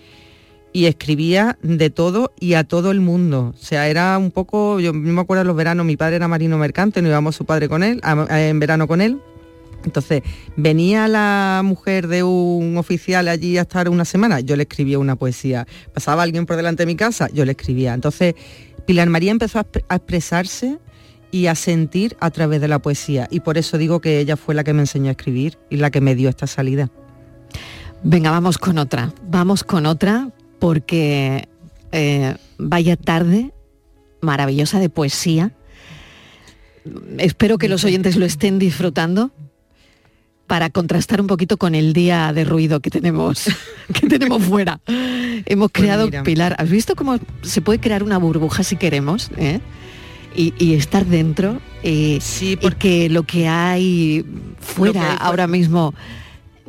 y 0.73 0.87
escribía 0.87 1.59
de 1.63 1.91
todo 1.91 2.33
y 2.39 2.55
a 2.55 2.65
todo 2.65 2.91
el 2.91 3.01
mundo. 3.01 3.55
O 3.55 3.65
sea, 3.65 3.89
era 3.89 4.17
un 4.19 4.31
poco, 4.31 4.81
yo 4.81 4.93
me 4.93 5.21
acuerdo 5.21 5.43
de 5.43 5.47
los 5.47 5.57
veranos, 5.57 5.85
mi 5.87 5.97
padre 5.97 6.17
era 6.17 6.29
marino 6.29 6.59
mercante, 6.59 7.03
nos 7.03 7.11
íbamos 7.11 7.37
su 7.37 7.45
padre 7.45 7.69
con 7.69 7.83
él, 7.83 8.01
en 8.05 8.61
verano 8.61 8.87
con 8.87 9.01
él. 9.01 9.21
Entonces, 9.85 10.23
venía 10.57 11.09
la 11.09 11.63
mujer 11.65 12.07
de 12.07 12.23
un 12.23 12.77
oficial 12.77 13.29
allí 13.29 13.57
a 13.57 13.63
estar 13.63 13.89
una 13.89 14.05
semana, 14.05 14.41
yo 14.41 14.55
le 14.57 14.65
escribía 14.65 14.99
una 14.99 15.17
poesía. 15.17 15.67
Pasaba 15.95 16.23
alguien 16.23 16.47
por 16.47 16.57
delante 16.57 16.83
de 16.83 16.87
mi 16.87 16.97
casa, 16.97 17.29
yo 17.33 17.45
le 17.45 17.53
escribía. 17.53 17.95
Entonces, 17.95 18.35
Pilar 18.87 19.09
María 19.09 19.31
empezó 19.31 19.59
a, 19.59 19.67
a 19.89 19.97
expresarse 19.97 20.79
y 21.31 21.47
a 21.47 21.55
sentir 21.55 22.17
a 22.21 22.31
través 22.31 22.61
de 22.61 22.69
la 22.69 22.81
poesía. 22.81 23.27
Y 23.31 23.41
por 23.41 23.57
eso 23.57 23.79
digo 23.79 24.01
que 24.01 24.21
ella 24.21 24.37
fue 24.37 24.55
la 24.55 24.65
que 24.65 24.75
me 24.75 24.81
enseñó 24.81 25.09
a 25.09 25.13
escribir 25.13 25.59
y 25.71 25.77
la 25.77 25.91
que 25.91 26.01
me 26.01 26.15
dio 26.15 26.29
esta 26.29 26.47
salida. 26.47 26.91
Venga, 28.03 28.31
vamos 28.31 28.59
con 28.59 28.79
otra. 28.79 29.13
Vamos 29.29 29.65
con 29.65 29.87
otra 29.87 30.31
porque 30.61 31.49
eh, 31.93 32.37
vaya 32.59 32.97
tarde 32.97 33.53
maravillosa 34.21 34.79
de 34.79 34.89
poesía. 34.91 35.53
Espero 37.19 37.59
que 37.59 37.69
los 37.69 37.85
oyentes 37.85 38.17
lo 38.17 38.25
estén 38.25 38.59
disfrutando 38.59 39.31
para 40.47 40.69
contrastar 40.71 41.21
un 41.21 41.27
poquito 41.29 41.57
con 41.59 41.75
el 41.75 41.93
día 41.93 42.33
de 42.33 42.45
ruido 42.45 42.81
que 42.81 42.91
tenemos 42.91 43.45
que 43.95 44.07
tenemos 44.09 44.43
fuera. 44.43 44.81
Hemos 45.47 45.71
Pues 45.71 45.83
creado, 45.85 46.07
mira. 46.07 46.23
Pilar, 46.23 46.57
¿has 46.59 46.69
visto 46.71 46.97
cómo 46.97 47.19
se 47.43 47.61
puede 47.61 47.79
crear 47.81 48.03
una 48.03 48.19
burbuja 48.19 48.63
si 48.63 48.77
queremos? 48.77 49.31
eh? 49.37 49.61
Y, 50.35 50.55
y 50.59 50.75
estar 50.75 51.07
dentro 51.07 51.61
eh, 51.83 52.21
y 52.41 52.57
que 52.57 53.09
lo 53.09 53.25
que 53.25 53.49
hay 53.49 54.25
fuera 54.61 54.87
Lo 54.87 54.93
que 54.93 54.99
hay 54.99 55.05
fuera. 55.07 55.17
ahora 55.17 55.47
mismo 55.49 55.93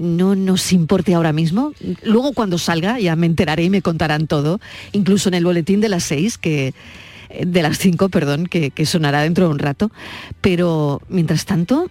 no 0.01 0.35
nos 0.35 0.73
importe 0.73 1.13
ahora 1.13 1.31
mismo. 1.31 1.73
Luego 2.03 2.33
cuando 2.33 2.57
salga 2.57 2.99
ya 2.99 3.15
me 3.15 3.27
enteraré 3.27 3.63
y 3.63 3.69
me 3.69 3.81
contarán 3.81 4.27
todo, 4.27 4.59
incluso 4.91 5.29
en 5.29 5.35
el 5.35 5.45
boletín 5.45 5.79
de 5.79 5.89
las 5.89 6.03
seis, 6.03 6.37
que 6.37 6.73
eh, 7.29 7.45
de 7.45 7.61
las 7.61 7.77
cinco, 7.77 8.09
perdón, 8.09 8.47
que, 8.47 8.71
que 8.71 8.85
sonará 8.85 9.21
dentro 9.21 9.45
de 9.45 9.51
un 9.51 9.59
rato. 9.59 9.91
Pero 10.41 11.01
mientras 11.07 11.45
tanto, 11.45 11.89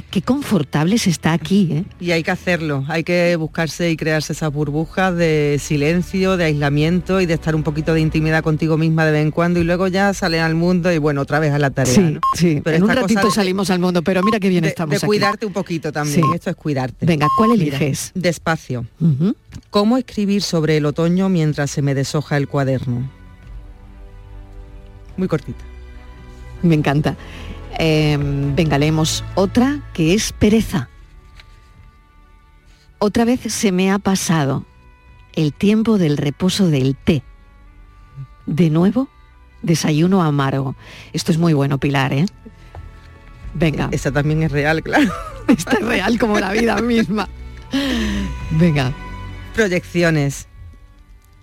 qué, 0.00 0.08
qué 0.10 0.22
confortable 0.22 0.98
se 0.98 1.10
está 1.10 1.32
aquí, 1.32 1.68
¿eh? 1.72 1.84
Y 2.00 2.10
hay 2.10 2.22
que 2.22 2.30
hacerlo, 2.30 2.84
hay 2.88 3.04
que 3.04 3.36
buscarse 3.36 3.90
y 3.90 3.96
crearse 3.96 4.32
esas 4.32 4.52
burbujas 4.52 5.14
de 5.16 5.58
silencio, 5.60 6.36
de 6.36 6.44
aislamiento 6.44 7.20
y 7.20 7.26
de 7.26 7.34
estar 7.34 7.54
un 7.54 7.62
poquito 7.62 7.94
de 7.94 8.00
intimidad 8.00 8.42
contigo 8.42 8.76
misma 8.76 9.04
de 9.06 9.12
vez 9.12 9.22
en 9.22 9.30
cuando 9.30 9.60
y 9.60 9.64
luego 9.64 9.88
ya 9.88 10.12
salen 10.14 10.40
al 10.42 10.54
mundo 10.54 10.92
y 10.92 10.98
bueno, 10.98 11.20
otra 11.22 11.38
vez 11.38 11.52
a 11.52 11.58
la 11.58 11.70
tarea. 11.70 11.94
Sí, 11.94 12.00
¿no? 12.00 12.20
sí. 12.34 12.60
Pero 12.62 12.76
en 12.76 12.82
un 12.82 12.90
ratito 12.90 13.26
de- 13.26 13.30
salimos 13.30 13.70
al 13.70 13.78
mundo, 13.78 14.02
pero 14.02 14.22
mira 14.22 14.38
qué 14.40 14.48
bien 14.48 14.62
de, 14.62 14.68
estamos 14.68 14.90
de 14.92 14.96
aquí. 14.98 15.06
cuidarte 15.06 15.46
un 15.46 15.52
poquito 15.52 15.92
también, 15.92 16.20
Sí. 16.22 16.22
esto 16.34 16.50
es 16.50 16.56
cuidarte. 16.56 17.06
Venga, 17.06 17.26
¿cuál 17.36 17.50
Mira, 17.50 17.76
eliges? 17.76 18.12
despacio. 18.14 18.86
Ujú. 19.00 19.34
¿Cómo 19.70 19.96
escribir 19.98 20.42
sobre 20.42 20.76
el 20.76 20.86
otoño 20.86 21.28
mientras 21.28 21.70
se 21.70 21.82
me 21.82 21.94
deshoja 21.94 22.36
el 22.36 22.48
cuaderno? 22.48 23.10
Muy 25.16 25.28
cortita. 25.28 25.64
Me 26.62 26.74
encanta. 26.74 27.16
Eh, 27.78 28.16
venga, 28.20 28.78
leemos 28.78 29.24
otra 29.34 29.80
que 29.92 30.14
es 30.14 30.32
pereza. 30.32 30.88
Otra 32.98 33.24
vez 33.24 33.40
se 33.52 33.72
me 33.72 33.90
ha 33.90 33.98
pasado 33.98 34.64
el 35.34 35.52
tiempo 35.52 35.98
del 35.98 36.16
reposo 36.16 36.68
del 36.68 36.96
té. 36.96 37.22
De 38.46 38.70
nuevo, 38.70 39.08
desayuno 39.62 40.22
amargo. 40.22 40.76
Esto 41.12 41.32
es 41.32 41.38
muy 41.38 41.52
bueno, 41.52 41.78
Pilar, 41.78 42.12
¿eh? 42.12 42.26
Venga. 43.54 43.88
Esa 43.92 44.10
también 44.12 44.42
es 44.42 44.52
real, 44.52 44.82
claro. 44.82 45.12
Esta 45.48 45.72
es 45.72 45.84
real 45.84 46.18
como 46.18 46.38
la 46.38 46.52
vida 46.52 46.80
misma. 46.80 47.28
Venga. 48.50 48.92
Proyecciones. 49.54 50.48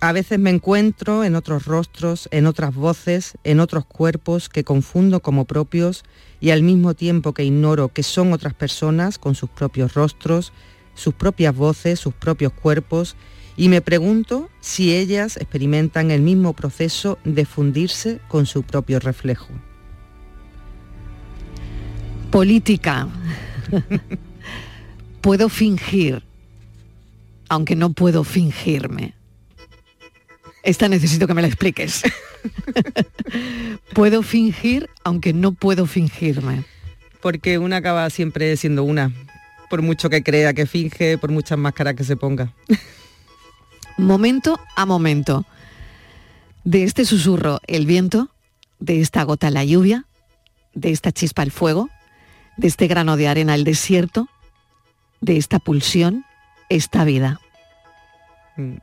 A 0.04 0.12
veces 0.12 0.38
me 0.38 0.50
encuentro 0.50 1.24
en 1.24 1.34
otros 1.34 1.64
rostros, 1.64 2.28
en 2.32 2.46
otras 2.46 2.76
voces, 2.76 3.38
en 3.46 3.62
otros 3.62 3.86
cuerpos 3.86 4.50
que 4.50 4.66
confundo 4.66 5.22
como 5.22 5.46
propios 5.46 6.04
y 6.42 6.50
al 6.50 6.62
mismo 6.62 6.94
tiempo 6.94 7.34
que 7.34 7.46
ignoro 7.46 7.88
que 7.88 8.04
son 8.04 8.34
otras 8.34 8.54
personas 8.54 9.18
con 9.18 9.34
sus 9.34 9.50
propios 9.50 9.94
rostros, 9.94 10.52
sus 10.94 11.14
propias 11.14 11.56
voces, 11.56 12.02
sus 12.02 12.14
propios 12.14 12.52
cuerpos 12.52 13.16
y 13.56 13.70
me 13.70 13.80
pregunto 13.80 14.50
si 14.60 14.94
ellas 14.94 15.38
experimentan 15.38 16.12
el 16.12 16.22
mismo 16.22 16.52
proceso 16.52 17.18
de 17.24 17.46
fundirse 17.46 18.20
con 18.28 18.46
su 18.46 18.64
propio 18.64 19.00
reflejo. 19.00 19.54
Política. 22.30 23.08
puedo 25.22 25.48
fingir, 25.48 26.24
aunque 27.48 27.78
no 27.78 27.94
puedo 27.94 28.26
fingirme. 28.26 29.14
Esta 30.64 30.88
necesito 30.88 31.28
que 31.28 31.34
me 31.34 31.42
la 31.42 31.48
expliques. 31.48 32.04
puedo 33.94 34.24
fingir, 34.24 34.90
aunque 35.04 35.34
no 35.34 35.52
puedo 35.52 35.86
fingirme. 35.86 36.64
Porque 37.22 37.58
una 37.58 37.78
acaba 37.78 38.10
siempre 38.10 38.56
siendo 38.58 38.84
una, 38.84 39.12
por 39.70 39.82
mucho 39.82 40.10
que 40.10 40.24
crea 40.24 40.54
que 40.54 40.66
finge, 40.66 41.18
por 41.18 41.32
muchas 41.32 41.58
máscaras 41.58 41.96
que 41.96 42.04
se 42.04 42.16
ponga. 42.16 42.54
Momento 43.98 44.60
a 44.76 44.86
momento. 44.86 45.46
De 46.64 46.84
este 46.84 47.06
susurro 47.06 47.60
el 47.68 47.86
viento, 47.86 48.30
de 48.80 49.02
esta 49.02 49.24
gota 49.24 49.52
la 49.52 49.66
lluvia, 49.66 50.06
de 50.74 50.92
esta 50.92 51.12
chispa 51.12 51.44
el 51.44 51.52
fuego, 51.52 51.90
de 52.56 52.68
este 52.68 52.88
grano 52.88 53.18
de 53.18 53.28
arena 53.28 53.54
el 53.56 53.66
desierto, 53.66 54.30
de 55.20 55.38
esta 55.38 55.60
pulsión 55.60 56.26
esta 56.70 57.04
vida. 57.04 57.40
Mm. 58.58 58.78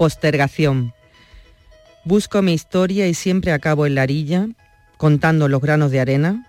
Postergación. 0.00 0.94
Busco 2.06 2.40
mi 2.40 2.54
historia 2.54 3.06
y 3.06 3.12
siempre 3.12 3.52
acabo 3.52 3.84
en 3.84 3.96
la 3.96 4.04
orilla, 4.04 4.48
contando 4.96 5.46
los 5.46 5.60
granos 5.60 5.90
de 5.90 6.00
arena, 6.00 6.46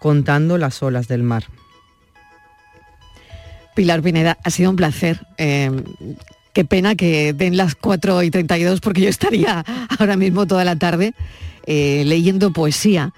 contando 0.00 0.58
las 0.58 0.82
olas 0.82 1.08
del 1.08 1.22
mar. 1.22 1.44
Pilar 3.74 4.02
Pineda, 4.02 4.36
ha 4.44 4.50
sido 4.50 4.68
un 4.68 4.76
placer. 4.76 5.26
Eh, 5.38 5.70
qué 6.52 6.66
pena 6.66 6.94
que 6.94 7.32
den 7.32 7.56
las 7.56 7.74
4 7.74 8.22
y 8.22 8.30
32 8.30 8.82
porque 8.82 9.00
yo 9.00 9.08
estaría 9.08 9.64
ahora 9.98 10.18
mismo 10.18 10.46
toda 10.46 10.66
la 10.66 10.76
tarde 10.76 11.14
eh, 11.64 12.02
leyendo 12.04 12.52
poesía. 12.52 13.14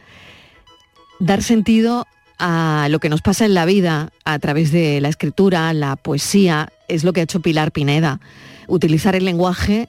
Dar 1.19 1.43
sentido 1.43 2.07
a 2.39 2.87
lo 2.89 3.01
que 3.01 3.09
nos 3.09 3.21
pasa 3.21 3.47
en 3.47 3.55
la 3.55 3.65
vida 3.65 4.13
a 4.25 4.39
través 4.39 4.71
de 4.71 5.01
la 5.01 5.09
escritura, 5.09 5.73
la 5.73 5.97
poesía, 5.97 6.69
es 6.87 7.03
lo 7.03 7.13
que 7.13 7.19
ha 7.19 7.25
hecho 7.25 7.41
Pilar 7.41 7.73
Pineda. 7.73 8.21
Utilizar 8.67 9.15
el 9.15 9.25
lenguaje 9.25 9.89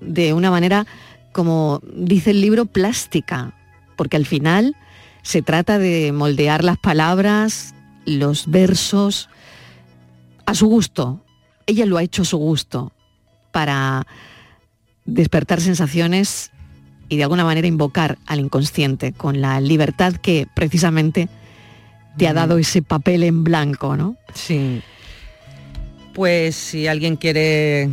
de 0.00 0.32
una 0.32 0.50
manera, 0.50 0.86
como 1.32 1.80
dice 1.94 2.30
el 2.30 2.40
libro, 2.40 2.66
plástica, 2.66 3.54
porque 3.96 4.16
al 4.16 4.26
final 4.26 4.76
se 5.22 5.42
trata 5.42 5.78
de 5.78 6.12
moldear 6.12 6.64
las 6.64 6.78
palabras, 6.78 7.74
los 8.06 8.50
versos, 8.50 9.28
a 10.46 10.54
su 10.54 10.66
gusto. 10.66 11.24
Ella 11.66 11.86
lo 11.86 11.98
ha 11.98 12.02
hecho 12.02 12.22
a 12.22 12.24
su 12.24 12.38
gusto 12.38 12.92
para 13.52 14.06
despertar 15.04 15.60
sensaciones 15.60 16.50
y 17.08 17.16
de 17.16 17.24
alguna 17.24 17.44
manera 17.44 17.66
invocar 17.66 18.18
al 18.26 18.40
inconsciente 18.40 19.12
con 19.12 19.40
la 19.40 19.60
libertad 19.60 20.14
que 20.14 20.46
precisamente 20.54 21.28
te 22.16 22.28
ha 22.28 22.32
dado 22.32 22.58
ese 22.58 22.82
papel 22.82 23.24
en 23.24 23.44
blanco, 23.44 23.96
¿no? 23.96 24.16
Sí. 24.34 24.82
Pues 26.14 26.56
si 26.56 26.86
alguien 26.86 27.16
quiere 27.16 27.90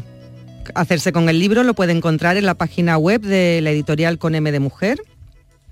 hacerse 0.75 1.12
con 1.12 1.30
el 1.30 1.39
libro, 1.39 1.63
lo 1.63 1.73
puede 1.73 1.93
encontrar 1.93 2.38
en 2.38 2.45
la 2.45 2.56
página 2.56 2.97
web 2.97 3.21
de 3.21 3.62
la 3.62 3.71
editorial 3.71 4.17
con 4.17 4.36
M 4.36 4.51
de 4.51 4.60
Mujer, 4.60 5.01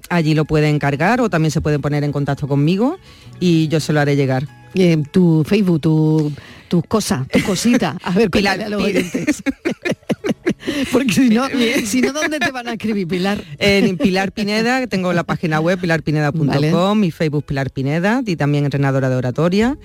allí 0.10 0.36
lo 0.36 0.46
pueden 0.46 0.80
cargar 0.80 1.22
o 1.22 1.30
también 1.30 1.52
se 1.52 1.62
pueden 1.62 1.82
poner 1.82 2.04
en 2.04 2.12
contacto 2.12 2.48
conmigo 2.48 2.98
y 3.40 3.68
yo 3.68 3.80
se 3.80 3.94
lo 3.94 4.00
haré 4.00 4.16
llegar. 4.16 4.48
Eh, 4.76 5.02
tu 5.12 5.44
Facebook, 5.46 5.82
tu, 5.82 6.32
tus 6.68 6.84
cosas, 6.86 7.28
tu 7.30 7.42
cosita. 7.44 7.98
A 8.04 8.12
ver, 8.12 8.30
Pilar, 8.32 8.62
a 8.62 8.70
los 8.70 8.84
oyentes. 8.84 9.42
Porque 10.92 11.14
si 11.14 11.30
no, 11.30 11.48
si 11.86 12.02
no, 12.02 12.12
¿dónde 12.12 12.40
te 12.40 12.52
van 12.52 12.68
a 12.68 12.74
escribir, 12.74 13.08
Pilar? 13.08 13.44
En 13.60 13.98
Pilar 13.98 14.32
Pineda, 14.32 14.86
tengo 14.88 15.14
la 15.14 15.24
página 15.24 15.60
web 15.60 15.80
pilarpineda.com, 15.80 16.48
Vale. 16.48 16.74
mi 16.96 17.12
Facebook 17.12 17.46
Pilar 17.46 17.70
Pineda 17.70 18.22
y 18.26 18.36
también 18.36 18.66
entrenadora 18.66 19.10
de 19.10 19.16
oratoria. 19.16 19.78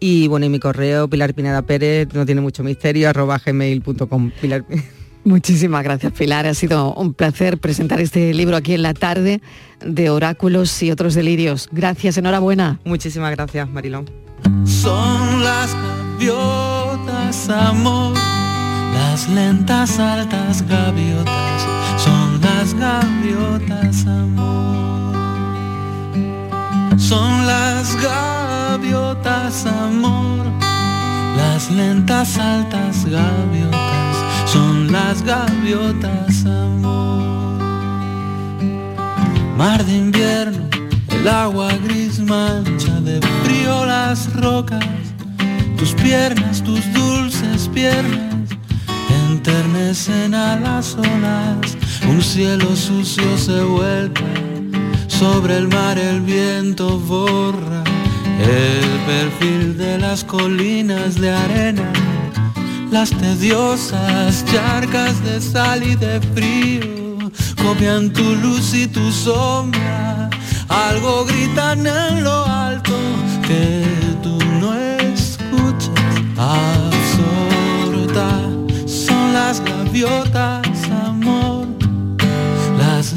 Y 0.00 0.28
bueno, 0.28 0.46
y 0.46 0.48
mi 0.48 0.58
correo 0.58 1.08
Pilar 1.08 1.34
Pineda 1.34 1.62
Pérez, 1.62 2.08
no 2.14 2.24
tiene 2.24 2.40
mucho 2.40 2.62
misterio, 2.62 3.08
arroba 3.08 3.40
gmail.com. 3.44 4.30
Pilar... 4.40 4.64
Muchísimas 5.24 5.84
gracias, 5.84 6.12
Pilar. 6.12 6.46
Ha 6.46 6.54
sido 6.54 6.94
un 6.94 7.12
placer 7.12 7.58
presentar 7.58 8.00
este 8.00 8.32
libro 8.32 8.56
aquí 8.56 8.72
en 8.72 8.82
la 8.82 8.94
tarde 8.94 9.42
de 9.84 10.10
oráculos 10.10 10.82
y 10.82 10.90
otros 10.90 11.14
delirios. 11.14 11.68
Gracias, 11.70 12.16
enhorabuena. 12.16 12.80
Muchísimas 12.84 13.30
gracias, 13.32 13.68
Marilón. 13.68 14.08
Son 14.64 15.44
las 15.44 15.74
gaviotas, 15.74 17.50
amor, 17.50 18.14
las 18.94 19.28
lentas 19.28 19.98
altas 19.98 20.66
gaviotas, 20.66 21.66
son 21.98 22.40
las 22.40 22.74
gaviotas, 22.74 24.06
amor. 24.06 24.77
Son 27.08 27.46
las 27.46 27.96
gaviotas, 28.02 29.64
amor, 29.64 30.44
las 31.38 31.70
lentas 31.70 32.36
altas 32.36 33.06
gaviotas, 33.06 34.16
son 34.44 34.92
las 34.92 35.22
gaviotas, 35.22 36.44
amor. 36.44 37.62
Mar 39.56 39.82
de 39.86 39.96
invierno, 39.96 40.68
el 41.08 41.26
agua 41.26 41.70
gris 41.82 42.20
mancha 42.20 43.00
de 43.00 43.22
frío 43.42 43.86
las 43.86 44.30
rocas, 44.34 44.84
tus 45.78 45.94
piernas, 45.94 46.62
tus 46.62 46.92
dulces 46.92 47.70
piernas, 47.72 48.50
enternecen 49.30 50.34
a 50.34 50.56
las 50.56 50.94
olas, 50.94 51.74
un 52.06 52.20
cielo 52.20 52.76
sucio 52.76 53.38
se 53.38 53.62
vuelca, 53.62 54.24
sobre 55.18 55.56
el 55.56 55.66
mar 55.66 55.98
el 55.98 56.20
viento 56.20 56.98
borra 57.00 57.82
el 58.40 58.88
perfil 59.04 59.76
de 59.76 59.98
las 59.98 60.22
colinas 60.22 61.20
de 61.20 61.30
arena, 61.30 61.92
las 62.92 63.10
tediosas 63.10 64.44
charcas 64.44 65.22
de 65.24 65.40
sal 65.40 65.82
y 65.82 65.96
de 65.96 66.20
frío 66.20 67.18
copian 67.60 68.12
tu 68.12 68.22
luz 68.36 68.72
y 68.74 68.86
tu 68.86 69.10
sombra. 69.10 70.30
Algo 70.68 71.24
gritan 71.24 71.84
en 71.86 72.22
lo 72.22 72.44
alto 72.46 72.96
que 73.46 73.84
tú 74.22 74.38
no 74.60 74.72
escuchas. 74.74 75.90
Absorta 76.36 78.30
son 78.86 79.32
las 79.32 79.60
gaviotas, 79.64 80.57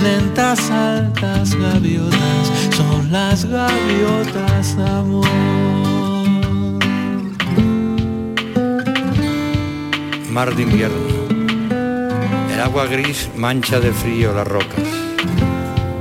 lentas 0.01 0.69
altas 0.71 1.55
gaviotas 1.55 2.51
son 2.75 3.11
las 3.11 3.45
gaviotas, 3.45 4.77
amor. 4.77 5.27
Mar 10.29 10.55
de 10.55 10.63
invierno. 10.63 10.97
El 12.53 12.59
agua 12.59 12.85
gris 12.85 13.29
mancha 13.35 13.79
de 13.79 13.91
frío 13.91 14.33
las 14.33 14.47
rocas. 14.47 14.87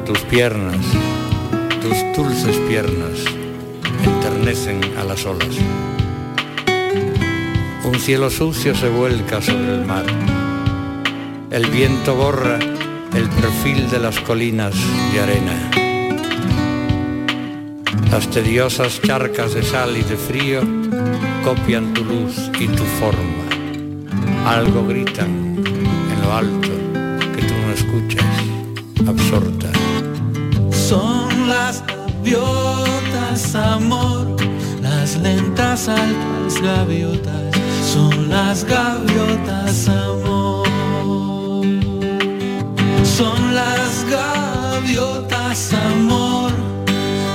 Tus 0.07 0.19
piernas, 0.21 0.85
tus 1.83 1.97
dulces 2.17 2.57
piernas, 2.69 3.25
enternecen 4.05 4.81
a 4.99 5.05
las 5.05 5.27
olas. 5.27 5.57
Un 7.85 7.99
cielo 7.99 8.31
sucio 8.31 8.75
se 8.75 8.89
vuelca 8.89 9.43
sobre 9.43 9.75
el 9.75 9.85
mar. 9.85 10.05
El 11.51 11.67
viento 11.67 12.15
borra 12.15 12.59
el 13.15 13.29
perfil 13.29 13.91
de 13.91 13.99
las 13.99 14.21
colinas 14.21 14.75
de 15.13 15.21
arena. 15.21 15.71
Las 18.11 18.29
tediosas 18.29 19.01
charcas 19.03 19.55
de 19.55 19.63
sal 19.63 19.97
y 19.97 20.03
de 20.03 20.17
frío 20.17 20.61
copian 21.45 21.93
tu 21.95 22.05
luz 22.05 22.51
y 22.59 22.67
tu 22.67 22.85
forma. 23.01 23.45
Algo 24.47 24.87
gritan 24.87 25.57
en 25.63 26.23
lo 26.23 26.33
alto 26.35 26.69
que 27.35 27.43
tú 27.43 27.55
no 27.67 27.73
escuchas, 27.73 28.25
absorta. 29.07 29.69
Son 30.73 31.49
las 31.49 31.85
gaviotas, 31.87 33.55
amor, 33.55 34.37
las 34.83 35.17
lentas 35.17 35.89
altas 35.89 36.61
gaviotas, 36.61 37.57
son 37.93 38.29
las 38.29 38.65
gaviotas, 38.65 39.60
gaviotas, 44.95 45.73
amor, 45.73 46.53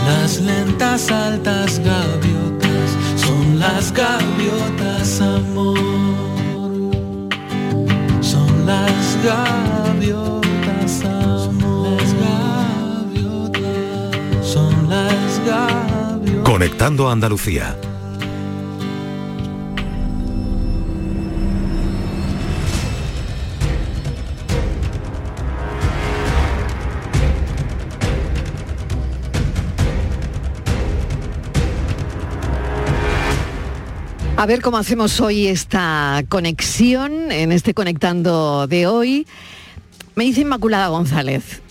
las 0.06 0.40
lentas 0.42 1.10
altas 1.10 1.80
gaviotas, 1.80 2.98
son 3.16 3.60
las 3.60 3.94
gaviotas, 3.94 5.22
amor. 5.22 5.80
Son 8.22 8.66
las 8.66 9.18
gaviotas, 9.24 11.04
amor. 11.06 11.98
Son 14.44 14.90
las 14.90 15.40
gaviotas. 15.46 16.44
Conectando 16.44 17.10
Andalucía. 17.10 17.76
A 34.38 34.46
ver 34.46 34.62
cómo 34.62 34.78
hacemos 34.78 35.22
hoy 35.22 35.48
esta 35.48 36.22
conexión, 36.28 37.32
en 37.32 37.54
este 37.54 37.74
conectando 37.74 38.68
de 38.68 38.86
hoy. 38.86 39.26
Me 40.16 40.26
dice 40.26 40.42
Inmaculada 40.42 40.90
González. 40.90 41.62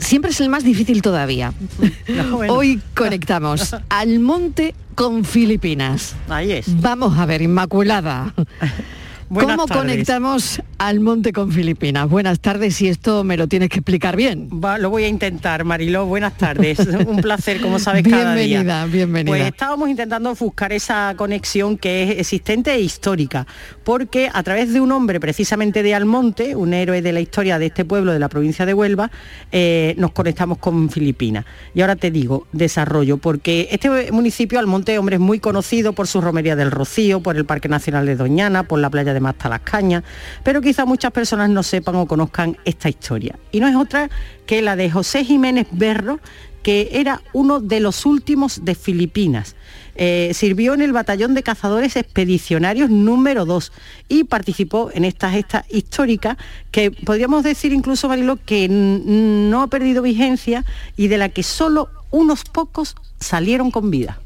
Siempre 0.00 0.30
es 0.30 0.40
el 0.40 0.48
más 0.48 0.64
difícil 0.64 1.02
todavía. 1.02 1.52
bueno. 2.32 2.54
Hoy 2.54 2.80
conectamos 2.94 3.76
al 3.90 4.18
monte 4.20 4.74
con 4.94 5.24
Filipinas. 5.26 6.16
Ahí 6.30 6.52
es. 6.52 6.80
Vamos 6.80 7.18
a 7.18 7.26
ver, 7.26 7.42
Inmaculada. 7.42 8.34
¿Cómo 9.28 9.66
tardes. 9.66 9.76
conectamos 9.76 10.62
al 10.78 11.00
monte 11.00 11.32
con 11.32 11.50
Filipinas? 11.50 12.08
Buenas 12.08 12.40
tardes 12.40 12.80
y 12.82 12.88
esto 12.88 13.24
me 13.24 13.36
lo 13.36 13.46
tienes 13.46 13.68
que 13.68 13.78
explicar 13.78 14.16
bien. 14.16 14.48
Va, 14.52 14.78
lo 14.78 14.90
voy 14.90 15.04
a 15.04 15.08
intentar, 15.08 15.64
Mariló. 15.64 16.06
Buenas 16.06 16.36
tardes. 16.36 16.78
Un 17.06 17.20
placer, 17.22 17.60
como 17.60 17.78
sabes, 17.78 18.02
cada 18.02 18.34
día. 18.34 18.60
Bienvenida, 18.60 18.86
bienvenida. 18.86 19.30
Pues 19.30 19.46
estábamos 19.46 19.88
intentando 19.88 20.34
buscar 20.34 20.72
esa 20.72 21.14
conexión 21.16 21.78
que 21.78 22.02
es 22.02 22.18
existente 22.18 22.72
e 22.72 22.80
histórica, 22.80 23.46
porque 23.84 24.30
a 24.32 24.42
través 24.42 24.72
de 24.72 24.80
un 24.80 24.92
hombre 24.92 25.20
precisamente 25.20 25.82
de 25.82 25.94
Almonte, 25.94 26.56
un 26.56 26.74
héroe 26.74 27.00
de 27.00 27.12
la 27.12 27.20
historia 27.20 27.58
de 27.58 27.66
este 27.66 27.84
pueblo 27.84 28.12
de 28.12 28.18
la 28.18 28.28
provincia 28.28 28.66
de 28.66 28.74
Huelva, 28.74 29.10
eh, 29.52 29.94
nos 29.98 30.12
conectamos 30.12 30.58
con 30.58 30.90
Filipinas. 30.90 31.44
Y 31.74 31.80
ahora 31.80 31.96
te 31.96 32.10
digo, 32.10 32.46
desarrollo, 32.52 33.18
porque 33.18 33.68
este 33.70 34.12
municipio, 34.12 34.58
Almonte, 34.58 34.98
hombre, 34.98 35.16
es 35.16 35.20
muy 35.20 35.38
conocido 35.38 35.92
por 35.92 36.06
su 36.06 36.20
romería 36.20 36.56
del 36.56 36.70
Rocío, 36.70 37.20
por 37.20 37.36
el 37.36 37.44
Parque 37.44 37.68
Nacional 37.68 38.06
de 38.06 38.16
Doñana, 38.16 38.64
por 38.64 38.78
la 38.78 38.90
playa 38.90 39.14
de 39.14 39.20
Masta 39.20 39.48
las 39.48 39.60
Cañas, 39.60 40.02
pero 40.42 40.60
quizá 40.66 40.84
muchas 40.84 41.12
personas 41.12 41.48
no 41.48 41.62
sepan 41.62 41.94
o 41.94 42.06
conozcan 42.06 42.56
esta 42.64 42.88
historia. 42.88 43.38
Y 43.52 43.60
no 43.60 43.68
es 43.68 43.76
otra 43.76 44.10
que 44.46 44.62
la 44.62 44.74
de 44.74 44.90
José 44.90 45.24
Jiménez 45.24 45.68
Berro, 45.70 46.18
que 46.64 46.88
era 46.90 47.22
uno 47.32 47.60
de 47.60 47.78
los 47.78 48.04
últimos 48.04 48.64
de 48.64 48.74
Filipinas. 48.74 49.54
Eh, 49.94 50.32
sirvió 50.34 50.74
en 50.74 50.82
el 50.82 50.92
batallón 50.92 51.34
de 51.34 51.44
cazadores 51.44 51.94
expedicionarios 51.94 52.90
número 52.90 53.44
2 53.44 53.70
y 54.08 54.24
participó 54.24 54.90
en 54.92 55.04
esta 55.04 55.30
gesta 55.30 55.64
histórica 55.70 56.36
que 56.72 56.90
podríamos 56.90 57.44
decir 57.44 57.72
incluso, 57.72 58.08
Marilo, 58.08 58.36
que 58.44 58.66
no 58.68 59.62
ha 59.62 59.68
perdido 59.68 60.02
vigencia 60.02 60.64
y 60.96 61.06
de 61.06 61.18
la 61.18 61.28
que 61.28 61.44
solo 61.44 61.90
unos 62.10 62.42
pocos 62.42 62.96
salieron 63.20 63.70
con 63.70 63.92
vida. 63.92 64.18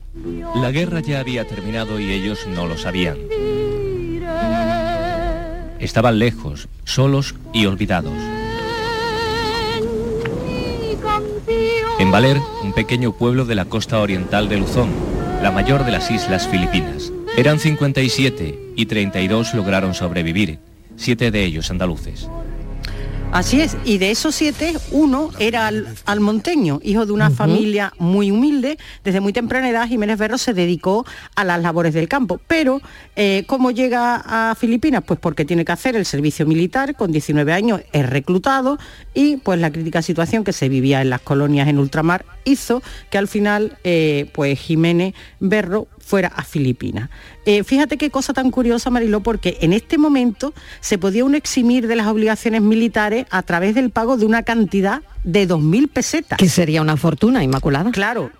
La 0.56 0.70
guerra 0.70 1.00
ya 1.00 1.20
había 1.20 1.46
terminado 1.46 2.00
y 2.00 2.10
ellos 2.10 2.46
no 2.48 2.66
lo 2.66 2.78
sabían. 2.78 3.18
Estaban 5.80 6.18
lejos, 6.18 6.68
solos 6.84 7.34
y 7.52 7.66
olvidados. 7.66 8.12
En 11.98 12.10
Valer, 12.10 12.38
un 12.62 12.72
pequeño 12.72 13.12
pueblo 13.12 13.44
de 13.44 13.54
la 13.54 13.64
costa 13.64 13.98
oriental 14.00 14.48
de 14.48 14.58
Luzón, 14.58 14.90
la 15.42 15.50
mayor 15.50 15.84
de 15.84 15.92
las 15.92 16.10
islas 16.10 16.48
filipinas. 16.48 17.12
Eran 17.36 17.58
57 17.58 18.72
y 18.76 18.86
32 18.86 19.54
lograron 19.54 19.94
sobrevivir, 19.94 20.58
siete 20.96 21.30
de 21.30 21.44
ellos 21.44 21.70
andaluces. 21.70 22.28
Así 23.32 23.60
es, 23.60 23.76
y 23.84 23.98
de 23.98 24.10
esos 24.10 24.34
siete, 24.34 24.74
uno 24.90 25.30
era 25.38 25.68
al, 25.68 25.86
almonteño, 26.04 26.80
hijo 26.82 27.06
de 27.06 27.12
una 27.12 27.30
familia 27.30 27.92
muy 27.96 28.32
humilde. 28.32 28.76
Desde 29.04 29.20
muy 29.20 29.32
temprana 29.32 29.70
edad, 29.70 29.86
Jiménez 29.86 30.18
Berro 30.18 30.36
se 30.36 30.52
dedicó 30.52 31.06
a 31.36 31.44
las 31.44 31.62
labores 31.62 31.94
del 31.94 32.08
campo. 32.08 32.40
Pero, 32.48 32.82
eh, 33.14 33.44
¿cómo 33.46 33.70
llega 33.70 34.20
a 34.26 34.56
Filipinas? 34.56 35.04
Pues 35.06 35.20
porque 35.20 35.44
tiene 35.44 35.64
que 35.64 35.70
hacer 35.70 35.94
el 35.94 36.06
servicio 36.06 36.44
militar, 36.44 36.96
con 36.96 37.12
19 37.12 37.52
años 37.52 37.82
es 37.92 38.10
reclutado 38.10 38.78
y 39.14 39.36
pues 39.36 39.60
la 39.60 39.70
crítica 39.70 40.02
situación 40.02 40.42
que 40.42 40.52
se 40.52 40.68
vivía 40.68 41.00
en 41.00 41.10
las 41.10 41.20
colonias 41.20 41.68
en 41.68 41.78
ultramar 41.78 42.24
hizo 42.44 42.82
que 43.10 43.18
al 43.18 43.28
final, 43.28 43.78
eh, 43.84 44.28
pues 44.34 44.58
Jiménez 44.58 45.14
Berro 45.38 45.86
fuera 46.10 46.28
a 46.34 46.42
Filipinas. 46.42 47.08
Eh, 47.46 47.62
fíjate 47.62 47.96
qué 47.96 48.10
cosa 48.10 48.32
tan 48.32 48.50
curiosa, 48.50 48.90
Mariló, 48.90 49.20
porque 49.20 49.58
en 49.60 49.72
este 49.72 49.96
momento 49.96 50.52
se 50.80 50.98
podía 50.98 51.24
uno 51.24 51.36
eximir 51.36 51.86
de 51.86 51.94
las 51.94 52.08
obligaciones 52.08 52.62
militares 52.62 53.26
a 53.30 53.42
través 53.42 53.76
del 53.76 53.90
pago 53.90 54.16
de 54.16 54.26
una 54.26 54.42
cantidad 54.42 55.02
de 55.22 55.46
2.000 55.46 55.88
pesetas. 55.88 56.36
Que 56.36 56.48
sería 56.48 56.82
una 56.82 56.96
fortuna, 56.96 57.44
Inmaculada. 57.44 57.92
Claro, 57.92 58.32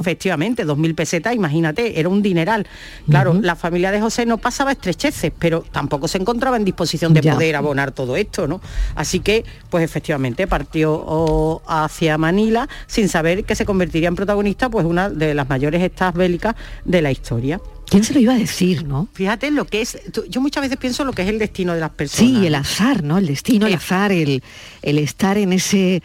Efectivamente, 0.00 0.64
2.000 0.66 0.94
pesetas, 0.94 1.34
imagínate, 1.34 1.98
era 1.98 2.08
un 2.08 2.22
dineral. 2.22 2.66
Claro, 3.08 3.34
la 3.40 3.56
familia 3.56 3.90
de 3.90 4.00
José 4.00 4.26
no 4.26 4.38
pasaba 4.38 4.72
estrecheces, 4.72 5.32
pero 5.38 5.64
tampoco 5.70 6.08
se 6.08 6.18
encontraba 6.18 6.56
en 6.56 6.64
disposición 6.64 7.12
de 7.14 7.22
poder 7.22 7.56
abonar 7.56 7.92
todo 7.92 8.16
esto, 8.16 8.46
¿no? 8.46 8.60
Así 8.94 9.20
que, 9.20 9.44
pues 9.70 9.84
efectivamente, 9.84 10.46
partió 10.46 11.62
hacia 11.66 12.18
Manila 12.18 12.68
sin 12.86 13.08
saber 13.08 13.44
que 13.44 13.54
se 13.54 13.64
convertiría 13.64 14.08
en 14.08 14.16
protagonista, 14.16 14.68
pues 14.68 14.86
una 14.86 15.08
de 15.10 15.34
las 15.34 15.48
mayores 15.48 15.82
estas 15.82 16.14
bélicas 16.14 16.54
de 16.84 17.02
la 17.02 17.10
historia. 17.10 17.60
¿Quién 17.86 18.02
se 18.02 18.14
lo 18.14 18.20
iba 18.20 18.32
a 18.34 18.38
decir, 18.38 18.84
no? 18.86 19.08
Fíjate 19.12 19.50
lo 19.50 19.66
que 19.66 19.82
es, 19.82 19.98
yo 20.28 20.40
muchas 20.40 20.62
veces 20.62 20.78
pienso 20.78 21.04
lo 21.04 21.12
que 21.12 21.22
es 21.22 21.28
el 21.28 21.38
destino 21.38 21.74
de 21.74 21.80
las 21.80 21.90
personas. 21.90 22.32
Sí, 22.40 22.46
el 22.46 22.54
azar, 22.54 23.02
¿no? 23.04 23.18
El 23.18 23.26
destino, 23.26 23.66
el 23.66 23.74
Eh. 23.74 23.76
azar, 23.76 24.10
el, 24.10 24.42
el 24.82 24.98
estar 24.98 25.36
en 25.36 25.52
ese, 25.52 26.02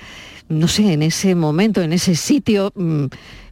no 0.49 0.67
sé, 0.67 0.91
en 0.93 1.03
ese 1.03 1.35
momento, 1.35 1.81
en 1.81 1.93
ese 1.93 2.15
sitio. 2.15 2.71
mm, 2.75 3.05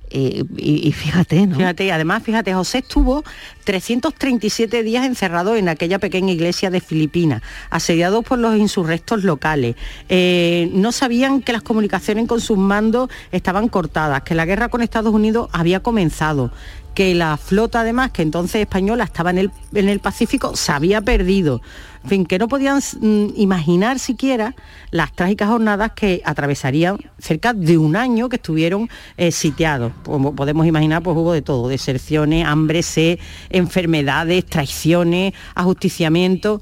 y, 0.09 0.87
y 0.87 0.91
fíjate, 0.91 1.47
¿no? 1.47 1.55
Fíjate, 1.55 1.85
y 1.85 1.89
además, 1.89 2.23
fíjate, 2.23 2.53
José 2.53 2.79
estuvo 2.79 3.23
337 3.65 4.83
días 4.83 5.05
encerrado 5.05 5.55
en 5.55 5.69
aquella 5.69 5.99
pequeña 5.99 6.31
iglesia 6.31 6.69
de 6.69 6.79
Filipinas, 6.79 7.41
asediado 7.69 8.21
por 8.21 8.39
los 8.39 8.55
insurrectos 8.55 9.23
locales. 9.23 9.75
Eh, 10.09 10.69
no 10.73 10.91
sabían 10.91 11.41
que 11.41 11.53
las 11.53 11.61
comunicaciones 11.61 12.27
con 12.27 12.39
sus 12.39 12.57
mandos 12.57 13.09
estaban 13.31 13.67
cortadas, 13.67 14.21
que 14.23 14.35
la 14.35 14.45
guerra 14.45 14.69
con 14.69 14.81
Estados 14.81 15.13
Unidos 15.13 15.49
había 15.51 15.81
comenzado 15.81 16.51
que 16.97 17.13
la 17.13 17.37
flota 17.37 17.81
además, 17.81 18.09
que 18.09 18.23
entonces 18.23 18.59
española 18.61 19.03
estaba 19.03 19.29
en 19.29 19.37
el, 19.37 19.51
en 19.75 19.87
el 19.87 19.99
Pacífico, 19.99 20.55
se 20.55 20.71
había 20.71 20.99
perdido. 20.99 21.61
En 22.03 22.09
fin, 22.09 22.25
que 22.25 22.39
no 22.39 22.47
podían 22.47 22.79
mm, 22.79 23.27
imaginar 23.35 23.99
siquiera 23.99 24.55
las 24.89 25.11
trágicas 25.13 25.47
jornadas 25.47 25.91
que 25.91 26.23
atravesarían 26.25 26.97
cerca 27.19 27.53
de 27.53 27.77
un 27.77 27.95
año 27.95 28.29
que 28.29 28.37
estuvieron 28.37 28.89
eh, 29.15 29.31
sitiados. 29.31 29.93
Como 30.05 30.33
podemos 30.35 30.65
imaginar, 30.65 31.03
pues 31.03 31.15
hubo 31.15 31.33
de 31.33 31.43
todo, 31.43 31.67
deserciones, 31.67 32.47
hambre, 32.47 32.81
sed, 32.81 33.19
enfermedades, 33.51 34.43
traiciones, 34.47 35.33
ajusticiamiento. 35.53 36.61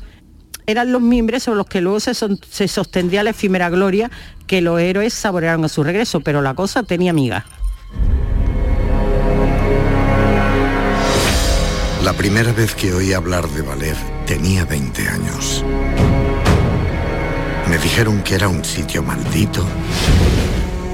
Eran 0.67 0.91
los 0.91 1.01
miembros 1.01 1.43
sobre 1.43 1.59
los 1.59 1.67
que 1.67 1.79
luego 1.79 2.01
se, 2.01 2.13
son- 2.13 2.39
se 2.49 2.67
sostendría 2.67 3.23
la 3.23 3.29
efímera 3.29 3.69
gloria 3.69 4.11
que 4.47 4.59
los 4.59 4.81
héroes 4.81 5.13
saborearon 5.13 5.63
a 5.63 5.69
su 5.69 5.81
regreso, 5.81 6.19
pero 6.19 6.41
la 6.41 6.55
cosa 6.55 6.83
tenía 6.83 7.13
migas. 7.13 7.45
La 12.06 12.14
primera 12.14 12.51
vez 12.53 12.76
que 12.76 12.93
oí 12.93 13.14
hablar 13.14 13.49
de 13.49 13.64
Valer 13.64 13.97
tenía 14.28 14.64
20 14.64 15.10
años. 15.10 15.66
Me 17.68 17.80
dijeron 17.80 18.22
que 18.22 18.36
era 18.36 18.47
un 18.47 18.64
sitio 18.64 19.01
maldito 19.01 19.66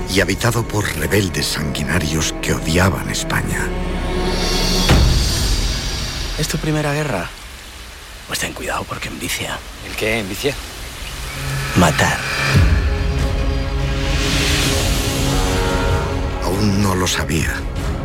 y 0.10 0.22
habitado 0.22 0.66
por 0.66 0.86
rebeldes 0.96 1.48
sanguinarios 1.48 2.34
que 2.42 2.54
odiaban 2.54 3.10
España. 3.10 3.68
¿Es 6.40 6.48
tu 6.48 6.58
primera 6.58 6.94
guerra? 6.94 7.30
Pues 8.28 8.40
ten 8.40 8.54
cuidado 8.54 8.86
porque 8.86 9.10
envicia. 9.10 9.60
¿El 9.90 9.98
qué 9.98 10.20
envicia? 10.20 10.56
Matar. 11.76 12.20
Aún 16.46 16.82
no 16.82 16.96
lo 16.96 17.06
sabía, 17.06 17.54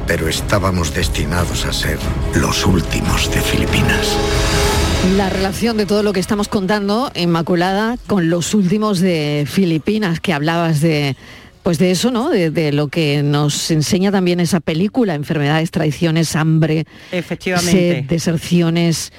pero 0.07 0.29
estábamos 0.29 0.95
destinados 0.95 1.65
a 1.65 1.73
ser 1.73 1.99
los 2.35 2.65
últimos 2.65 3.31
de 3.33 3.41
Filipinas. 3.41 4.17
La 5.17 5.29
relación 5.29 5.77
de 5.77 5.87
todo 5.87 6.03
lo 6.03 6.13
que 6.13 6.21
estamos 6.21 6.49
contando, 6.49 7.11
Inmaculada, 7.15 7.97
con 8.07 8.31
los 8.31 8.55
últimos 8.55 9.01
de 9.01 9.47
Filipinas, 9.49 10.21
que 10.21 10.33
hablabas 10.33 10.81
de, 10.81 11.17
pues 11.63 11.79
de 11.79 11.91
eso, 11.91 12.11
¿no? 12.11 12.31
De, 12.31 12.51
de 12.51 12.73
lo 12.73 12.89
que 12.89 13.23
nos 13.23 13.71
enseña 13.71 14.11
también 14.11 14.41
esa 14.41 14.61
película, 14.61 15.15
enfermedades, 15.15 15.71
traiciones, 15.71 16.35
hambre, 16.35 16.87
Efectivamente. 17.13 17.71
sed, 17.73 18.05
deserciones. 18.05 19.13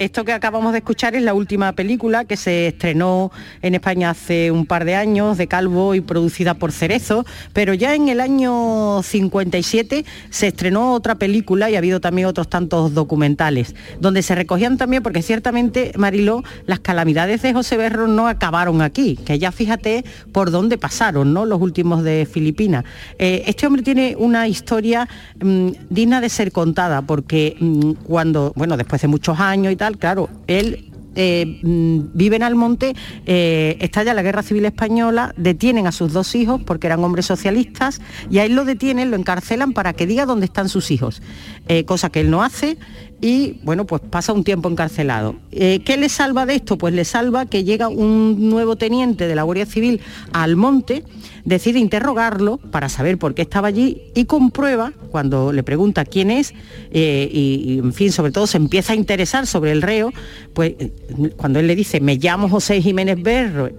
Esto 0.00 0.24
que 0.24 0.32
acabamos 0.32 0.72
de 0.72 0.78
escuchar 0.78 1.14
es 1.14 1.22
la 1.22 1.34
última 1.34 1.72
película 1.72 2.24
que 2.24 2.38
se 2.38 2.68
estrenó 2.68 3.30
en 3.60 3.74
España 3.74 4.08
hace 4.08 4.50
un 4.50 4.64
par 4.64 4.86
de 4.86 4.94
años, 4.94 5.36
de 5.36 5.46
Calvo 5.46 5.94
y 5.94 6.00
producida 6.00 6.54
por 6.54 6.72
Cerezo, 6.72 7.26
pero 7.52 7.74
ya 7.74 7.94
en 7.94 8.08
el 8.08 8.22
año 8.22 9.02
57 9.02 10.06
se 10.30 10.46
estrenó 10.46 10.94
otra 10.94 11.16
película 11.16 11.68
y 11.68 11.74
ha 11.74 11.78
habido 11.78 12.00
también 12.00 12.28
otros 12.28 12.48
tantos 12.48 12.94
documentales, 12.94 13.74
donde 14.00 14.22
se 14.22 14.34
recogían 14.34 14.78
también, 14.78 15.02
porque 15.02 15.20
ciertamente, 15.20 15.92
Mariló, 15.98 16.44
las 16.64 16.80
calamidades 16.80 17.42
de 17.42 17.52
José 17.52 17.76
Berro 17.76 18.08
no 18.08 18.26
acabaron 18.26 18.80
aquí, 18.80 19.16
que 19.16 19.38
ya 19.38 19.52
fíjate 19.52 20.06
por 20.32 20.50
dónde 20.50 20.78
pasaron, 20.78 21.34
¿no? 21.34 21.44
Los 21.44 21.60
últimos 21.60 22.02
de 22.04 22.26
Filipinas. 22.26 22.86
Eh, 23.18 23.42
este 23.44 23.66
hombre 23.66 23.82
tiene 23.82 24.16
una 24.16 24.48
historia 24.48 25.06
mm, 25.42 25.72
digna 25.90 26.22
de 26.22 26.30
ser 26.30 26.52
contada, 26.52 27.02
porque 27.02 27.54
mm, 27.60 27.90
cuando, 28.04 28.54
bueno, 28.56 28.78
después 28.78 29.02
de 29.02 29.08
muchos 29.08 29.38
años 29.38 29.74
y 29.74 29.76
tal, 29.76 29.89
claro, 29.98 30.28
él 30.46 30.90
eh, 31.16 31.58
mm, 31.62 32.12
vive 32.14 32.36
en 32.36 32.42
Almonte, 32.44 32.94
eh, 33.26 33.76
estalla 33.80 34.14
la 34.14 34.22
guerra 34.22 34.42
civil 34.42 34.64
española, 34.64 35.34
detienen 35.36 35.86
a 35.86 35.92
sus 35.92 36.12
dos 36.12 36.34
hijos 36.34 36.62
porque 36.62 36.86
eran 36.86 37.02
hombres 37.02 37.26
socialistas 37.26 38.00
y 38.30 38.38
a 38.38 38.44
él 38.44 38.54
lo 38.54 38.64
detienen, 38.64 39.10
lo 39.10 39.16
encarcelan 39.16 39.72
para 39.72 39.92
que 39.92 40.06
diga 40.06 40.24
dónde 40.24 40.46
están 40.46 40.68
sus 40.68 40.90
hijos, 40.90 41.20
eh, 41.68 41.84
cosa 41.84 42.10
que 42.10 42.20
él 42.20 42.30
no 42.30 42.42
hace 42.42 42.78
y 43.20 43.60
bueno, 43.62 43.86
pues 43.86 44.02
pasa 44.08 44.32
un 44.32 44.44
tiempo 44.44 44.68
encarcelado. 44.70 45.36
Eh, 45.52 45.80
¿Qué 45.84 45.96
le 45.96 46.08
salva 46.08 46.46
de 46.46 46.54
esto? 46.54 46.78
Pues 46.78 46.94
le 46.94 47.04
salva 47.04 47.46
que 47.46 47.64
llega 47.64 47.88
un 47.88 48.48
nuevo 48.48 48.76
teniente 48.76 49.28
de 49.28 49.34
la 49.34 49.42
Guardia 49.42 49.66
Civil 49.66 50.00
a 50.32 50.42
Almonte, 50.42 51.04
decide 51.44 51.78
interrogarlo 51.78 52.56
para 52.56 52.88
saber 52.88 53.18
por 53.18 53.34
qué 53.34 53.42
estaba 53.42 53.68
allí 53.68 54.02
y 54.14 54.24
comprueba, 54.24 54.92
cuando 55.10 55.52
le 55.52 55.62
pregunta 55.62 56.04
quién 56.04 56.30
es, 56.30 56.54
eh, 56.90 57.28
y, 57.30 57.74
y, 57.74 57.78
en 57.78 57.92
fin, 57.92 58.10
sobre 58.10 58.32
todo 58.32 58.46
se 58.46 58.56
empieza 58.56 58.94
a 58.94 58.96
interesar 58.96 59.46
sobre 59.46 59.72
el 59.72 59.82
reo, 59.82 60.12
pues 60.54 60.74
eh, 60.78 60.92
cuando 61.36 61.58
él 61.60 61.66
le 61.66 61.76
dice, 61.76 62.00
me 62.00 62.16
llamo 62.16 62.48
José 62.48 62.80
Jiménez 62.80 63.22
Berro, 63.22 63.70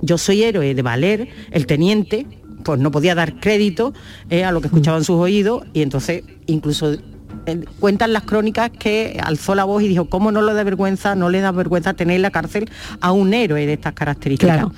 yo 0.00 0.18
soy 0.18 0.42
héroe 0.42 0.74
de 0.74 0.82
Valer, 0.82 1.28
el 1.50 1.66
teniente, 1.66 2.26
pues 2.64 2.80
no 2.80 2.90
podía 2.90 3.14
dar 3.14 3.38
crédito 3.38 3.92
eh, 4.28 4.44
a 4.44 4.52
lo 4.52 4.60
que 4.60 4.66
escuchaban 4.66 5.04
sus 5.04 5.16
oídos 5.16 5.64
y 5.72 5.82
entonces 5.82 6.24
incluso 6.46 6.96
cuentan 7.80 8.12
las 8.12 8.24
crónicas 8.24 8.70
que 8.70 9.20
alzó 9.22 9.54
la 9.54 9.64
voz 9.64 9.82
y 9.82 9.88
dijo, 9.88 10.08
¿cómo 10.08 10.32
no 10.32 10.42
le 10.42 10.54
da 10.54 10.64
vergüenza, 10.64 11.14
no 11.14 11.28
le 11.28 11.40
da 11.40 11.52
vergüenza 11.52 11.94
tener 11.94 12.16
en 12.16 12.22
la 12.22 12.30
cárcel 12.30 12.70
a 13.00 13.12
un 13.12 13.34
héroe 13.34 13.66
de 13.66 13.72
estas 13.72 13.92
características? 13.94 14.56
Claro. 14.56 14.72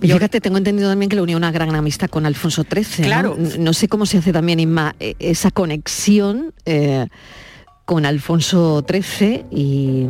Y 0.00 0.12
fíjate, 0.12 0.40
tengo 0.40 0.58
entendido 0.58 0.88
también 0.88 1.08
que 1.08 1.16
le 1.16 1.22
unía 1.22 1.36
una 1.36 1.50
gran 1.50 1.74
amistad 1.74 2.08
con 2.08 2.24
Alfonso 2.24 2.62
XIII. 2.62 2.84
¿no? 2.98 3.06
Claro. 3.06 3.36
No, 3.38 3.48
No 3.58 3.72
sé 3.72 3.88
cómo 3.88 4.06
se 4.06 4.18
hace 4.18 4.32
también, 4.32 4.60
eh, 5.00 5.14
esa 5.18 5.50
conexión 5.50 6.54
eh, 6.66 7.06
con 7.88 8.04
Alfonso 8.04 8.84
XIII 8.86 9.46
y, 9.50 10.06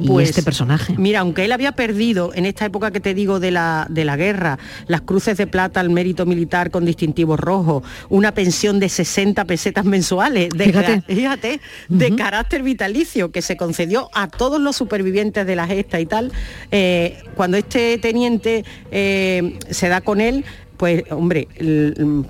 y 0.00 0.08
Pues, 0.08 0.30
este 0.30 0.42
personaje. 0.42 0.92
Mira, 0.98 1.20
aunque 1.20 1.44
él 1.44 1.52
había 1.52 1.70
perdido 1.70 2.32
en 2.34 2.46
esta 2.46 2.64
época 2.64 2.90
que 2.90 2.98
te 2.98 3.14
digo 3.14 3.38
de 3.38 3.52
la, 3.52 3.86
de 3.88 4.04
la 4.04 4.16
guerra, 4.16 4.58
las 4.88 5.02
cruces 5.02 5.36
de 5.36 5.46
plata 5.46 5.78
al 5.78 5.88
mérito 5.88 6.26
militar 6.26 6.72
con 6.72 6.84
distintivo 6.84 7.36
rojo, 7.36 7.84
una 8.08 8.32
pensión 8.34 8.80
de 8.80 8.88
60 8.88 9.44
pesetas 9.44 9.84
mensuales, 9.84 10.48
de, 10.48 10.64
Fíjate. 11.06 11.60
de 11.88 12.16
carácter 12.16 12.64
vitalicio 12.64 13.30
que 13.30 13.40
se 13.40 13.56
concedió 13.56 14.10
a 14.12 14.26
todos 14.26 14.60
los 14.60 14.74
supervivientes 14.74 15.46
de 15.46 15.54
la 15.54 15.68
gesta 15.68 16.00
y 16.00 16.06
tal, 16.06 16.32
eh, 16.72 17.22
cuando 17.36 17.56
este 17.56 17.98
teniente 17.98 18.64
eh, 18.90 19.56
se 19.70 19.88
da 19.88 20.00
con 20.00 20.20
él, 20.20 20.44
pues 20.76 21.04
hombre, 21.10 21.46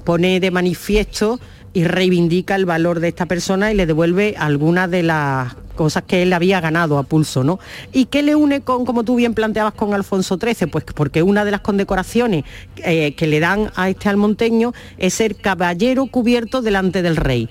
pone 0.05 0.39
de 0.39 0.51
manifiesto 0.51 1.41
y 1.77 1.85
reivindica 1.85 2.57
el 2.57 2.65
valor 2.65 3.01
de 3.01 3.09
esta 3.09 3.27
persona 3.27 3.71
y 3.71 3.75
le 3.75 3.85
devuelve 3.85 4.35
algunas 4.39 4.91
de 4.91 5.03
las 5.03 5.55
cosas 5.75 6.05
que 6.05 6.23
él 6.23 6.33
había 6.33 6.59
ganado 6.59 6.97
a 6.97 7.03
pulso, 7.03 7.45
¿no? 7.45 7.61
¿Y 7.93 8.07
qué 8.07 8.23
le 8.23 8.35
une 8.35 8.63
con, 8.63 8.87
como 8.87 9.05
tú 9.05 9.15
bien 9.15 9.35
planteabas, 9.35 9.75
con 9.75 9.93
Alfonso 9.93 10.39
XIII? 10.41 10.69
Pues 10.69 10.87
porque 10.95 11.23
una 11.23 11.45
de 11.45 11.51
las 11.51 11.61
condecoraciones 11.61 12.45
eh, 12.79 13.15
que 13.15 13.27
le 13.27 13.41
dan 13.41 13.73
a 13.77 13.91
este 13.91 14.09
almonteño 14.09 14.73
es 14.97 15.13
ser 15.13 15.37
caballero 15.37 16.07
cubierto 16.07 16.63
delante 16.63 17.03
del 17.03 17.17
rey. 17.17 17.51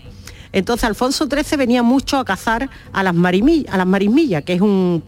Entonces 0.56 0.86
Alfonso 0.86 1.28
XIII 1.30 1.58
venía 1.58 1.84
mucho 1.84 2.18
a 2.18 2.24
cazar 2.24 2.70
a 2.94 3.04
las, 3.04 3.14
a 3.14 3.78
las 3.78 3.86
marismillas, 3.86 4.44
que 4.44 4.54
es 4.54 4.62
un, 4.62 5.04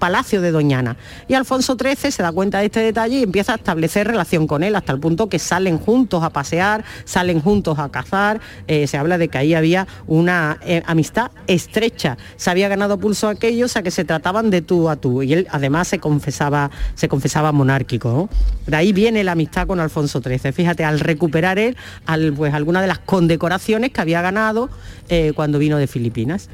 palacio 0.00 0.40
de 0.40 0.50
Doñana. 0.50 0.96
Y 1.28 1.34
Alfonso 1.34 1.76
XIII 1.78 2.10
se 2.10 2.22
da 2.22 2.32
cuenta 2.32 2.60
de 2.60 2.66
este 2.66 2.80
detalle 2.80 3.18
y 3.18 3.22
empieza 3.22 3.52
a 3.52 3.56
establecer 3.56 4.06
relación 4.06 4.46
con 4.46 4.62
él 4.62 4.74
hasta 4.74 4.92
el 4.92 4.98
punto 4.98 5.28
que 5.28 5.38
salen 5.38 5.76
juntos 5.76 6.24
a 6.24 6.30
pasear, 6.30 6.82
salen 7.04 7.40
juntos 7.40 7.78
a 7.78 7.90
cazar. 7.90 8.40
Eh, 8.68 8.86
se 8.86 8.96
habla 8.96 9.18
de 9.18 9.28
que 9.28 9.36
ahí 9.36 9.52
había 9.52 9.86
una 10.06 10.58
eh, 10.62 10.82
amistad 10.86 11.30
estrecha. 11.46 12.16
Se 12.36 12.48
había 12.48 12.68
ganado 12.68 12.98
pulso 12.98 13.28
aquellos 13.28 13.76
a 13.76 13.82
que 13.82 13.90
se 13.90 14.06
trataban 14.06 14.48
de 14.48 14.62
tú 14.62 14.88
a 14.88 14.96
tú. 14.96 15.22
Y 15.22 15.34
él 15.34 15.46
además 15.50 15.88
se 15.88 15.98
confesaba, 15.98 16.70
se 16.94 17.06
confesaba 17.06 17.52
monárquico. 17.52 18.30
De 18.66 18.76
ahí 18.76 18.94
viene 18.94 19.24
la 19.24 19.32
amistad 19.32 19.66
con 19.66 19.78
Alfonso 19.78 20.22
XIII. 20.22 20.52
Fíjate, 20.52 20.84
al 20.84 21.00
recuperar 21.00 21.58
él 21.58 21.76
al, 22.06 22.32
pues, 22.32 22.54
alguna 22.54 22.80
de 22.80 22.86
las 22.86 23.00
condecoraciones 23.00 23.90
que 23.90 24.00
había 24.00 24.22
ganado 24.22 24.70
eh, 25.08 25.32
cuando 25.34 25.58
vino 25.58 25.78
de 25.78 25.86
Filipinas. 25.86 26.48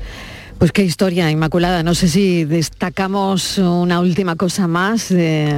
Pues 0.58 0.70
qué 0.70 0.84
historia, 0.84 1.28
Inmaculada. 1.28 1.82
No 1.82 1.94
sé 1.94 2.06
si 2.08 2.44
destacamos 2.44 3.58
una 3.58 3.98
última 4.00 4.36
cosa 4.36 4.68
más 4.68 5.08
de, 5.08 5.52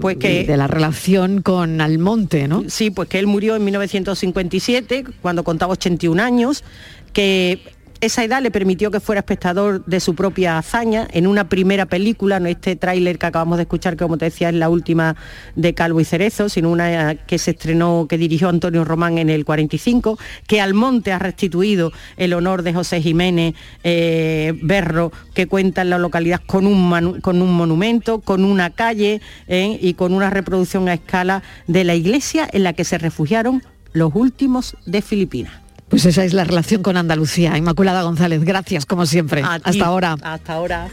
Pues 0.00 0.16
que- 0.16 0.28
de- 0.28 0.44
de 0.44 0.56
la 0.56 0.66
relación 0.66 1.42
con 1.42 1.80
Almonte, 1.82 2.48
¿no? 2.48 2.64
Sí, 2.68 2.90
pues 2.90 3.08
que 3.10 3.18
él 3.18 3.26
murió 3.26 3.56
en 3.56 3.64
1957, 3.64 5.04
cuando 5.20 5.44
contaba 5.44 5.72
81 5.72 6.20
años, 6.22 6.64
que 7.12 7.60
esa 8.00 8.24
edad 8.24 8.42
le 8.42 8.50
permitió 8.50 8.90
que 8.90 9.00
fuera 9.00 9.20
espectador 9.20 9.84
de 9.84 10.00
su 10.00 10.14
propia 10.14 10.58
hazaña 10.58 11.08
en 11.12 11.26
una 11.26 11.48
primera 11.48 11.86
película, 11.86 12.40
no 12.40 12.48
este 12.48 12.76
tráiler 12.76 13.18
que 13.18 13.26
acabamos 13.26 13.58
de 13.58 13.62
escuchar, 13.62 13.96
que 13.96 14.04
como 14.04 14.18
te 14.18 14.26
decía 14.26 14.48
es 14.48 14.54
la 14.54 14.68
última 14.68 15.16
de 15.56 15.74
Calvo 15.74 16.00
y 16.00 16.04
Cerezo, 16.04 16.48
sino 16.48 16.70
una 16.70 17.14
que 17.14 17.38
se 17.38 17.52
estrenó, 17.52 18.06
que 18.08 18.18
dirigió 18.18 18.48
Antonio 18.48 18.84
Román 18.84 19.18
en 19.18 19.30
el 19.30 19.44
45, 19.44 20.18
que 20.46 20.60
Almonte 20.60 21.12
ha 21.12 21.18
restituido 21.18 21.92
el 22.16 22.34
honor 22.34 22.62
de 22.62 22.72
José 22.72 23.02
Jiménez 23.02 23.54
eh, 23.82 24.58
Berro, 24.62 25.12
que 25.34 25.46
cuenta 25.46 25.82
en 25.82 25.90
la 25.90 25.98
localidad 25.98 26.40
con 26.46 26.66
un, 26.66 27.20
con 27.20 27.42
un 27.42 27.52
monumento, 27.52 28.20
con 28.20 28.44
una 28.44 28.70
calle 28.70 29.20
eh, 29.48 29.78
y 29.80 29.94
con 29.94 30.14
una 30.14 30.30
reproducción 30.30 30.88
a 30.88 30.94
escala 30.94 31.42
de 31.66 31.84
la 31.84 31.94
iglesia 31.94 32.48
en 32.52 32.62
la 32.62 32.72
que 32.72 32.84
se 32.84 32.98
refugiaron 32.98 33.62
los 33.92 34.14
últimos 34.14 34.76
de 34.86 35.02
Filipinas. 35.02 35.67
Pues 35.88 36.04
esa 36.04 36.24
es 36.24 36.34
la 36.34 36.44
relación 36.44 36.82
con 36.82 36.96
Andalucía. 36.96 37.56
Inmaculada 37.56 38.02
González, 38.02 38.44
gracias 38.44 38.86
como 38.86 39.06
siempre. 39.06 39.42
A 39.42 39.58
ti. 39.58 39.70
Hasta 39.70 39.86
ahora. 39.86 40.16
Hasta 40.22 40.52
ahora. 40.54 40.88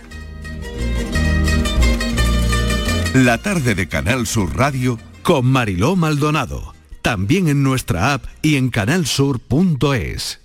La 3.13 3.37
tarde 3.37 3.75
de 3.75 3.87
Canal 3.87 4.27
Sur 4.27 4.55
Radio 4.57 4.99
Con 5.23 5.45
Mariló 5.45 5.95
Maldonado. 5.95 6.73
También 7.01 7.47
en 7.47 7.63
nuestra 7.63 8.13
app 8.13 8.25
y 8.41 8.55
en 8.55 8.69
canalsur.es. 8.69 10.44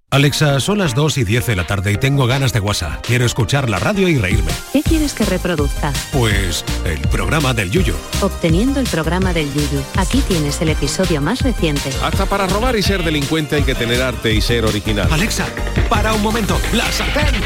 Alexa, 0.13 0.59
son 0.59 0.77
las 0.79 0.93
2 0.93 1.19
y 1.19 1.23
10 1.23 1.45
de 1.45 1.55
la 1.55 1.65
tarde 1.65 1.93
y 1.93 1.95
tengo 1.95 2.27
ganas 2.27 2.51
de 2.51 2.59
WhatsApp. 2.59 3.01
Quiero 3.01 3.25
escuchar 3.25 3.69
la 3.69 3.79
radio 3.79 4.09
y 4.09 4.17
reírme. 4.17 4.51
¿Qué 4.73 4.83
quieres 4.83 5.13
que 5.13 5.23
reproduzca? 5.23 5.93
Pues 6.11 6.65
el 6.83 6.99
programa 7.07 7.53
del 7.53 7.71
Yuyo. 7.71 7.95
Obteniendo 8.19 8.81
el 8.81 8.87
programa 8.87 9.31
del 9.31 9.47
Yuyu. 9.53 9.81
Aquí 9.95 10.19
tienes 10.27 10.59
el 10.59 10.67
episodio 10.67 11.21
más 11.21 11.39
reciente. 11.43 11.93
Hasta 12.03 12.25
para 12.25 12.45
robar 12.45 12.75
y 12.75 12.83
ser 12.83 13.05
delincuente 13.05 13.55
hay 13.55 13.63
que 13.63 13.73
tener 13.73 14.01
arte 14.01 14.33
y 14.33 14.41
ser 14.41 14.65
original. 14.65 15.07
Alexa, 15.09 15.47
para 15.87 16.13
un 16.13 16.21
momento. 16.21 16.59
La 16.73 16.91
sartén. 16.91 17.41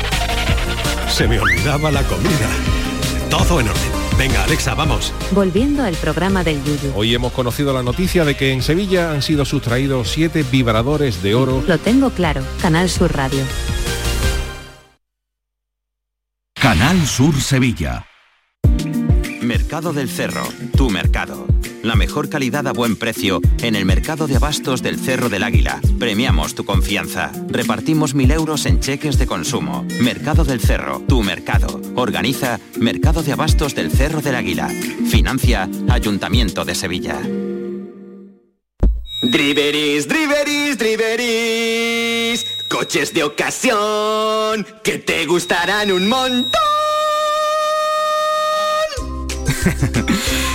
Se 1.08 1.28
me 1.28 1.40
olvidaba 1.40 1.92
la 1.92 2.02
comida. 2.02 2.50
Todo 3.30 3.60
en 3.60 3.70
orden. 3.70 4.05
Venga, 4.18 4.44
Alexa, 4.44 4.74
vamos. 4.76 5.14
Volviendo 5.32 5.84
al 5.84 5.96
programa 5.96 6.44
del 6.44 6.64
Yuyu. 6.64 6.94
Hoy 6.96 7.14
hemos 7.14 7.34
conocido 7.34 7.74
la 7.74 7.84
noticia 7.84 8.24
de 8.24 8.36
que 8.36 8.52
en 8.52 8.62
Sevilla 8.62 9.12
han 9.12 9.22
sido 9.22 9.44
sustraídos 9.44 10.10
siete 10.10 10.44
vibradores 10.44 11.22
de 11.22 11.36
oro. 11.36 11.64
Lo 11.68 11.78
tengo 11.78 12.10
claro. 12.12 12.42
Canal 12.62 12.90
Sur 12.90 13.14
Radio. 13.14 13.44
Canal 16.54 17.06
Sur 17.06 17.36
Sevilla. 17.42 18.06
Mercado 19.42 19.94
del 19.94 20.10
Cerro, 20.10 20.48
tu 20.76 20.90
mercado. 20.90 21.46
La 21.86 21.96
mejor 21.96 22.30
calidad 22.30 22.68
a 22.68 22.74
buen 22.74 22.96
precio 22.96 23.42
en 23.62 23.76
el 23.76 23.86
mercado 23.86 24.26
de 24.26 24.38
abastos 24.38 24.82
del 24.82 25.00
Cerro 25.00 25.30
del 25.30 25.44
Águila. 25.44 25.80
Premiamos 26.00 26.56
tu 26.56 26.66
confianza. 26.66 27.32
Repartimos 27.48 28.16
mil 28.16 28.32
euros 28.32 28.66
en 28.66 28.80
cheques 28.80 29.20
de 29.20 29.28
consumo. 29.28 29.86
Mercado 30.02 30.44
del 30.44 30.60
Cerro, 30.60 31.04
tu 31.08 31.22
mercado. 31.22 31.80
Organiza 31.94 32.60
Mercado 32.80 33.22
de 33.22 33.34
Abastos 33.34 33.76
del 33.76 33.92
Cerro 33.92 34.22
del 34.22 34.34
Águila. 34.34 34.68
Financia 35.12 35.70
Ayuntamiento 35.88 36.66
de 36.66 36.74
Sevilla. 36.74 37.22
Driveris, 39.22 40.08
driveris, 40.08 40.80
driveris. 40.80 42.46
Coches 42.68 43.14
de 43.14 43.26
ocasión 43.26 44.66
que 44.84 44.98
te 44.98 45.28
gustarán 45.28 45.92
un 45.92 46.10
montón. 46.10 46.52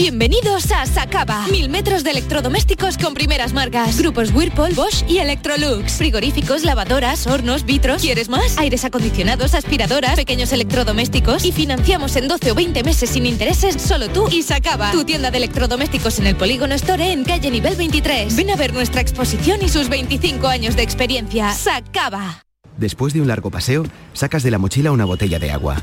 Bienvenidos 0.00 0.70
a 0.70 0.86
Sacaba. 0.86 1.48
Mil 1.48 1.68
metros 1.68 2.04
de 2.04 2.12
electrodomésticos 2.12 2.96
con 2.96 3.14
primeras 3.14 3.52
marcas. 3.52 3.98
Grupos 3.98 4.32
Whirlpool, 4.32 4.72
Bosch 4.74 5.02
y 5.08 5.18
Electrolux. 5.18 5.94
Frigoríficos, 5.94 6.62
lavadoras, 6.62 7.26
hornos, 7.26 7.64
vitros. 7.64 8.00
¿Quieres 8.00 8.28
más? 8.28 8.58
Aires 8.58 8.84
acondicionados, 8.84 9.54
aspiradoras, 9.54 10.14
pequeños 10.14 10.52
electrodomésticos. 10.52 11.44
Y 11.44 11.50
financiamos 11.50 12.14
en 12.14 12.28
12 12.28 12.52
o 12.52 12.54
20 12.54 12.84
meses 12.84 13.10
sin 13.10 13.26
intereses 13.26 13.82
solo 13.82 14.08
tú 14.08 14.28
y 14.30 14.44
Sacaba. 14.44 14.92
Tu 14.92 15.02
tienda 15.02 15.32
de 15.32 15.38
electrodomésticos 15.38 16.20
en 16.20 16.28
el 16.28 16.36
Polígono 16.36 16.76
Store 16.76 17.10
en 17.10 17.24
calle 17.24 17.50
nivel 17.50 17.74
23. 17.74 18.36
Ven 18.36 18.50
a 18.50 18.56
ver 18.56 18.72
nuestra 18.72 19.00
exposición 19.00 19.58
y 19.62 19.68
sus 19.68 19.88
25 19.88 20.46
años 20.46 20.76
de 20.76 20.84
experiencia. 20.84 21.52
Sacaba. 21.52 22.44
Después 22.76 23.14
de 23.14 23.20
un 23.20 23.26
largo 23.26 23.50
paseo, 23.50 23.84
sacas 24.12 24.44
de 24.44 24.52
la 24.52 24.58
mochila 24.58 24.92
una 24.92 25.06
botella 25.06 25.40
de 25.40 25.50
agua. 25.50 25.82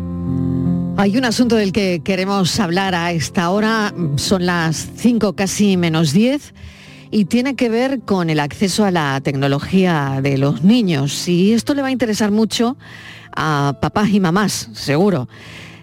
Hay 1.01 1.17
un 1.17 1.25
asunto 1.25 1.55
del 1.55 1.71
que 1.71 2.01
queremos 2.03 2.59
hablar 2.59 2.93
a 2.93 3.11
esta 3.11 3.49
hora, 3.49 3.91
son 4.17 4.45
las 4.45 4.87
5 4.97 5.33
casi 5.33 5.75
menos 5.75 6.13
10 6.13 6.53
y 7.09 7.25
tiene 7.25 7.55
que 7.55 7.69
ver 7.69 8.01
con 8.01 8.29
el 8.29 8.39
acceso 8.39 8.85
a 8.85 8.91
la 8.91 9.19
tecnología 9.19 10.19
de 10.21 10.37
los 10.37 10.63
niños. 10.63 11.27
Y 11.27 11.53
esto 11.53 11.73
le 11.73 11.81
va 11.81 11.87
a 11.87 11.91
interesar 11.91 12.29
mucho 12.29 12.77
a 13.35 13.79
papás 13.81 14.09
y 14.09 14.19
mamás, 14.19 14.69
seguro. 14.73 15.27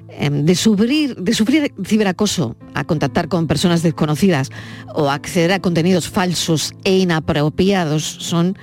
Em, 0.08 0.44
De 0.44 0.54
sufrir, 0.54 1.16
de 1.16 1.34
sufrir 1.34 1.74
ciberacoso, 1.84 2.54
a 2.74 2.84
contactar 2.84 3.26
con 3.26 3.48
personas 3.48 3.82
desconocidas 3.82 4.50
o 4.94 5.10
acceder 5.10 5.50
a 5.50 5.58
contenidos 5.58 6.08
falsos 6.08 6.74
e 6.84 6.96
inapropiados 6.96 8.04
son 8.04 8.56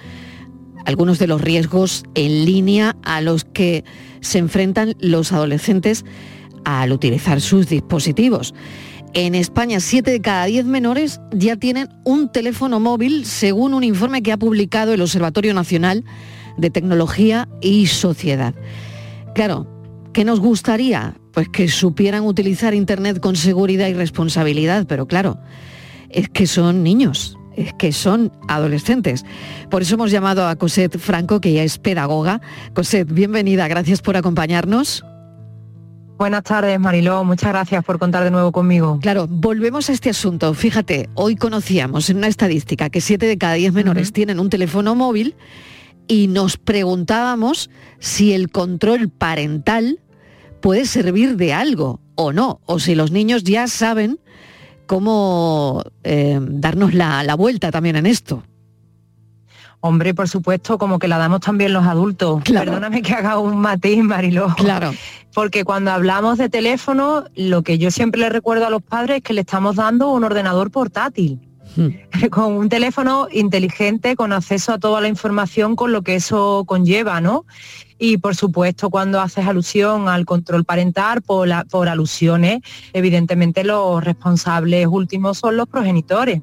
algunos 0.85 1.19
de 1.19 1.27
los 1.27 1.41
riesgos 1.41 2.05
en 2.13 2.45
línea 2.45 2.95
a 3.03 3.19
los 3.19 3.43
que 3.43 3.83
se 4.21 4.37
enfrentan 4.37 4.95
los 5.01 5.33
adolescentes 5.33 6.05
al 6.65 6.91
utilizar 6.91 7.39
sus 7.39 7.67
dispositivos. 7.67 8.53
En 9.13 9.33
España, 9.33 9.79
7 9.79 10.11
de 10.11 10.19
cada 10.19 10.43
10 10.45 10.65
menores 10.65 11.21
ya 11.31 11.55
tienen 11.55 11.87
un 12.03 12.29
teléfono 12.29 12.81
móvil, 12.81 13.25
según 13.25 13.73
un 13.73 13.85
informe 13.85 14.21
que 14.21 14.33
ha 14.33 14.37
publicado 14.37 14.93
el 14.93 15.01
Observatorio 15.01 15.53
Nacional 15.53 16.03
de 16.57 16.69
Tecnología 16.69 17.47
y 17.61 17.87
Sociedad. 17.87 18.53
Claro, 19.33 19.67
¿qué 20.11 20.25
nos 20.25 20.41
gustaría? 20.41 21.15
Pues 21.31 21.47
que 21.47 21.69
supieran 21.69 22.25
utilizar 22.25 22.73
Internet 22.73 23.21
con 23.21 23.37
seguridad 23.37 23.87
y 23.87 23.93
responsabilidad, 23.93 24.85
pero 24.85 25.07
claro, 25.07 25.39
es 26.09 26.27
que 26.27 26.45
son 26.45 26.83
niños, 26.83 27.37
es 27.55 27.73
que 27.73 27.93
son 27.93 28.33
adolescentes. 28.49 29.23
Por 29.69 29.81
eso 29.81 29.95
hemos 29.95 30.11
llamado 30.11 30.45
a 30.45 30.57
Cosette 30.57 30.97
Franco, 30.97 31.39
que 31.39 31.53
ya 31.53 31.63
es 31.63 31.77
pedagoga. 31.77 32.41
Cosette, 32.73 33.13
bienvenida, 33.13 33.67
gracias 33.69 34.01
por 34.01 34.17
acompañarnos. 34.17 35.05
Buenas 36.17 36.43
tardes, 36.43 36.79
Mariló. 36.79 37.25
Muchas 37.25 37.49
gracias 37.49 37.83
por 37.83 37.99
contar 37.99 38.23
de 38.23 38.31
nuevo 38.31 38.53
conmigo. 38.53 38.99
Claro, 39.01 39.27
volvemos 39.29 39.89
a 39.89 39.93
este 39.93 40.09
asunto. 40.09 40.53
Fíjate, 40.53 41.09
hoy 41.13 41.35
conocíamos 41.35 42.09
en 42.09 42.17
una 42.17 42.27
estadística 42.27 42.89
que 42.89 43.01
7 43.01 43.25
de 43.25 43.37
cada 43.37 43.55
10 43.55 43.73
menores 43.73 44.13
tienen 44.13 44.39
un 44.39 44.49
teléfono 44.49 44.95
móvil 44.95 45.35
y 46.07 46.27
nos 46.27 46.55
preguntábamos 46.55 47.69
si 47.99 48.31
el 48.31 48.49
control 48.49 49.09
parental 49.09 49.99
puede 50.61 50.85
servir 50.85 51.35
de 51.35 51.53
algo 51.53 51.99
o 52.15 52.31
no, 52.31 52.61
o 52.65 52.79
si 52.79 52.95
los 52.95 53.11
niños 53.11 53.43
ya 53.43 53.67
saben 53.67 54.17
cómo 54.85 55.83
eh, 56.03 56.39
darnos 56.41 56.93
la, 56.93 57.23
la 57.23 57.35
vuelta 57.35 57.71
también 57.71 57.97
en 57.97 58.05
esto. 58.05 58.43
Hombre, 59.85 60.15
por 60.15 60.27
supuesto, 60.27 60.79
como 60.79 60.97
que 60.97 61.07
la 61.07 61.19
damos 61.19 61.41
también 61.41 61.71
los 61.71 61.85
adultos. 61.85 62.41
Perdóname 62.43 63.03
que 63.03 63.13
haga 63.13 63.37
un 63.37 63.57
matiz, 63.57 64.01
Mariló. 64.03 64.47
Claro. 64.57 64.91
Porque 65.33 65.63
cuando 65.63 65.91
hablamos 65.91 66.39
de 66.39 66.49
teléfono, 66.49 67.25
lo 67.35 67.61
que 67.61 67.77
yo 67.77 67.91
siempre 67.91 68.19
le 68.21 68.29
recuerdo 68.29 68.65
a 68.65 68.71
los 68.71 68.81
padres 68.81 69.17
es 69.17 69.23
que 69.23 69.33
le 69.33 69.41
estamos 69.41 69.75
dando 69.75 70.11
un 70.11 70.23
ordenador 70.23 70.71
portátil. 70.71 71.39
con 72.31 72.53
un 72.53 72.69
teléfono 72.69 73.27
inteligente, 73.31 74.15
con 74.15 74.31
acceso 74.33 74.71
a 74.73 74.79
toda 74.79 75.01
la 75.01 75.07
información 75.09 75.75
con 75.75 75.91
lo 75.91 76.03
que 76.03 76.15
eso 76.15 76.63
conlleva, 76.65 77.19
¿no? 77.21 77.45
Y 77.99 78.17
por 78.17 78.35
supuesto, 78.35 78.89
cuando 78.89 79.19
haces 79.19 79.45
alusión 79.45 80.07
al 80.07 80.25
control 80.25 80.63
parental 80.63 81.21
por, 81.21 81.47
la- 81.47 81.65
por 81.65 81.89
alusiones, 81.89 82.61
evidentemente 82.93 83.63
los 83.63 84.03
responsables 84.03 84.87
últimos 84.87 85.37
son 85.37 85.57
los 85.57 85.67
progenitores 85.67 86.41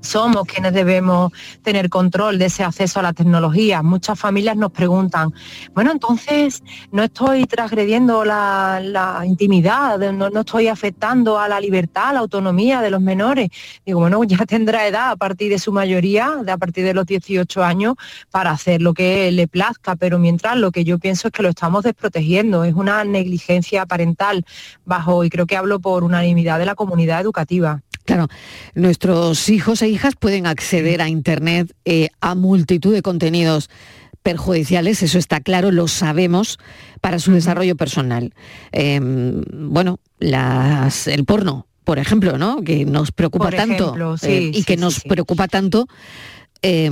somos 0.00 0.44
quienes 0.46 0.72
debemos 0.72 1.32
tener 1.62 1.88
control 1.88 2.38
de 2.38 2.46
ese 2.46 2.64
acceso 2.64 3.00
a 3.00 3.02
la 3.02 3.12
tecnología. 3.12 3.82
Muchas 3.82 4.18
familias 4.18 4.56
nos 4.56 4.72
preguntan, 4.72 5.32
bueno, 5.74 5.92
entonces 5.92 6.62
no 6.92 7.02
estoy 7.02 7.44
transgrediendo 7.44 8.24
la, 8.24 9.22
intimidad, 9.24 9.98
no, 10.12 10.30
no 10.30 10.40
estoy 10.40 10.68
afectando 10.68 11.38
a 11.38 11.48
la 11.48 11.60
libertad, 11.60 12.10
a 12.10 12.12
la 12.14 12.20
autonomía 12.20 12.80
de 12.80 12.90
los 12.90 13.00
menores. 13.00 13.50
Digo, 13.84 14.00
bueno, 14.00 14.22
ya 14.24 14.44
tendrá 14.46 14.86
edad 14.86 15.10
a 15.10 15.16
partir 15.16 15.50
de 15.50 15.58
su 15.58 15.72
mayoría, 15.72 16.38
de 16.42 16.52
a 16.52 16.58
partir 16.58 16.84
de 16.84 16.94
los 16.94 17.06
18 17.06 17.62
años, 17.62 17.94
para 18.30 18.50
hacer 18.50 18.82
lo 18.82 18.94
que 18.94 19.30
le 19.32 19.48
plazca, 19.48 19.96
pero 19.96 20.18
mientras 20.18 20.56
lo 20.56 20.70
que 20.70 20.84
yo 20.84 20.98
pienso 20.98 21.28
es 21.28 21.32
que 21.32 21.42
lo 21.42 21.50
estamos 21.50 21.84
desprotegiendo, 21.84 22.64
es 22.64 22.74
una 22.74 23.04
negligencia 23.04 23.86
parental 23.86 24.44
bajo, 24.84 25.24
y 25.24 25.30
creo 25.30 25.46
que 25.46 25.56
hablo 25.56 25.80
por 25.80 26.04
unanimidad 26.04 26.58
de 26.58 26.66
la 26.66 26.74
comunidad 26.74 27.20
educativa. 27.20 27.82
Claro, 28.04 28.28
nuestros 28.74 29.48
hijos 29.48 29.82
e 29.82 29.88
hijas 29.88 30.14
pueden 30.18 30.46
acceder 30.46 31.00
a 31.02 31.08
Internet 31.08 31.72
eh, 31.84 32.08
a 32.20 32.34
multitud 32.34 32.92
de 32.92 33.02
contenidos 33.02 33.68
perjudiciales, 34.22 35.02
eso 35.02 35.18
está 35.18 35.40
claro, 35.40 35.70
lo 35.70 35.88
sabemos, 35.88 36.58
para 37.00 37.18
su 37.18 37.32
desarrollo 37.32 37.76
personal. 37.76 38.34
Eh, 38.72 39.00
bueno, 39.02 39.98
las- 40.18 41.06
el 41.06 41.24
porno, 41.24 41.66
por 41.84 41.98
ejemplo, 41.98 42.36
¿no? 42.36 42.62
Que 42.62 42.84
nos 42.84 43.12
preocupa 43.12 43.46
Por 43.46 43.54
tanto 43.54 43.84
ejemplo, 43.84 44.18
sí, 44.18 44.26
eh, 44.28 44.50
y 44.54 44.64
que 44.64 44.74
sí, 44.74 44.80
nos 44.80 45.00
preocupa 45.00 45.48
tanto 45.48 45.86
eh, 46.62 46.90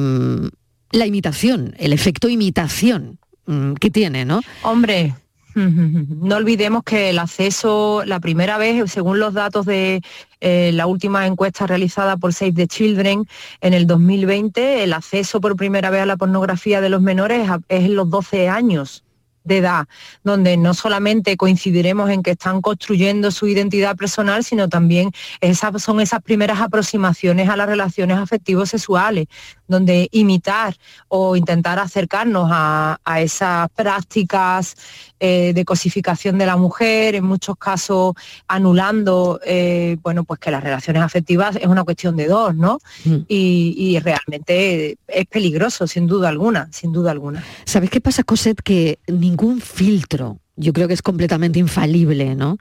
la 0.92 1.06
imitación, 1.06 1.74
el 1.78 1.92
efecto 1.92 2.28
imitación 2.30 3.18
mm, 3.46 3.74
que 3.74 3.90
tiene, 3.90 4.24
¿no? 4.24 4.40
Hombre, 4.62 5.14
no 5.58 6.36
olvidemos 6.36 6.82
que 6.84 7.10
el 7.10 7.18
acceso, 7.18 8.02
la 8.04 8.20
primera 8.20 8.58
vez, 8.58 8.90
según 8.90 9.18
los 9.18 9.34
datos 9.34 9.66
de 9.66 10.02
eh, 10.40 10.70
la 10.72 10.86
última 10.86 11.26
encuesta 11.26 11.66
realizada 11.66 12.16
por 12.16 12.32
Save 12.32 12.52
the 12.52 12.66
Children 12.66 13.26
en 13.60 13.74
el 13.74 13.86
2020, 13.86 14.84
el 14.84 14.92
acceso 14.92 15.40
por 15.40 15.56
primera 15.56 15.90
vez 15.90 16.02
a 16.02 16.06
la 16.06 16.16
pornografía 16.16 16.80
de 16.80 16.88
los 16.88 17.02
menores 17.02 17.48
es 17.68 17.84
en 17.84 17.96
los 17.96 18.08
12 18.08 18.48
años 18.48 19.04
de 19.48 19.58
edad, 19.58 19.88
donde 20.22 20.56
no 20.56 20.74
solamente 20.74 21.36
coincidiremos 21.36 22.10
en 22.10 22.22
que 22.22 22.32
están 22.32 22.60
construyendo 22.60 23.30
su 23.32 23.48
identidad 23.48 23.96
personal, 23.96 24.44
sino 24.44 24.68
también 24.68 25.10
esas 25.40 25.82
son 25.82 26.00
esas 26.00 26.22
primeras 26.22 26.60
aproximaciones 26.60 27.48
a 27.48 27.56
las 27.56 27.66
relaciones 27.66 28.18
afectivos 28.18 28.68
sexuales, 28.68 29.26
donde 29.66 30.08
imitar 30.12 30.76
o 31.08 31.36
intentar 31.36 31.78
acercarnos 31.78 32.48
a, 32.52 32.98
a 33.04 33.20
esas 33.20 33.68
prácticas 33.74 34.76
eh, 35.20 35.52
de 35.54 35.64
cosificación 35.64 36.38
de 36.38 36.46
la 36.46 36.56
mujer, 36.56 37.14
en 37.14 37.24
muchos 37.24 37.56
casos 37.56 38.14
anulando, 38.46 39.40
eh, 39.44 39.96
bueno, 40.02 40.24
pues 40.24 40.38
que 40.40 40.50
las 40.50 40.62
relaciones 40.62 41.02
afectivas 41.02 41.56
es 41.56 41.66
una 41.66 41.84
cuestión 41.84 42.16
de 42.16 42.26
dos, 42.26 42.54
¿no? 42.54 42.78
Y, 43.28 43.74
y 43.76 43.98
realmente 44.00 44.98
es 45.06 45.26
peligroso, 45.26 45.86
sin 45.86 46.06
duda 46.06 46.28
alguna, 46.28 46.68
sin 46.72 46.92
duda 46.92 47.10
alguna. 47.10 47.42
¿Sabes 47.64 47.88
qué 47.90 48.00
pasa, 48.00 48.22
Cosette? 48.22 48.60
Que 48.62 48.98
ningún 49.06 49.37
filtro, 49.60 50.40
yo 50.56 50.72
creo 50.72 50.88
que 50.88 50.94
es 50.94 51.02
completamente 51.02 51.58
infalible, 51.60 52.34
¿no? 52.34 52.58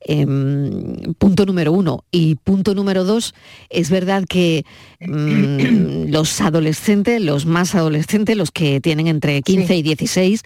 Em, 0.00 1.14
punto 1.18 1.46
número 1.46 1.72
uno. 1.72 2.04
Y 2.10 2.34
punto 2.36 2.74
número 2.74 3.04
dos, 3.04 3.34
es 3.70 3.88
verdad 3.90 4.24
que 4.28 4.64
mm, 5.00 6.10
los 6.10 6.40
adolescentes, 6.40 7.20
los 7.22 7.46
más 7.46 7.74
adolescentes, 7.74 8.36
los 8.36 8.50
que 8.50 8.80
tienen 8.80 9.06
entre 9.06 9.42
15 9.42 9.76
y 9.76 9.82
16, 9.82 10.42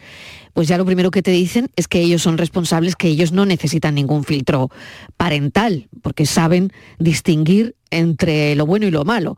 pues 0.53 0.69
ya 0.69 0.77
lo 0.77 0.85
primero 0.85 1.11
que 1.11 1.23
te 1.23 1.31
dicen 1.31 1.71
es 1.77 1.89
que 1.89 2.01
ellos 2.01 2.23
son 2.23 2.37
responsables, 2.37 2.97
que 2.97 3.09
ellos 3.09 3.33
no 3.33 3.47
necesitan 3.47 3.95
ningún 3.95 4.25
filtro 4.25 4.71
parental, 5.17 5.89
porque 6.03 6.27
saben 6.27 6.73
distinguir 6.99 7.77
entre 7.91 8.55
lo 8.57 8.67
bueno 8.67 8.87
y 8.87 8.91
lo 8.91 9.05
malo. 9.05 9.37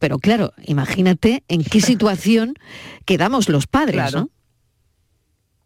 Pero 0.00 0.18
claro, 0.18 0.52
imagínate 0.66 1.42
en 1.48 1.62
qué 1.62 1.80
situación 1.82 2.54
quedamos 3.04 3.48
los 3.50 3.66
padres, 3.66 3.96
Claro. 3.96 4.20
¿no? 4.20 4.30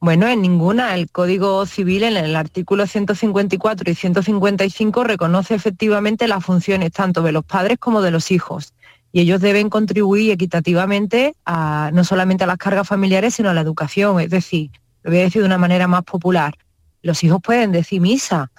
Bueno, 0.00 0.28
en 0.28 0.42
ninguna. 0.42 0.94
El 0.94 1.10
Código 1.10 1.66
Civil 1.66 2.04
en 2.04 2.16
el 2.16 2.36
artículo 2.36 2.86
154 2.86 3.90
y 3.90 3.94
155 3.94 5.04
reconoce 5.04 5.54
efectivamente 5.54 6.28
las 6.28 6.44
funciones 6.44 6.92
tanto 6.92 7.22
de 7.22 7.32
los 7.32 7.44
padres 7.44 7.78
como 7.78 8.00
de 8.00 8.12
los 8.12 8.30
hijos. 8.30 8.74
Y 9.10 9.20
ellos 9.20 9.40
deben 9.40 9.70
contribuir 9.70 10.30
equitativamente 10.30 11.34
a, 11.44 11.90
no 11.92 12.04
solamente 12.04 12.44
a 12.44 12.46
las 12.46 12.58
cargas 12.58 12.86
familiares, 12.86 13.34
sino 13.34 13.50
a 13.50 13.54
la 13.54 13.62
educación. 13.62 14.20
Es 14.20 14.30
decir, 14.30 14.70
lo 15.02 15.10
voy 15.10 15.20
a 15.20 15.22
decir 15.24 15.42
de 15.42 15.46
una 15.46 15.58
manera 15.58 15.88
más 15.88 16.04
popular. 16.04 16.54
los 17.02 17.24
hijos 17.24 17.40
pueden 17.42 17.72
decir 17.72 18.00
misa. 18.00 18.50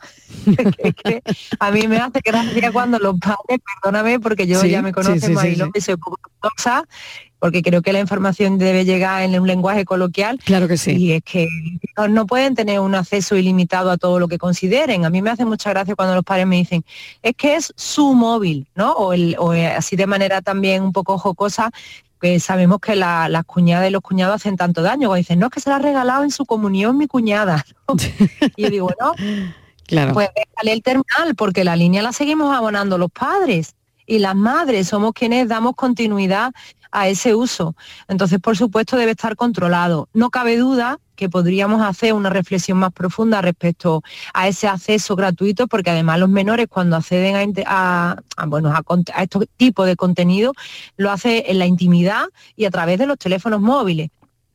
Es 0.77 0.95
que 0.95 1.21
a 1.59 1.71
mí 1.71 1.87
me 1.87 1.97
hace 1.97 2.19
gracia 2.23 2.71
cuando 2.71 2.97
los 2.99 3.19
padres, 3.19 3.59
perdóname 3.81 4.19
porque 4.19 4.47
yo 4.47 4.59
Sí, 4.59 4.69
ya 4.69 4.81
me 4.81 4.91
conocen, 4.91 5.21
sí, 5.21 5.35
sí, 5.35 5.55
sí. 5.55 5.63
y 5.73 5.81
soy 5.81 5.97
poco 5.97 6.17
ortodoxa, 6.41 6.83
porque 7.39 7.61
creo 7.61 7.81
que 7.81 7.93
la 7.93 7.99
información 7.99 8.57
debe 8.57 8.83
llegar 8.85 9.23
en 9.23 9.39
un 9.39 9.47
lenguaje 9.47 9.85
coloquial. 9.85 10.39
Claro 10.43 10.67
que 10.67 10.77
sí. 10.77 10.91
Y 10.97 11.11
es 11.13 11.23
que 11.23 11.47
no- 12.09 12.25
pueden 12.25 12.53
tener 12.55 12.79
un 12.81 12.95
acceso 12.95 13.35
ilimitado 13.35 13.89
a 13.91 13.97
todo 13.97 14.19
lo 14.19 14.27
que 14.27 14.37
consideren. 14.37 15.05
A 15.05 15.09
mí 15.09 15.21
me 15.21 15.29
hace 15.29 15.45
mucha 15.45 15.69
gracia 15.69 15.95
cuando 15.95 16.15
los 16.15 16.23
padres 16.23 16.45
me 16.47 16.57
dicen, 16.57 16.83
es 17.23 17.35
que 17.35 17.55
es 17.55 17.73
su 17.75 18.13
móvil, 18.13 18.67
¿no? 18.75 18.91
O, 18.91 19.13
el, 19.13 19.35
o 19.39 19.53
eh, 19.53 19.67
así 19.67 19.95
de 19.95 20.05
manera 20.07 20.41
también 20.41 20.83
un 20.83 20.91
poco 20.91 21.17
jocosa, 21.17 21.71
que 22.21 22.39
sabemos 22.41 22.79
que 22.79 22.97
la- 22.97 23.29
las 23.29 23.45
cuñadas 23.45 23.87
y 23.87 23.91
los 23.91 24.01
cuñados 24.01 24.35
hacen 24.35 24.57
tanto 24.57 24.81
daño. 24.81 25.07
Cuando 25.07 25.15
dicen, 25.19 25.39
no, 25.39 25.45
es 25.47 25.51
que 25.53 25.61
se 25.61 25.69
la 25.69 25.77
ha 25.77 25.79
regalado 25.79 26.23
en 26.23 26.31
su 26.31 26.45
comunión 26.45 26.97
mi 26.97 27.07
cuñada. 27.07 27.65
¿no? 27.87 27.95
y 28.57 28.63
yo 28.63 28.69
digo, 28.69 28.91
no, 28.99 29.13
Claro. 29.87 30.13
pues 30.13 30.29
déjale 30.35 30.73
el 30.73 30.83
terminal, 30.83 31.35
porque 31.35 31.63
la 31.63 31.75
línea 31.75 32.01
la 32.03 32.11
seguimos 32.11 32.55
abonando 32.55 32.97
los 32.97 33.09
padres 33.09 33.73
y 34.05 34.19
las 34.19 34.35
madres 34.35 34.87
somos 34.89 35.13
quienes 35.13 35.47
damos 35.47 35.75
continuidad 35.75 36.51
a 36.91 37.07
ese 37.07 37.35
uso. 37.35 37.75
Entonces, 38.07 38.39
por 38.39 38.57
supuesto, 38.57 38.97
debe 38.97 39.11
estar 39.11 39.35
controlado. 39.35 40.09
No 40.13 40.29
cabe 40.29 40.57
duda 40.57 40.99
que 41.15 41.29
podríamos 41.29 41.81
hacer 41.81 42.13
una 42.13 42.29
reflexión 42.29 42.77
más 42.77 42.93
profunda 42.93 43.41
respecto 43.41 44.01
a 44.33 44.47
ese 44.47 44.67
acceso 44.67 45.15
gratuito, 45.15 45.67
porque 45.67 45.89
además 45.89 46.19
los 46.19 46.29
menores 46.29 46.67
cuando 46.69 46.95
acceden 46.95 47.53
a, 47.65 48.15
bueno, 48.47 48.69
a, 48.69 48.83
a 49.13 49.23
estos 49.23 49.45
tipos 49.57 49.85
de 49.85 49.97
contenido 49.97 50.53
lo 50.95 51.11
hace 51.11 51.51
en 51.51 51.59
la 51.59 51.65
intimidad 51.65 52.25
y 52.55 52.65
a 52.65 52.71
través 52.71 52.99
de 52.99 53.05
los 53.05 53.17
teléfonos 53.17 53.59
móviles 53.59 54.09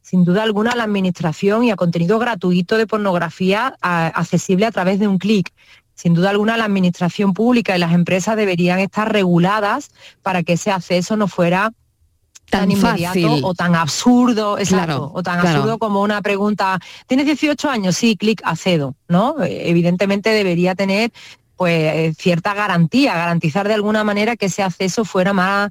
sin 0.04 0.22
duda 0.22 0.42
alguna 0.42 0.74
la 0.74 0.84
administración 0.84 1.64
y 1.64 1.70
a 1.70 1.76
contenido 1.76 2.18
gratuito 2.18 2.76
de 2.76 2.86
pornografía 2.86 3.74
accesible 3.80 4.66
a 4.66 4.70
través 4.70 4.98
de 4.98 5.08
un 5.08 5.16
clic. 5.16 5.50
Sin 5.94 6.12
duda 6.12 6.28
alguna 6.28 6.58
la 6.58 6.66
administración 6.66 7.32
pública 7.32 7.74
y 7.74 7.80
las 7.80 7.94
empresas 7.94 8.36
deberían 8.36 8.80
estar 8.80 9.10
reguladas 9.10 9.90
para 10.20 10.42
que 10.42 10.54
ese 10.54 10.70
acceso 10.70 11.16
no 11.16 11.26
fuera 11.26 11.72
tan, 12.58 12.68
Tan 12.68 12.70
inmediato 12.70 13.20
fácil. 13.20 13.40
o 13.44 13.54
tan 13.54 13.74
absurdo, 13.74 14.58
exacto, 14.58 14.86
Claro, 14.86 15.10
o 15.14 15.22
tan 15.22 15.40
claro. 15.40 15.56
absurdo 15.58 15.78
como 15.78 16.02
una 16.02 16.22
pregunta, 16.22 16.78
¿tienes 17.06 17.26
18 17.26 17.68
años? 17.70 17.96
Sí, 17.96 18.16
clic, 18.16 18.40
accedo, 18.44 18.94
¿no? 19.08 19.42
Eh, 19.42 19.68
Evidentemente 19.70 20.30
debería 20.30 20.74
tener 20.74 21.10
pues 21.56 21.72
eh, 21.94 22.14
cierta 22.18 22.52
garantía, 22.54 23.14
garantizar 23.14 23.68
de 23.68 23.74
alguna 23.74 24.02
manera 24.04 24.36
que 24.36 24.46
ese 24.46 24.62
acceso 24.62 25.04
fuera 25.04 25.32
más, 25.32 25.70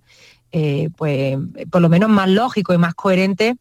eh, 0.52 0.90
pues 0.96 1.38
por 1.72 1.82
lo 1.82 1.90
menos 1.90 2.10
más 2.10 2.30
lógico 2.30 2.74
y 2.74 2.78
más 2.78 2.94
coherente 2.94 3.56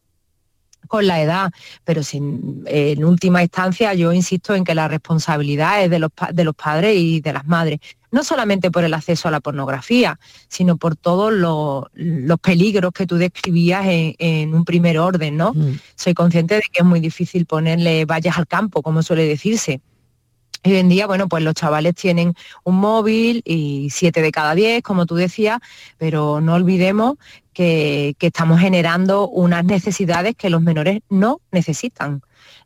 con 0.87 1.07
la 1.07 1.21
edad, 1.21 1.51
pero 1.85 2.03
sin, 2.03 2.63
en 2.67 3.03
última 3.03 3.41
instancia 3.41 3.93
yo 3.93 4.11
insisto 4.13 4.53
en 4.53 4.63
que 4.63 4.75
la 4.75 4.87
responsabilidad 4.87 5.83
es 5.83 5.89
de 5.89 5.99
los, 5.99 6.11
de 6.33 6.43
los 6.43 6.55
padres 6.55 6.95
y 6.97 7.19
de 7.21 7.33
las 7.33 7.45
madres, 7.47 7.79
no 8.13 8.23
solamente 8.23 8.69
por 8.69 8.83
el 8.83 8.93
acceso 8.93 9.27
a 9.27 9.31
la 9.31 9.39
pornografía, 9.39 10.19
sino 10.47 10.77
por 10.77 10.95
todos 10.95 11.33
los, 11.33 11.85
los 11.95 12.39
peligros 12.39 12.93
que 12.93 13.07
tú 13.07 13.17
describías 13.17 13.87
en, 13.87 14.13
en 14.19 14.53
un 14.53 14.65
primer 14.65 14.99
orden, 14.99 15.35
¿no? 15.35 15.55
Soy 15.95 16.13
consciente 16.13 16.55
de 16.55 16.61
que 16.61 16.81
es 16.81 16.85
muy 16.85 16.99
difícil 16.99 17.47
ponerle 17.47 18.05
vallas 18.05 18.37
al 18.37 18.45
campo, 18.45 18.83
como 18.83 19.01
suele 19.01 19.25
decirse. 19.25 19.81
Hoy 20.63 20.75
en 20.75 20.89
día, 20.89 21.07
bueno, 21.07 21.27
pues 21.27 21.43
los 21.43 21.55
chavales 21.55 21.95
tienen 21.95 22.35
un 22.63 22.75
móvil 22.75 23.41
y 23.45 23.89
siete 23.89 24.21
de 24.21 24.31
cada 24.31 24.53
diez, 24.53 24.83
como 24.83 25.07
tú 25.07 25.15
decías, 25.15 25.57
pero 25.97 26.39
no 26.39 26.53
olvidemos 26.53 27.15
que, 27.51 28.15
que 28.19 28.27
estamos 28.27 28.59
generando 28.59 29.27
unas 29.27 29.65
necesidades 29.65 30.35
que 30.35 30.51
los 30.51 30.61
menores 30.61 30.99
no 31.09 31.41
necesitan. 31.51 32.21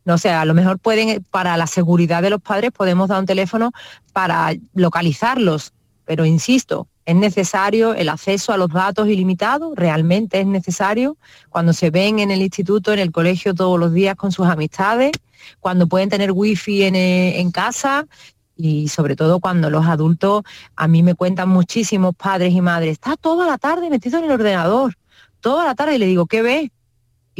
No 0.08 0.18
sé, 0.18 0.30
a 0.30 0.46
lo 0.46 0.54
mejor 0.54 0.80
pueden, 0.80 1.22
para 1.32 1.58
la 1.58 1.68
seguridad 1.68 2.22
de 2.22 2.30
los 2.30 2.42
padres, 2.42 2.72
podemos 2.72 3.10
dar 3.10 3.20
un 3.20 3.26
teléfono 3.26 3.74
para 4.14 4.54
localizarlos, 4.74 5.74
pero 6.06 6.24
insisto, 6.24 6.88
es 7.04 7.14
necesario 7.14 7.94
el 7.94 8.08
acceso 8.08 8.54
a 8.54 8.58
los 8.58 8.70
datos 8.70 9.10
ilimitados, 9.10 9.76
realmente 9.76 10.40
es 10.40 10.48
necesario, 10.48 11.18
cuando 11.50 11.74
se 11.74 11.90
ven 11.90 12.20
en 12.20 12.32
el 12.32 12.42
instituto, 12.42 12.94
en 12.94 13.00
el 13.00 13.12
colegio 13.12 13.54
todos 13.54 13.78
los 13.78 13.92
días 13.92 14.16
con 14.16 14.32
sus 14.32 14.48
amistades, 14.48 15.12
cuando 15.60 15.88
pueden 15.88 16.08
tener 16.08 16.32
wifi 16.32 16.84
en, 16.84 16.96
eh, 16.96 17.42
en 17.42 17.52
casa 17.52 18.08
y 18.56 18.88
sobre 18.88 19.18
todo 19.18 19.42
cuando 19.42 19.70
los 19.70 19.88
adultos, 19.88 20.44
a 20.78 20.88
mí 20.88 21.04
me 21.04 21.16
cuentan 21.16 21.50
muchísimos 21.50 22.16
padres 22.16 22.54
y 22.54 22.62
madres, 22.62 22.94
está 22.94 23.18
toda 23.18 23.46
la 23.46 23.58
tarde 23.58 23.90
metido 23.90 24.20
en 24.20 24.24
el 24.24 24.32
ordenador, 24.32 24.98
toda 25.42 25.66
la 25.66 25.76
tarde 25.76 25.96
y 25.96 25.98
le 25.98 26.06
digo, 26.06 26.28
¿qué 26.28 26.42
ves? 26.42 26.70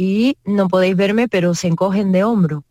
Y 0.00 0.36
no 0.44 0.68
podéis 0.68 0.94
verme, 0.94 1.26
pero 1.26 1.56
se 1.56 1.66
encogen 1.66 2.12
de 2.12 2.22
hombro. 2.22 2.62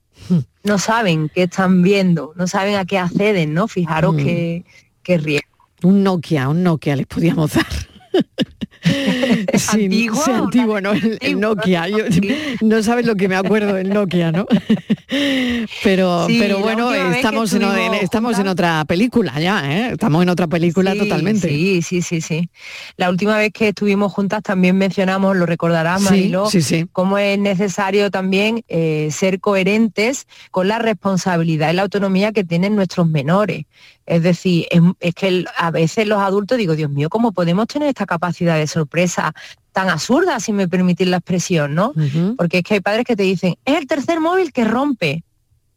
No 0.63 0.79
saben 0.79 1.29
qué 1.29 1.43
están 1.43 1.81
viendo, 1.83 2.31
no 2.37 2.47
saben 2.47 2.75
a 2.77 2.85
qué 2.85 2.97
acceden, 2.97 3.53
¿no? 3.53 3.67
Fijaros 3.67 4.13
Mm. 4.15 4.17
qué, 4.17 4.65
qué 5.03 5.17
riesgo. 5.17 5.47
Un 5.83 6.03
Nokia, 6.03 6.47
un 6.47 6.63
Nokia 6.63 6.95
les 6.95 7.05
podíamos 7.05 7.53
dar. 7.53 7.65
Sí, 9.57 9.85
¿Antiguo? 9.85 10.23
sí, 10.23 10.31
antiguo, 10.31 10.81
¿no? 10.81 10.91
El, 10.93 11.17
el 11.21 11.39
Nokia. 11.39 11.87
Yo- 11.87 12.05
no 12.61 12.83
sabes 12.83 13.05
lo 13.05 13.15
que 13.15 13.27
me 13.27 13.35
acuerdo 13.35 13.73
del 13.73 13.89
Nokia, 13.89 14.31
¿no? 14.31 14.45
Pero, 15.83 16.27
Sí, 16.27 16.37
pero 16.39 16.59
bueno, 16.59 16.93
estamos, 16.93 17.53
en, 17.53 17.63
estamos 18.01 18.37
en 18.39 18.47
otra 18.47 18.83
película 18.85 19.39
ya, 19.39 19.63
¿eh? 19.71 19.89
Estamos 19.93 20.21
en 20.23 20.29
otra 20.29 20.47
película 20.47 20.95
totalmente. 20.95 21.47
Sí, 21.47 21.81
sí, 21.81 22.01
sí, 22.01 22.19
sí. 22.19 22.49
La 22.97 23.09
última 23.09 23.37
vez 23.37 23.51
que 23.53 23.69
estuvimos 23.69 24.11
juntas 24.11 24.43
también 24.43 24.77
mencionamos, 24.77 25.35
lo 25.37 25.45
recordarás, 25.45 26.01
sí. 26.01 26.85
cómo 26.91 27.17
es 27.17 27.39
necesario 27.39 28.11
también 28.11 28.63
eh, 28.67 29.07
ser 29.11 29.39
coherentes 29.39 30.27
con 30.51 30.67
la 30.67 30.79
responsabilidad 30.79 31.71
y 31.71 31.75
la 31.75 31.83
autonomía 31.83 32.31
que 32.33 32.43
tienen 32.43 32.75
nuestros 32.75 33.07
menores. 33.07 33.63
Es 34.07 34.23
decir, 34.23 34.65
es, 34.71 34.81
es 35.01 35.13
que 35.13 35.27
el- 35.27 35.47
a 35.57 35.69
veces 35.69 36.07
los 36.07 36.19
adultos 36.19 36.57
digo, 36.57 36.75
Dios 36.75 36.89
mío, 36.89 37.09
¿cómo 37.09 37.33
podemos 37.33 37.67
tener 37.67 37.89
esta 37.89 38.05
capacidad 38.07 38.55
de 38.57 38.65
sorpresa 38.65 39.33
tan 39.73 39.89
absurda, 39.89 40.39
si 40.39 40.53
me 40.53 40.67
permitís 40.67 41.07
la 41.07 41.17
expresión, 41.17 41.75
¿no? 41.75 41.93
Porque 42.37 42.59
es 42.59 42.63
que 42.63 42.75
hay 42.75 42.79
padres 42.79 43.05
que 43.05 43.15
te 43.15 43.23
dicen, 43.23 43.55
es 43.65 43.77
el 43.77 43.85
tercer 43.85 44.19
móvil 44.19 44.51
que 44.51 44.63
rompe. 44.63 45.23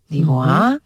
Digo, 0.08 0.42
ah, 0.42 0.78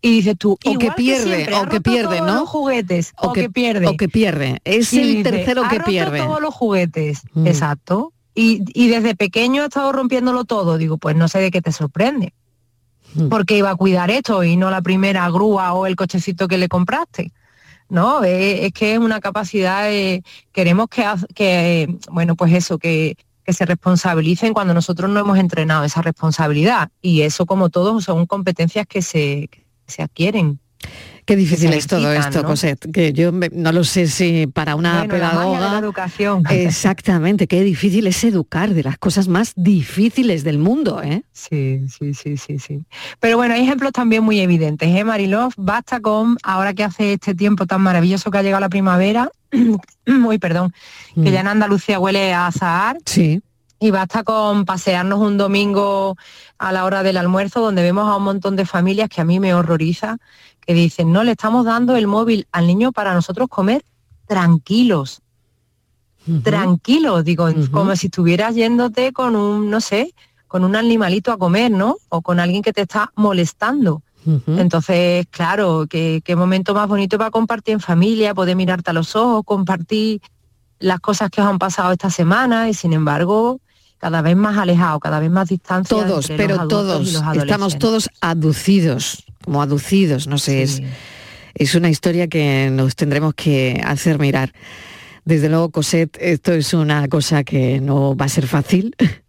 y 0.00 0.10
dices 0.16 0.36
tú, 0.38 0.52
O 0.52 0.78
que 0.78 0.90
pierde, 0.92 1.24
siempre, 1.44 1.54
o 1.56 1.68
que 1.68 1.80
pierde, 1.80 2.20
¿no? 2.20 2.34
los 2.40 2.48
juguetes, 2.48 3.12
O 3.18 3.28
o, 3.28 3.32
que- 3.32 3.42
que, 3.42 3.50
pierde. 3.50 3.86
o 3.86 3.96
que 3.96 4.08
pierde. 4.08 4.58
Es 4.64 4.92
Y 4.92 5.00
el 5.00 5.08
dice, 5.16 5.30
tercero 5.30 5.64
"Ha 5.64 5.68
que 5.68 5.80
pierde". 5.80 6.20
todos 6.20 6.40
los 6.40 6.54
juguetes, 6.54 7.22
Mm. 7.34 7.46
exacto. 7.46 8.12
Y, 8.34 8.62
y 8.74 8.88
desde 8.88 9.14
pequeño 9.14 9.62
ha 9.62 9.66
estado 9.66 9.92
rompiéndolo 9.92 10.44
todo. 10.44 10.76
Digo, 10.78 10.98
pues 10.98 11.16
no 11.16 11.28
sé 11.28 11.38
de 11.40 11.50
qué 11.50 11.60
te 11.62 11.70
sorprende. 11.72 12.32
Mm. 13.14 13.28
Porque 13.28 13.56
iba 13.56 13.70
a 13.70 13.76
cuidar 13.76 14.10
esto 14.10 14.44
y 14.44 14.56
no 14.56 14.70
la 14.70 14.82
primera 14.82 15.28
grúa 15.30 15.72
o 15.72 15.86
el 15.86 15.96
cochecito 15.96 16.48
que 16.48 16.58
le 16.58 16.68
compraste. 16.68 17.32
No, 17.88 18.24
es, 18.24 18.60
es 18.62 18.72
que 18.72 18.94
es 18.94 18.98
una 18.98 19.20
capacidad, 19.20 19.92
eh, 19.92 20.22
queremos 20.52 20.88
que, 20.88 21.04
que 21.34 21.82
eh, 21.82 21.98
bueno, 22.10 22.34
pues 22.34 22.52
eso, 22.52 22.78
que, 22.78 23.16
que 23.44 23.52
se 23.52 23.66
responsabilicen 23.66 24.54
cuando 24.54 24.74
nosotros 24.74 25.10
no 25.10 25.20
hemos 25.20 25.38
entrenado 25.38 25.84
esa 25.84 26.02
responsabilidad. 26.02 26.90
Y 27.02 27.22
eso, 27.22 27.46
como 27.46 27.68
todo, 27.68 28.00
son 28.00 28.26
competencias 28.26 28.86
que 28.86 29.02
se, 29.02 29.48
que 29.50 29.64
se 29.86 30.02
adquieren. 30.02 30.58
Qué 31.26 31.36
difícil 31.36 31.72
es 31.72 31.86
todo 31.86 32.12
esto, 32.12 32.42
¿no? 32.42 32.48
Cosette, 32.48 32.90
que 32.92 33.12
yo 33.14 33.32
me- 33.32 33.48
no 33.50 33.72
lo 33.72 33.82
sé 33.84 34.08
si 34.08 34.46
para 34.46 34.76
una 34.76 35.04
Bueno, 35.04 35.16
la 35.16 35.24
magia 35.32 35.38
de 35.38 35.40
la 35.40 35.56
pedagoga... 35.58 35.78
educación. 35.78 36.42
Exactamente, 36.50 37.46
qué 37.46 37.62
difícil 37.62 38.06
es 38.06 38.22
educar 38.24 38.70
de 38.74 38.82
las 38.82 38.98
cosas 38.98 39.26
más 39.28 39.52
difíciles 39.56 40.44
del 40.44 40.58
mundo, 40.58 41.00
¿eh? 41.02 41.22
Sí, 41.32 41.80
sí, 41.88 42.12
sí, 42.14 42.36
sí, 42.36 42.58
sí. 42.58 42.84
Pero 43.20 43.36
bueno, 43.38 43.54
hay 43.54 43.62
ejemplos 43.62 43.92
también 43.92 44.22
muy 44.22 44.40
evidentes, 44.40 44.88
¿eh, 44.94 45.04
Mariló? 45.04 45.48
Basta 45.56 46.00
con, 46.00 46.36
ahora 46.42 46.74
que 46.74 46.84
hace 46.84 47.14
este 47.14 47.34
tiempo 47.34 47.66
tan 47.66 47.80
maravilloso 47.80 48.30
que 48.30 48.38
ha 48.38 48.42
llegado 48.42 48.60
la 48.60 48.68
primavera, 48.68 49.30
uy, 50.06 50.38
perdón, 50.38 50.74
que 51.14 51.30
ya 51.30 51.40
en 51.40 51.48
Andalucía 51.48 51.98
huele 51.98 52.34
a 52.34 52.48
azahar. 52.48 52.98
Sí. 53.06 53.40
Y 53.80 53.90
basta 53.90 54.22
con 54.22 54.64
pasearnos 54.64 55.20
un 55.20 55.36
domingo 55.36 56.16
a 56.58 56.72
la 56.72 56.84
hora 56.84 57.02
del 57.02 57.16
almuerzo 57.18 57.60
donde 57.60 57.82
vemos 57.82 58.08
a 58.08 58.16
un 58.16 58.22
montón 58.24 58.56
de 58.56 58.64
familias 58.64 59.08
que 59.10 59.20
a 59.20 59.24
mí 59.24 59.40
me 59.40 59.52
horroriza, 59.52 60.16
que 60.66 60.74
dicen, 60.74 61.12
no, 61.12 61.24
le 61.24 61.32
estamos 61.32 61.64
dando 61.64 61.96
el 61.96 62.06
móvil 62.06 62.46
al 62.52 62.66
niño 62.66 62.92
para 62.92 63.14
nosotros 63.14 63.48
comer 63.48 63.84
tranquilos. 64.26 65.20
Tranquilos, 66.42 67.24
digo, 67.24 67.48
como 67.70 67.94
si 67.96 68.06
estuvieras 68.06 68.54
yéndote 68.54 69.12
con 69.12 69.36
un, 69.36 69.68
no 69.68 69.80
sé, 69.80 70.14
con 70.48 70.64
un 70.64 70.74
animalito 70.74 71.32
a 71.32 71.36
comer, 71.36 71.70
¿no? 71.70 71.96
O 72.08 72.22
con 72.22 72.40
alguien 72.40 72.62
que 72.62 72.72
te 72.72 72.82
está 72.82 73.12
molestando. 73.14 74.02
Entonces, 74.46 75.26
claro, 75.30 75.86
qué, 75.88 76.22
qué 76.24 76.34
momento 76.34 76.74
más 76.74 76.88
bonito 76.88 77.18
para 77.18 77.30
compartir 77.30 77.74
en 77.74 77.80
familia, 77.80 78.32
poder 78.32 78.56
mirarte 78.56 78.90
a 78.90 78.94
los 78.94 79.14
ojos, 79.16 79.42
compartir 79.44 80.22
las 80.78 81.00
cosas 81.00 81.28
que 81.28 81.42
os 81.42 81.46
han 81.46 81.58
pasado 81.58 81.92
esta 81.92 82.08
semana 82.08 82.70
y 82.70 82.74
sin 82.74 82.94
embargo 82.94 83.60
cada 83.98 84.20
vez 84.20 84.36
más 84.36 84.58
alejado, 84.58 85.00
cada 85.00 85.18
vez 85.18 85.30
más 85.30 85.48
distancia. 85.48 85.96
Todos, 85.96 86.28
entre 86.28 86.46
pero 86.46 86.56
los 86.56 86.72
adultos 86.72 87.08
y 87.08 87.12
todos, 87.14 87.34
los 87.36 87.44
estamos 87.44 87.78
todos 87.78 88.10
aducidos, 88.20 89.24
como 89.44 89.62
aducidos, 89.62 90.26
no 90.26 90.38
sé, 90.38 90.62
es, 90.62 90.82
es 91.54 91.74
una 91.74 91.90
historia 91.90 92.28
que 92.28 92.70
nos 92.72 92.96
tendremos 92.96 93.34
que 93.34 93.80
hacer 93.84 94.18
mirar. 94.18 94.52
Desde 95.24 95.48
luego, 95.48 95.70
Cosette, 95.70 96.18
esto 96.20 96.52
es 96.52 96.74
una 96.74 97.08
cosa 97.08 97.44
que 97.44 97.80
no 97.80 98.16
va 98.16 98.26
a 98.26 98.28
ser 98.28 98.46
fácil. 98.46 98.94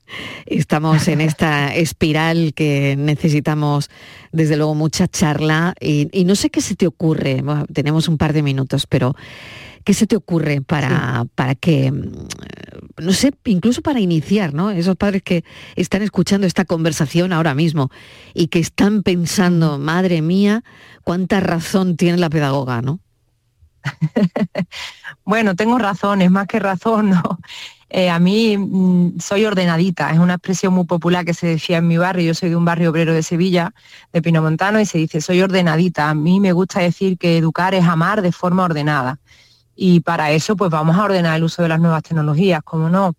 estamos 0.46 1.08
en 1.08 1.22
esta 1.22 1.74
espiral 1.76 2.54
que 2.54 2.96
necesitamos 2.98 3.90
desde 4.32 4.58
luego 4.58 4.76
mucha 4.76 5.08
charla 5.08 5.74
y, 5.80 6.10
y 6.12 6.26
no 6.26 6.36
sé 6.36 6.50
qué 6.50 6.62
se 6.62 6.76
te 6.76 6.88
ocurre, 6.88 7.42
bueno, 7.42 7.66
tenemos 7.74 8.08
un 8.08 8.18
par 8.18 8.34
de 8.34 8.44
minutos, 8.44 8.88
pero 8.88 9.16
¿qué 9.86 9.94
se 9.94 10.08
te 10.08 10.18
ocurre 10.18 10.62
para, 10.62 11.26
para 11.36 11.56
que, 11.56 11.92
mm, 11.92 12.28
no 12.98 13.14
sé, 13.14 13.32
incluso 13.46 13.82
para 13.82 14.02
iniciar, 14.02 14.54
¿no? 14.54 14.72
Esos 14.72 14.98
padres 14.98 15.24
que 15.24 15.46
están 15.76 16.02
escuchando 16.02 16.48
esta 16.48 16.66
conversación 16.66 17.32
ahora 17.32 17.54
mismo 17.54 17.90
y 18.34 18.48
que 18.48 18.60
están 18.60 19.04
pensando, 19.04 19.80
madre 19.80 20.22
mía, 20.22 20.64
cuánta 21.04 21.40
razón 21.40 21.96
tiene 21.96 22.18
la 22.18 22.30
pedagoga, 22.30 22.82
¿no? 22.82 23.00
Bueno, 25.24 25.56
tengo 25.56 25.80
razones, 25.80 26.30
más 26.30 26.46
que 26.48 26.60
razón, 26.60 27.10
¿no? 27.12 27.40
Eh, 27.90 28.10
a 28.10 28.20
mí 28.20 28.58
mm, 28.58 29.20
soy 29.20 29.46
ordenadita, 29.46 30.12
es 30.12 30.20
una 30.20 30.34
expresión 30.36 30.74
muy 30.74 30.86
popular 30.86 31.24
que 31.24 31.34
se 31.34 31.48
decía 31.48 31.78
en 31.78 31.88
mi 31.88 31.98
barrio, 31.98 32.26
yo 32.26 32.34
soy 32.34 32.50
de 32.50 32.56
un 32.56 32.66
barrio 32.66 32.90
obrero 32.90 33.14
de 33.14 33.24
Sevilla, 33.24 33.74
de 34.12 34.22
Pinomontano, 34.22 34.80
y 34.80 34.86
se 34.86 34.98
dice, 34.98 35.22
soy 35.22 35.42
ordenadita. 35.42 36.10
A 36.10 36.16
mí 36.16 36.40
me 36.40 36.52
gusta 36.52 36.80
decir 36.80 37.18
que 37.18 37.38
educar 37.38 37.74
es 37.76 37.86
amar 37.86 38.22
de 38.22 38.32
forma 38.32 38.64
ordenada. 38.64 39.20
Y 39.76 40.00
para 40.00 40.32
eso, 40.32 40.56
pues 40.56 40.72
vamos 40.72 40.98
a 40.98 41.04
ordenar 41.04 41.38
el 41.38 41.44
uso 41.44 41.62
de 41.62 41.70
las 41.70 41.80
nuevas 41.80 42.04
tecnologías, 42.04 42.62
como 42.64 42.90
no, 42.90 43.14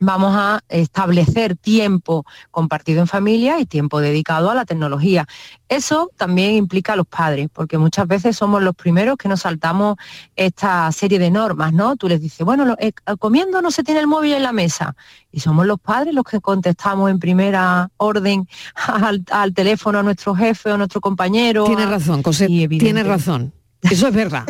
vamos 0.00 0.34
a 0.36 0.60
establecer 0.68 1.56
tiempo 1.56 2.24
compartido 2.50 3.00
en 3.00 3.06
familia 3.06 3.58
y 3.58 3.66
tiempo 3.66 4.00
dedicado 4.00 4.50
a 4.50 4.54
la 4.54 4.64
tecnología. 4.64 5.26
Eso 5.68 6.10
también 6.16 6.52
implica 6.52 6.92
a 6.92 6.96
los 6.96 7.06
padres, 7.06 7.48
porque 7.52 7.78
muchas 7.78 8.06
veces 8.06 8.36
somos 8.36 8.62
los 8.62 8.74
primeros 8.74 9.16
que 9.16 9.28
nos 9.28 9.40
saltamos 9.40 9.96
esta 10.36 10.90
serie 10.92 11.18
de 11.18 11.30
normas, 11.30 11.72
¿no? 11.72 11.96
Tú 11.96 12.08
les 12.08 12.20
dices, 12.20 12.44
bueno, 12.44 12.76
eh, 12.78 12.92
comiendo 13.18 13.60
no 13.60 13.70
se 13.70 13.82
tiene 13.82 14.00
el 14.00 14.06
móvil 14.06 14.34
en 14.34 14.42
la 14.42 14.52
mesa. 14.52 14.94
Y 15.30 15.40
somos 15.40 15.66
los 15.66 15.78
padres 15.78 16.14
los 16.14 16.24
que 16.24 16.40
contestamos 16.40 17.10
en 17.10 17.18
primera 17.18 17.90
orden 17.96 18.48
al, 19.30 19.54
teléfono 19.54 19.98
a 19.98 20.02
nuestro 20.02 20.34
jefe 20.34 20.70
o 20.70 20.74
a 20.74 20.78
nuestro 20.78 21.00
compañero. 21.00 21.64
Tiene 21.64 21.86
razón, 21.86 22.22
José, 22.22 22.46
tiene 22.46 23.02
razón. 23.02 23.52
Eso 23.82 24.08
es 24.08 24.14
verdad. 24.14 24.44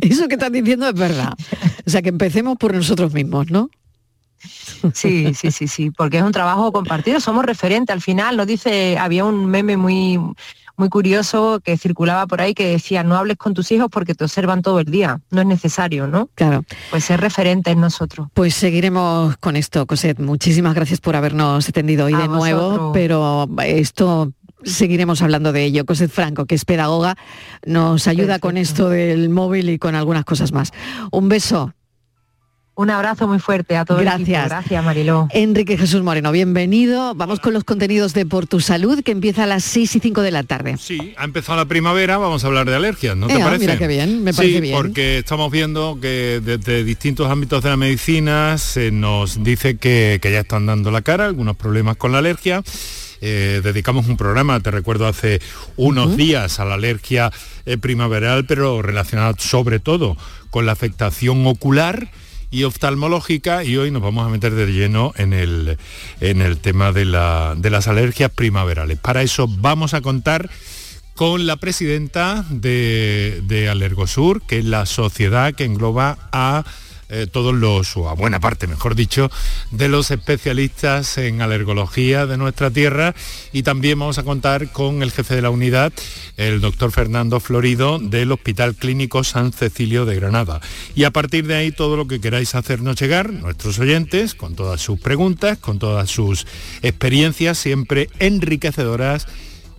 Eso 0.00 0.28
que 0.28 0.34
estás 0.34 0.52
diciendo 0.52 0.88
es 0.88 0.94
verdad. 0.94 1.34
O 1.86 1.90
sea, 1.90 2.02
que 2.02 2.08
empecemos 2.08 2.56
por 2.56 2.74
nosotros 2.74 3.12
mismos, 3.12 3.50
¿no? 3.50 3.70
Sí, 4.94 5.34
sí, 5.34 5.50
sí, 5.50 5.68
sí, 5.68 5.90
porque 5.90 6.18
es 6.18 6.22
un 6.22 6.32
trabajo 6.32 6.72
compartido, 6.72 7.20
somos 7.20 7.44
referentes. 7.44 7.92
Al 7.92 8.00
final 8.00 8.36
nos 8.36 8.46
dice, 8.46 8.96
había 8.96 9.24
un 9.24 9.46
meme 9.46 9.76
muy 9.76 10.18
muy 10.80 10.88
curioso 10.88 11.60
que 11.62 11.76
circulaba 11.76 12.26
por 12.26 12.40
ahí 12.40 12.54
que 12.54 12.66
decía 12.66 13.04
no 13.04 13.14
hables 13.16 13.36
con 13.36 13.52
tus 13.52 13.70
hijos 13.70 13.88
porque 13.90 14.14
te 14.14 14.24
observan 14.24 14.62
todo 14.62 14.80
el 14.80 14.86
día, 14.86 15.20
no 15.30 15.42
es 15.42 15.46
necesario, 15.46 16.06
¿no? 16.06 16.30
Claro. 16.34 16.64
Pues 16.90 17.04
ser 17.04 17.20
referente 17.20 17.70
en 17.70 17.80
nosotros. 17.80 18.28
Pues 18.32 18.54
seguiremos 18.54 19.36
con 19.36 19.56
esto, 19.56 19.86
Coset. 19.86 20.18
Muchísimas 20.18 20.74
gracias 20.74 21.00
por 21.00 21.16
habernos 21.16 21.68
atendido 21.68 22.06
hoy 22.06 22.14
de 22.14 22.28
nuevo, 22.28 22.92
pero 22.92 23.46
esto 23.62 24.32
seguiremos 24.64 25.22
hablando 25.22 25.52
de 25.52 25.64
ello. 25.64 25.84
Coset 25.86 26.10
Franco, 26.10 26.46
que 26.46 26.54
es 26.54 26.64
pedagoga, 26.64 27.16
nos 27.64 28.06
ayuda 28.08 28.38
con 28.38 28.56
esto 28.56 28.88
del 28.88 29.28
móvil 29.28 29.70
y 29.70 29.78
con 29.78 29.94
algunas 29.94 30.24
cosas 30.24 30.52
más. 30.52 30.72
Un 31.10 31.28
beso. 31.28 31.74
Un 32.76 32.88
abrazo 32.88 33.28
muy 33.28 33.40
fuerte 33.40 33.76
a 33.76 33.84
todos. 33.84 34.00
Gracias. 34.00 34.48
Gracias, 34.48 34.82
Mariló. 34.84 35.28
Enrique 35.32 35.76
Jesús 35.76 36.02
Moreno, 36.02 36.32
bienvenido. 36.32 37.14
Vamos 37.14 37.38
con 37.38 37.52
los 37.52 37.62
contenidos 37.64 38.14
de 38.14 38.24
Por 38.24 38.46
Tu 38.46 38.60
Salud, 38.60 39.02
que 39.02 39.10
empieza 39.12 39.44
a 39.44 39.46
las 39.46 39.64
6 39.64 39.96
y 39.96 40.00
5 40.00 40.22
de 40.22 40.30
la 40.30 40.44
tarde. 40.44 40.76
Sí, 40.78 41.12
ha 41.18 41.24
empezado 41.24 41.58
la 41.58 41.66
primavera, 41.66 42.16
vamos 42.16 42.42
a 42.42 42.46
hablar 42.46 42.70
de 42.70 42.76
alergias, 42.76 43.18
¿no 43.18 43.26
te 43.26 43.34
Eh, 43.34 43.40
parece? 43.40 43.60
mira 43.66 43.76
qué 43.76 43.86
bien, 43.86 44.24
me 44.24 44.32
parece 44.32 44.54
sí, 44.54 44.60
bien. 44.62 44.74
porque 44.76 45.18
estamos 45.18 45.50
viendo 45.52 45.98
que 46.00 46.40
desde 46.42 46.82
distintos 46.82 47.30
ámbitos 47.30 47.62
de 47.62 47.68
la 47.68 47.76
medicina 47.76 48.56
se 48.56 48.90
nos 48.92 49.44
dice 49.44 49.76
que, 49.76 50.18
que 50.22 50.32
ya 50.32 50.40
están 50.40 50.64
dando 50.64 50.90
la 50.90 51.02
cara 51.02 51.26
algunos 51.26 51.56
problemas 51.56 51.98
con 51.98 52.12
la 52.12 52.18
alergia. 52.18 52.62
Eh, 53.20 53.60
dedicamos 53.62 54.06
un 54.08 54.16
programa, 54.16 54.60
te 54.60 54.70
recuerdo, 54.70 55.06
hace 55.06 55.40
unos 55.76 56.16
días 56.16 56.60
a 56.60 56.64
la 56.64 56.74
alergia 56.74 57.30
eh, 57.66 57.76
primaveral, 57.78 58.46
pero 58.46 58.82
relacionada 58.82 59.34
sobre 59.38 59.78
todo 59.80 60.16
con 60.50 60.66
la 60.66 60.72
afectación 60.72 61.46
ocular 61.46 62.08
y 62.50 62.64
oftalmológica 62.64 63.62
y 63.62 63.76
hoy 63.76 63.90
nos 63.92 64.02
vamos 64.02 64.26
a 64.26 64.30
meter 64.30 64.54
de 64.54 64.66
lleno 64.66 65.12
en 65.16 65.32
el, 65.32 65.78
en 66.20 66.42
el 66.42 66.58
tema 66.58 66.90
de, 66.92 67.04
la- 67.04 67.54
de 67.56 67.70
las 67.70 67.86
alergias 67.86 68.30
primaverales. 68.32 68.98
Para 68.98 69.22
eso 69.22 69.46
vamos 69.48 69.94
a 69.94 70.00
contar 70.00 70.50
con 71.14 71.46
la 71.46 71.56
presidenta 71.56 72.44
de, 72.50 73.42
de 73.44 73.68
Alergosur, 73.68 74.42
que 74.42 74.58
es 74.58 74.64
la 74.64 74.86
sociedad 74.86 75.54
que 75.54 75.64
engloba 75.64 76.16
a 76.32 76.64
eh, 77.10 77.26
todos 77.30 77.54
los, 77.54 77.96
o 77.96 78.08
a 78.08 78.14
buena 78.14 78.40
parte, 78.40 78.66
mejor 78.66 78.94
dicho, 78.94 79.30
de 79.70 79.88
los 79.88 80.10
especialistas 80.10 81.18
en 81.18 81.42
alergología 81.42 82.26
de 82.26 82.36
nuestra 82.36 82.70
tierra 82.70 83.14
y 83.52 83.62
también 83.64 83.98
vamos 83.98 84.18
a 84.18 84.22
contar 84.22 84.70
con 84.70 85.02
el 85.02 85.10
jefe 85.10 85.34
de 85.34 85.42
la 85.42 85.50
unidad, 85.50 85.92
el 86.36 86.60
doctor 86.60 86.92
Fernando 86.92 87.40
Florido 87.40 87.98
del 87.98 88.30
Hospital 88.30 88.76
Clínico 88.76 89.24
San 89.24 89.52
Cecilio 89.52 90.04
de 90.06 90.16
Granada. 90.16 90.60
Y 90.94 91.04
a 91.04 91.10
partir 91.10 91.46
de 91.46 91.56
ahí 91.56 91.72
todo 91.72 91.96
lo 91.96 92.06
que 92.06 92.20
queráis 92.20 92.54
hacernos 92.54 93.00
llegar, 93.00 93.32
nuestros 93.32 93.78
oyentes, 93.78 94.34
con 94.34 94.54
todas 94.54 94.80
sus 94.80 95.00
preguntas, 95.00 95.58
con 95.58 95.78
todas 95.78 96.10
sus 96.10 96.46
experiencias, 96.82 97.58
siempre 97.58 98.08
enriquecedoras 98.18 99.26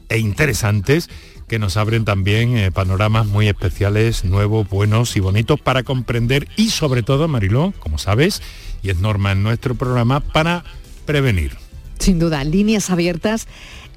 e 0.09 0.19
interesantes 0.19 1.09
que 1.51 1.59
nos 1.59 1.75
abren 1.75 2.05
también 2.05 2.57
eh, 2.57 2.71
panoramas 2.71 3.27
muy 3.27 3.49
especiales, 3.49 4.23
nuevos, 4.23 4.69
buenos 4.69 5.17
y 5.17 5.19
bonitos 5.19 5.59
para 5.59 5.83
comprender 5.83 6.47
y 6.55 6.69
sobre 6.69 7.03
todo, 7.03 7.27
Mariló, 7.27 7.73
como 7.79 7.97
sabes, 7.97 8.41
y 8.81 8.89
es 8.89 8.99
norma 8.99 9.33
en 9.33 9.43
nuestro 9.43 9.75
programa, 9.75 10.21
para 10.21 10.63
prevenir. 11.05 11.57
Sin 11.99 12.19
duda, 12.19 12.45
líneas 12.45 12.89
abiertas 12.89 13.49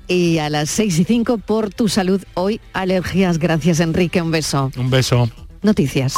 y 0.09 0.39
a 0.39 0.51
las 0.51 0.69
6 0.71 0.99
y 0.99 1.05
5 1.05 1.39
por 1.39 1.73
tu 1.73 1.89
salud. 1.89 2.21
Hoy 2.35 2.61
alergias. 2.73 3.39
Gracias, 3.39 3.79
Enrique. 3.79 4.21
Un 4.21 4.33
beso. 4.33 4.73
Un 4.77 4.91
beso. 4.91 5.31
Noticias. 5.63 6.17